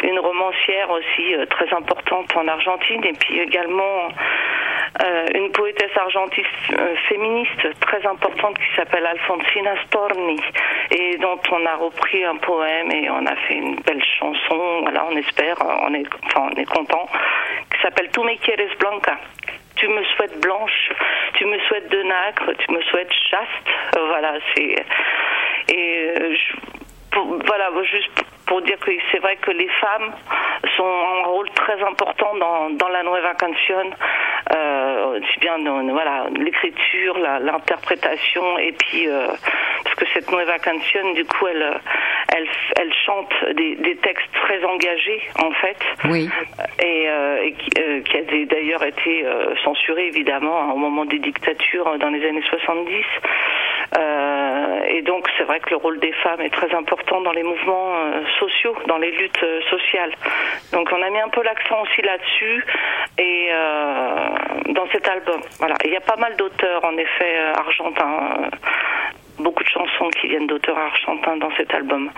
une 0.03 0.19
romancière 0.19 0.89
aussi 0.89 1.35
très 1.49 1.73
importante 1.73 2.35
en 2.35 2.47
Argentine 2.47 3.03
et 3.03 3.13
puis 3.13 3.39
également 3.39 4.09
euh, 5.01 5.25
une 5.33 5.51
poétesse 5.51 5.95
argentine 5.97 6.45
euh, 6.77 6.95
féministe 7.09 7.79
très 7.79 8.05
importante 8.05 8.55
qui 8.59 8.75
s'appelle 8.75 9.05
Alfonsina 9.05 9.73
Storni 9.87 10.39
et 10.91 11.17
dont 11.17 11.39
on 11.51 11.65
a 11.65 11.75
repris 11.75 12.23
un 12.23 12.35
poème 12.35 12.91
et 12.91 13.09
on 13.09 13.25
a 13.25 13.35
fait 13.47 13.55
une 13.55 13.75
belle 13.77 14.03
chanson. 14.19 14.81
Voilà, 14.81 15.05
on 15.09 15.17
espère, 15.17 15.57
on 15.81 15.93
est, 15.95 16.05
enfin, 16.25 16.49
on 16.51 16.61
est 16.61 16.69
content, 16.69 17.09
qui 17.73 17.81
s'appelle 17.81 18.09
Tu 18.13 18.19
me 18.19 18.35
quieres 18.37 18.75
blanca 18.79 19.17
tu 19.75 19.87
me 19.87 20.03
souhaites 20.03 20.39
blanche, 20.39 20.91
tu 21.33 21.45
me 21.45 21.57
souhaites 21.61 21.89
de 21.89 22.03
nacre, 22.03 22.53
tu 22.59 22.71
me 22.71 22.79
souhaites 22.83 23.11
chaste. 23.31 23.97
Euh, 23.97 24.05
voilà, 24.07 24.35
c'est 24.53 24.75
et 25.73 26.13
voilà, 27.45 27.71
juste 27.83 28.23
pour 28.45 28.61
dire 28.61 28.77
que 28.79 28.91
c'est 29.11 29.19
vrai 29.19 29.37
que 29.37 29.51
les 29.51 29.69
femmes 29.69 30.11
sont 30.77 30.83
un 30.85 31.23
rôle 31.27 31.49
très 31.51 31.81
important 31.83 32.35
dans, 32.35 32.69
dans 32.71 32.89
la 32.89 33.03
Nueva 33.03 33.33
Canción, 33.35 33.91
euh, 34.55 35.19
bien 35.39 35.59
dans 35.59 35.83
voilà 35.91 36.27
l'écriture, 36.35 37.17
l'interprétation 37.17 38.57
et 38.57 38.71
puis 38.71 39.07
euh, 39.07 39.27
parce 39.83 39.95
que 39.95 40.05
cette 40.13 40.31
Nueva 40.31 40.59
Canción 40.59 41.13
du 41.13 41.25
coup 41.25 41.47
elle 41.47 41.79
elle, 42.35 42.47
elle 42.77 42.93
chante 43.05 43.33
des, 43.55 43.75
des 43.75 43.95
textes 43.97 44.31
très 44.33 44.63
engagés 44.63 45.21
en 45.39 45.51
fait. 45.51 45.77
Oui. 46.05 46.29
Et, 46.79 47.05
euh, 47.07 47.51
qui, 47.51 47.69
euh, 47.79 48.01
qui, 48.01 48.17
a 48.17 48.45
d'ailleurs 48.45 48.83
été 48.83 49.25
euh, 49.25 49.53
censuré 49.63 50.07
évidemment 50.07 50.73
au 50.73 50.77
moment 50.77 51.05
des 51.05 51.19
dictatures 51.19 51.97
dans 51.99 52.09
les 52.09 52.25
années 52.27 52.43
70 52.49 53.05
et 54.87 55.01
donc 55.01 55.27
c'est 55.37 55.43
vrai 55.43 55.59
que 55.59 55.69
le 55.69 55.77
rôle 55.77 55.99
des 55.99 56.11
femmes 56.23 56.41
est 56.41 56.49
très 56.49 56.73
important 56.73 57.21
dans 57.21 57.31
les 57.31 57.43
mouvements 57.43 57.93
sociaux, 58.39 58.75
dans 58.87 58.97
les 58.97 59.11
luttes 59.11 59.43
euh, 59.43 59.61
sociales. 59.69 60.13
Donc 60.71 60.89
on 60.91 61.01
a 61.01 61.09
mis 61.09 61.19
un 61.19 61.29
peu 61.29 61.43
l'accent 61.43 61.81
aussi 61.81 62.01
là-dessus 62.01 62.65
et 63.17 63.47
euh, 63.51 64.73
dans 64.73 64.87
cet 64.91 65.07
album. 65.07 65.41
Voilà, 65.59 65.75
il 65.85 65.91
y 65.91 65.95
a 65.95 66.01
pas 66.01 66.17
mal 66.17 66.35
d'auteurs 66.35 66.83
en 66.83 66.97
effet 66.97 67.37
euh, 67.37 67.53
argentins 67.53 68.49
beaucoup 69.39 69.63
de 69.63 69.69
chansons 69.69 70.09
qui 70.21 70.27
viennent 70.27 70.47
d'auteurs 70.47 70.77
argentins 70.77 71.37
dans 71.37 71.51
cet 71.57 71.73
album. 71.73 72.11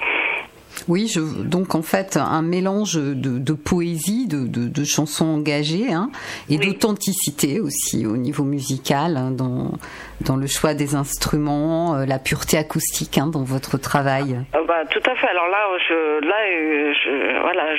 Oui, 0.88 1.08
je, 1.08 1.20
donc 1.20 1.76
en 1.76 1.82
fait 1.82 2.18
un 2.18 2.42
mélange 2.42 2.96
de, 2.96 3.54
poésie, 3.54 4.28
de, 4.28 4.84
chansons 4.84 5.26
engagées 5.26 5.92
hein, 5.92 6.10
et 6.50 6.58
d'authenticité 6.58 7.60
aussi 7.60 8.06
au 8.06 8.18
niveau 8.18 8.44
musical 8.44 9.18
hein, 9.18 9.32
dans, 9.32 9.72
dans 10.22 10.38
le 10.38 10.48
choix 10.48 10.74
des 10.74 10.96
instruments, 10.96 11.96
euh, 11.96 12.06
la 12.06 12.20
pureté 12.20 12.58
acoustique 12.58 13.18
hein, 13.18 13.28
dans 13.28 13.44
votre 13.44 13.78
travail. 13.78 14.38
Ah, 14.54 14.60
bah, 14.68 14.84
tout 14.90 15.02
à 15.06 15.16
fait. 15.16 15.28
Alors 15.28 15.48
là, 15.48 15.68
je, 15.88 16.26
là, 16.26 16.36
euh, 16.48 16.94
je, 17.04 17.42
voilà, 17.42 17.76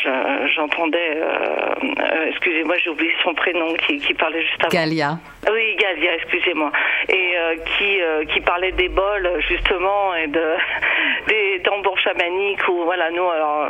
j'entendais. 0.54 1.16
Euh, 1.16 2.28
excusez-moi, 2.28 2.76
j'ai 2.82 2.90
oublié 2.90 3.12
son 3.22 3.34
prénom 3.34 3.74
qui, 3.86 3.98
qui 3.98 4.14
parlait 4.14 4.42
juste 4.42 4.60
avant. 4.60 4.70
Galia. 4.70 5.18
Oui, 5.50 5.76
Galia, 5.76 6.14
excusez-moi. 6.16 6.72
Et 7.08 7.34
qui 7.78 7.98
qui 8.32 8.40
parlait 8.40 8.72
des 8.72 8.88
bols 8.88 9.30
justement 9.48 10.14
et 10.14 10.26
de 10.26 10.42
des 11.28 11.60
tambours 11.64 11.98
chamaniques 11.98 12.66
ou 12.68 12.84
voilà 12.86 13.10
nous 13.10 13.28
alors 13.28 13.68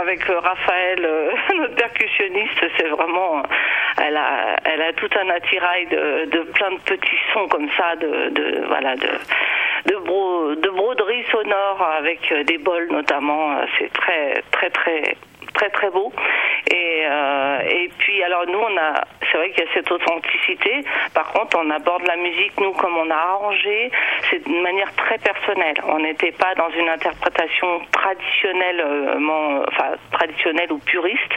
avec 0.00 0.24
Raphaël, 0.24 1.00
notre 1.56 1.74
percussionniste, 1.74 2.64
c'est 2.76 2.88
vraiment 2.88 3.42
elle 4.04 4.16
a 4.16 4.56
elle 4.64 4.82
a 4.82 4.92
tout 4.94 5.10
un 5.20 5.28
attirail 5.28 5.86
de, 5.86 6.24
de 6.30 6.40
plein 6.52 6.70
de 6.72 6.80
petits 6.80 7.20
sons 7.32 7.46
comme 7.48 7.68
ça 7.76 7.94
de, 7.96 8.30
de 8.30 8.64
voilà 8.66 8.96
de 8.96 9.08
de, 9.86 9.96
bro, 9.96 10.54
de 10.54 10.70
broderie 10.70 11.24
sonore 11.30 11.82
avec 11.98 12.20
euh, 12.32 12.44
des 12.44 12.58
bols 12.58 12.88
notamment. 12.90 13.52
Euh, 13.52 13.64
c'est 13.78 13.92
très 13.92 14.42
très 14.50 14.70
très 14.70 15.16
très 15.52 15.70
très 15.70 15.90
beau. 15.90 16.12
Et, 16.70 17.04
euh, 17.04 17.58
et 17.68 17.90
puis 17.98 18.22
alors 18.22 18.46
nous 18.46 18.58
on 18.58 18.76
a, 18.76 19.04
c'est 19.30 19.38
vrai 19.38 19.50
qu'il 19.50 19.64
y 19.64 19.68
a 19.68 19.72
cette 19.74 19.90
authenticité. 19.90 20.84
Par 21.14 21.32
contre 21.32 21.58
on 21.58 21.70
aborde 21.70 22.06
la 22.06 22.16
musique 22.16 22.58
nous 22.60 22.72
comme 22.72 22.96
on 22.96 23.10
a 23.10 23.16
arrangé, 23.16 23.90
c'est 24.30 24.44
d'une 24.46 24.62
manière 24.62 24.92
très 24.94 25.18
personnelle. 25.18 25.76
On 25.88 25.98
n'était 26.00 26.32
pas 26.32 26.54
dans 26.54 26.70
une 26.70 26.88
interprétation 26.88 27.80
traditionnellement, 27.92 29.62
enfin 29.68 29.92
traditionnelle 30.12 30.72
ou 30.72 30.78
puriste 30.78 31.32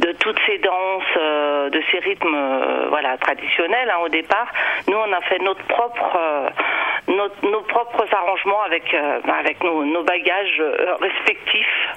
de 0.00 0.12
toutes 0.12 0.38
ces 0.46 0.58
danses, 0.58 1.02
euh, 1.16 1.70
de 1.70 1.82
ces 1.90 1.98
rythmes, 1.98 2.34
euh, 2.34 2.86
voilà 2.88 3.16
traditionnels 3.18 3.90
hein, 3.90 4.00
au 4.04 4.08
départ. 4.08 4.46
Nous 4.88 4.96
on 4.96 5.12
a 5.12 5.20
fait 5.22 5.38
notre 5.40 5.62
propre, 5.64 6.16
euh, 6.16 6.48
nos 7.42 7.60
propres 7.62 8.06
arrangements 8.12 8.62
avec 8.62 8.94
avec 8.94 9.62
nos, 9.62 9.84
nos 9.84 10.02
bagages 10.02 10.62
respectifs 11.00 11.88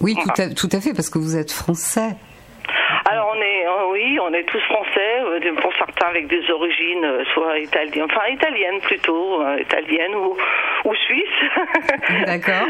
oui, 0.00 0.14
tout 0.14 0.42
à, 0.42 0.48
tout 0.48 0.68
à 0.72 0.80
fait, 0.80 0.94
parce 0.94 1.10
que 1.10 1.18
vous 1.18 1.36
êtes 1.36 1.52
français. 1.52 2.16
Alors 3.10 3.32
on 3.34 3.40
est, 3.40 3.66
euh, 3.66 3.90
oui, 3.90 4.18
on 4.20 4.32
est 4.34 4.44
tous 4.44 4.60
français, 4.62 5.20
euh, 5.20 5.54
pour 5.60 5.72
certains 5.76 6.08
avec 6.08 6.28
des 6.28 6.48
origines 6.50 7.04
euh, 7.04 7.24
soit 7.32 7.58
italiennes, 7.58 8.04
enfin 8.04 8.26
italiennes 8.28 8.80
plutôt, 8.80 9.42
italiennes 9.58 10.14
ou, 10.14 10.36
ou 10.84 10.94
suisses. 10.94 11.24
D'accord. 12.26 12.66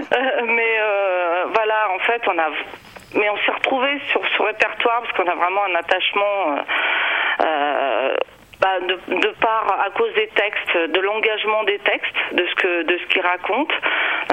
mais 0.46 0.78
voilà, 1.54 1.90
en 1.94 1.98
fait, 2.00 2.22
on 2.26 2.38
a, 2.38 2.48
mais 3.14 3.28
on 3.28 3.36
s'est 3.38 3.52
retrouvé 3.52 4.00
sur 4.10 4.22
ce 4.36 4.42
répertoire 4.42 5.02
parce 5.02 5.12
qu'on 5.12 5.30
a 5.30 5.34
vraiment 5.34 5.64
un 5.64 5.74
attachement. 5.74 6.64
Bah, 8.60 8.78
de, 8.80 8.94
de, 9.20 9.28
part 9.40 9.80
à 9.86 9.88
cause 9.90 10.12
des 10.12 10.28
textes, 10.28 10.92
de 10.92 11.00
l'engagement 11.00 11.64
des 11.64 11.78
textes, 11.78 12.14
de 12.32 12.46
ce 12.46 12.54
que 12.56 12.82
de 12.82 12.98
ce 12.98 13.06
qu'ils 13.06 13.22
racontent, 13.22 13.74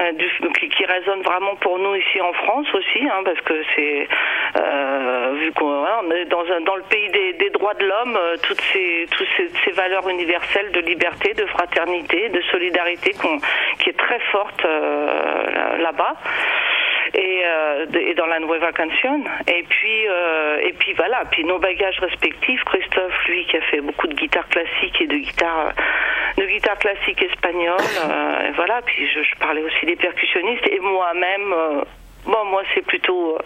euh, 0.02 0.12
du, 0.12 0.28
qui, 0.58 0.68
qui, 0.68 0.84
résonne 0.84 1.22
vraiment 1.22 1.56
pour 1.56 1.78
nous 1.78 1.94
ici 1.94 2.20
en 2.20 2.34
France 2.34 2.66
aussi, 2.74 3.08
hein, 3.08 3.22
parce 3.24 3.40
que 3.40 3.54
c'est 3.74 4.06
euh, 4.60 5.32
vu 5.40 5.50
qu'on 5.52 6.10
est 6.10 6.26
dans 6.26 6.44
un 6.52 6.60
dans 6.60 6.76
le 6.76 6.82
pays 6.82 7.08
des, 7.08 7.32
des 7.34 7.48
droits 7.48 7.72
de 7.72 7.86
l'homme, 7.86 8.18
euh, 8.18 8.36
toutes 8.42 8.60
ces 8.60 9.06
toutes 9.16 9.28
ces, 9.38 9.48
ces, 9.64 9.70
valeurs 9.70 10.06
universelles 10.06 10.72
de 10.72 10.80
liberté, 10.80 11.32
de 11.32 11.46
fraternité, 11.46 12.28
de 12.28 12.42
solidarité 12.52 13.14
qui 13.78 13.88
est 13.88 13.96
très 13.98 14.20
forte 14.30 14.62
euh, 14.66 15.78
là-bas 15.78 16.16
et, 17.14 17.42
euh, 17.44 17.86
et 17.94 18.14
dans 18.14 18.26
la 18.26 18.38
Nueva 18.40 18.72
Canción. 18.72 19.24
Et 19.46 19.64
puis, 19.68 20.06
euh, 20.08 20.60
et 20.62 20.72
puis 20.72 20.92
voilà, 20.94 21.24
puis 21.30 21.44
nos 21.44 21.58
bagages 21.58 21.98
respectifs. 22.00 22.62
Christophe, 22.64 23.26
lui, 23.28 23.44
qui 23.46 23.56
a 23.56 23.60
fait 23.62 23.80
beaucoup 23.80 24.06
de 24.06 24.14
guitare 24.14 24.48
classique 24.48 25.00
et 25.00 25.06
de 25.06 25.16
guitare, 25.16 25.72
de 26.36 26.44
guitare 26.44 26.78
classique 26.78 27.22
espagnole. 27.22 27.78
Euh, 27.78 28.48
et 28.48 28.50
voilà, 28.52 28.80
puis 28.82 29.08
je, 29.08 29.22
je, 29.22 29.36
parlais 29.38 29.62
aussi 29.62 29.86
des 29.86 29.96
percussionnistes 29.96 30.66
et 30.68 30.80
moi-même. 30.80 31.84
Bon, 32.28 32.44
moi, 32.50 32.62
c'est 32.74 32.84
plutôt, 32.84 33.36
euh, 33.36 33.38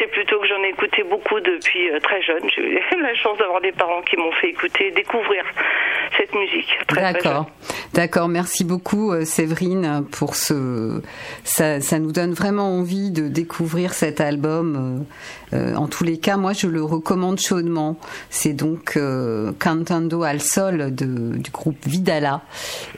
c'est 0.00 0.08
plutôt 0.08 0.40
que 0.40 0.48
j'en 0.48 0.60
ai 0.64 0.70
écouté 0.70 1.04
beaucoup 1.04 1.38
depuis 1.38 1.90
euh, 1.90 2.00
très 2.00 2.20
jeune. 2.22 2.42
J'ai 2.50 2.62
eu 2.62 2.80
la 3.00 3.14
chance 3.14 3.38
d'avoir 3.38 3.60
des 3.60 3.70
parents 3.70 4.02
qui 4.02 4.16
m'ont 4.16 4.32
fait 4.32 4.48
écouter, 4.48 4.90
découvrir 4.90 5.44
cette 6.16 6.34
musique. 6.34 6.76
D'accord, 6.92 7.46
d'accord. 7.94 8.28
Merci 8.28 8.64
beaucoup, 8.64 9.12
euh, 9.12 9.24
Séverine, 9.24 10.04
pour 10.10 10.34
ce. 10.34 11.00
Ça, 11.44 11.80
ça, 11.80 12.00
nous 12.00 12.10
donne 12.10 12.32
vraiment 12.32 12.76
envie 12.76 13.12
de 13.12 13.28
découvrir 13.28 13.94
cet 13.94 14.20
album. 14.20 15.06
En 15.52 15.86
tous 15.86 16.04
les 16.04 16.18
cas, 16.18 16.36
moi, 16.36 16.52
je 16.52 16.66
le 16.66 16.82
recommande 16.82 17.38
chaudement. 17.38 17.96
C'est 18.30 18.52
donc 18.52 18.98
Cantando 19.58 20.22
al 20.22 20.40
Sol 20.40 20.94
de, 20.94 21.36
du 21.36 21.50
groupe 21.50 21.78
Vidala, 21.86 22.42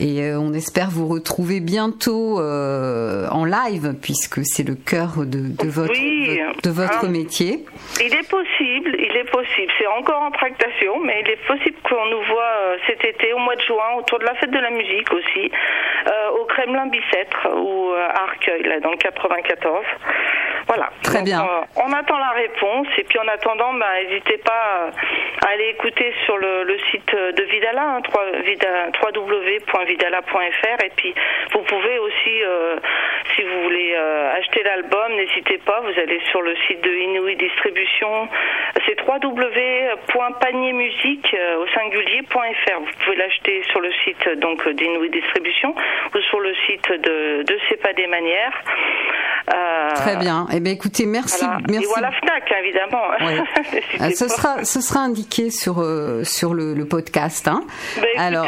et 0.01 0.33
on 0.35 0.53
espère 0.53 0.91
vous 0.91 1.09
retrouver 1.09 1.61
bientôt 1.61 2.41
en 2.41 3.45
live, 3.45 3.95
puisque 4.01 4.41
c'est 4.45 4.67
le 4.67 4.75
cœur 4.75 5.25
de, 5.25 5.69
votre, 5.69 5.93
de 5.93 6.71
votre 6.71 7.05
hein. 7.05 7.09
métier 7.09 7.65
Il 8.01 8.15
est 8.15 8.29
possible, 8.29 8.97
il 8.99 9.17
est 9.17 9.31
possible. 9.31 9.73
C'est 9.79 9.87
encore 9.87 10.23
en 10.23 10.31
tractation, 10.31 11.01
mais 11.01 11.23
il 11.25 11.31
est 11.31 11.47
possible 11.47 11.77
qu'on 11.83 12.07
nous 12.07 12.23
voit 12.23 12.55
euh, 12.61 12.77
cet 12.87 13.05
été, 13.05 13.33
au 13.33 13.39
mois 13.39 13.57
de 13.57 13.63
juin, 13.63 13.99
autour 13.99 14.19
de 14.19 14.25
la 14.25 14.35
fête 14.35 14.51
de 14.51 14.59
la 14.59 14.71
musique 14.71 15.13
aussi, 15.13 15.51
euh, 16.07 16.31
au 16.41 16.45
Kremlin 16.47 16.87
Bicêtre 16.87 17.49
ou 17.55 17.93
euh, 17.93 18.09
à 18.09 18.23
Arcueil, 18.25 18.63
là, 18.63 18.81
dans 18.81 18.91
le 18.91 18.97
94. 18.97 19.85
Voilà. 20.69 20.91
Très 21.03 21.23
bien. 21.23 21.45
on 21.77 21.93
attend 21.93 22.19
la 22.19 22.31
réponse 22.31 22.87
et 22.99 23.05
puis 23.05 23.19
en 23.19 23.27
attendant, 23.27 23.73
bah, 23.75 23.87
n'hésitez 24.05 24.37
pas 24.39 24.91
à 25.41 25.49
aller 25.53 25.69
écouter 25.71 26.13
sur 26.27 26.37
le, 26.37 26.77
site 26.91 27.11
de 27.15 27.43
Vidala, 27.45 27.97
hein, 27.97 28.03
www.vidala.fr 29.03 30.85
et 30.85 30.93
puis 30.97 31.15
vous 31.53 31.63
pouvez 31.63 31.99
aussi, 31.99 32.43
si 33.39 33.45
vous 33.45 33.63
voulez 33.63 33.95
acheter 33.95 34.65
l'album, 34.65 35.15
n'hésitez 35.15 35.59
pas, 35.59 35.81
vous 35.81 36.01
allez 36.01 36.21
sur 36.31 36.43
le 36.43 36.57
site 36.67 36.83
de 36.83 36.91
Inouï 36.91 37.37
Distribution, 37.37 38.29
c'est 38.87 38.97
www.paniermusique 39.01 41.35
euh, 41.35 41.63
au 41.63 41.67
singulier.fr. 41.69 42.81
Vous 42.81 43.05
pouvez 43.05 43.17
l'acheter 43.17 43.63
sur 43.71 43.81
le 43.81 43.91
site 44.05 44.29
donc 44.41 44.69
d'Inouï 44.69 45.11
Distribution 45.11 45.75
ou 46.15 46.19
sur 46.31 46.41
le 46.41 46.55
site 46.67 46.91
de, 46.91 47.43
de 47.43 47.59
C'est 47.69 47.83
pas 47.83 47.93
des 47.93 48.07
manières. 48.07 48.63
Euh, 49.55 49.91
Très 49.95 50.17
bien. 50.17 50.47
Eh 50.53 50.61
bien, 50.61 50.73
écoutez, 50.73 51.05
merci. 51.07 51.45
merci. 51.69 51.85
Et 51.85 51.89
voilà 51.89 52.11
Fnac, 52.13 52.51
évidemment. 52.63 53.11
Euh, 53.21 53.43
ce 54.15 54.29
sera, 54.29 54.65
ce 54.65 54.81
sera 54.81 55.01
indiqué 55.01 55.51
sur 55.51 55.85
sur 56.25 56.55
le, 56.55 56.87
podcast. 56.89 57.49
Hein. 57.49 57.65
Ben, 58.01 58.19
Alors, 58.19 58.47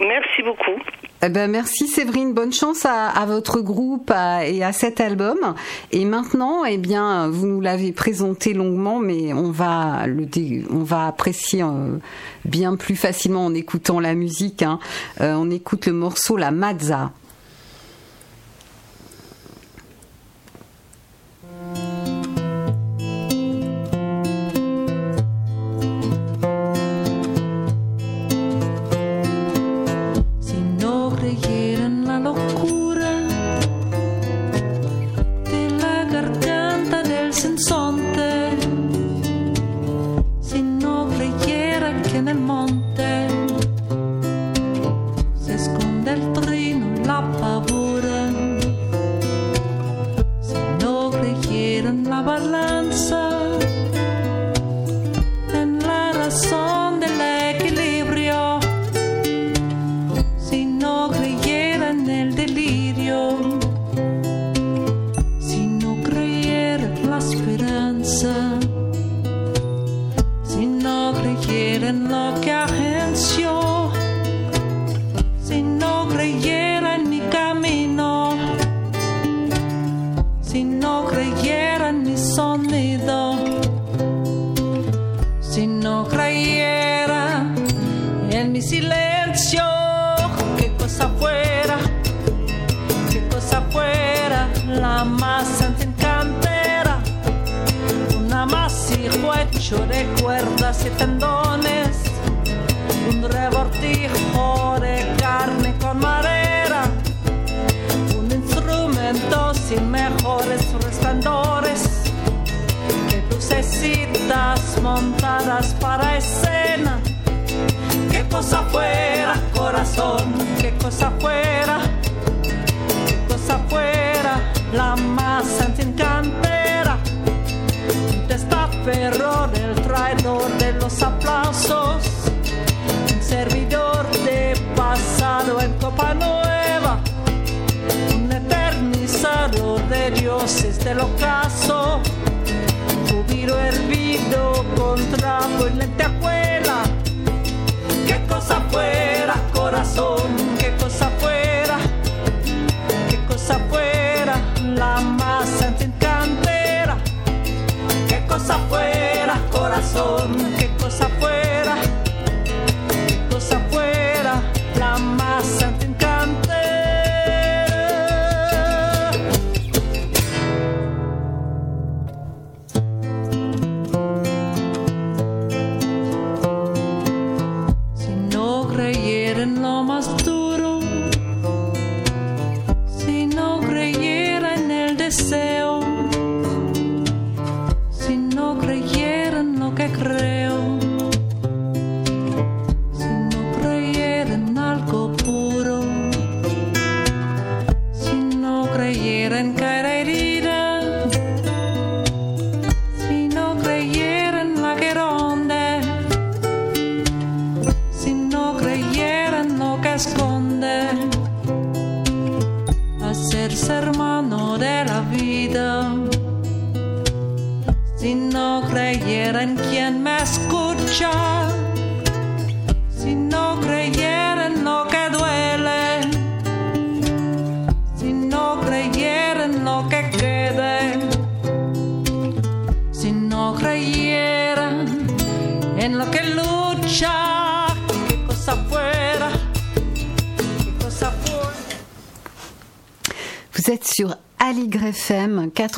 merci 0.00 0.42
beaucoup. 0.42 0.78
Eh 1.22 1.28
ben 1.28 1.50
merci 1.50 1.86
Séverine, 1.86 2.32
bonne 2.32 2.52
chance 2.52 2.86
à, 2.86 3.26
votre 3.26 3.60
groupe 3.60 4.10
et 4.10 4.64
à 4.64 4.72
cet 4.72 5.02
album. 5.02 5.36
Et 5.92 6.06
maintenant, 6.06 6.64
eh 6.64 6.78
bien, 6.78 7.28
vous 7.28 7.46
nous 7.46 7.60
l'avez 7.60 7.92
présenté 7.92 8.54
longuement, 8.54 9.00
mais 9.00 9.34
on 9.34 9.50
va 9.50 10.06
le 10.06 10.26
on 10.70 10.82
va 10.82 11.06
apprécier 11.06 11.62
euh, 11.62 11.98
bien 12.46 12.74
plus 12.76 12.96
facilement 12.96 13.44
en 13.44 13.52
écoutant 13.52 14.00
la 14.00 14.14
musique. 14.14 14.62
Hein. 14.62 14.78
Euh, 15.20 15.34
on 15.34 15.50
écoute 15.50 15.84
le 15.84 15.92
morceau 15.92 16.38
La 16.38 16.52
Mazza. 16.52 17.12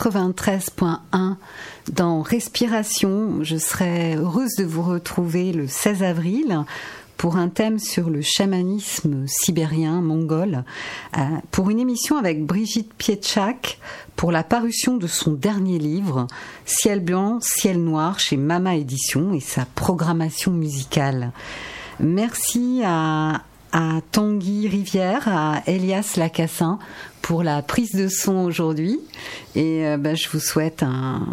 93.1 0.02 1.36
dans 1.92 2.22
Respiration. 2.22 3.44
Je 3.44 3.56
serai 3.56 4.16
heureuse 4.16 4.56
de 4.58 4.64
vous 4.64 4.82
retrouver 4.82 5.52
le 5.52 5.68
16 5.68 6.02
avril 6.02 6.64
pour 7.16 7.36
un 7.36 7.48
thème 7.48 7.78
sur 7.78 8.10
le 8.10 8.20
chamanisme 8.20 9.24
sibérien 9.28 10.00
mongol, 10.00 10.64
euh, 11.16 11.20
pour 11.52 11.70
une 11.70 11.78
émission 11.78 12.16
avec 12.16 12.44
Brigitte 12.44 12.92
Pietchak 12.94 13.78
pour 14.16 14.32
la 14.32 14.42
parution 14.42 14.96
de 14.96 15.06
son 15.06 15.34
dernier 15.34 15.78
livre, 15.78 16.26
Ciel 16.66 16.98
blanc, 16.98 17.38
ciel 17.40 17.80
noir, 17.80 18.18
chez 18.18 18.36
Mama 18.36 18.74
Édition 18.74 19.32
et 19.34 19.40
sa 19.40 19.66
programmation 19.66 20.50
musicale. 20.50 21.30
Merci 22.00 22.82
à, 22.84 23.42
à 23.70 24.00
Tanguy 24.10 24.66
Rivière, 24.66 25.28
à 25.28 25.62
Elias 25.68 26.14
Lacassin 26.16 26.80
pour 27.22 27.42
la 27.42 27.62
prise 27.62 27.92
de 27.92 28.08
son 28.08 28.36
aujourd'hui. 28.38 28.98
Et 29.54 29.96
ben, 29.96 30.16
je 30.16 30.28
vous 30.28 30.40
souhaite 30.40 30.82
un, 30.82 31.26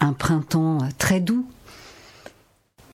un 0.00 0.12
printemps 0.12 0.78
très 0.98 1.20
doux 1.20 1.46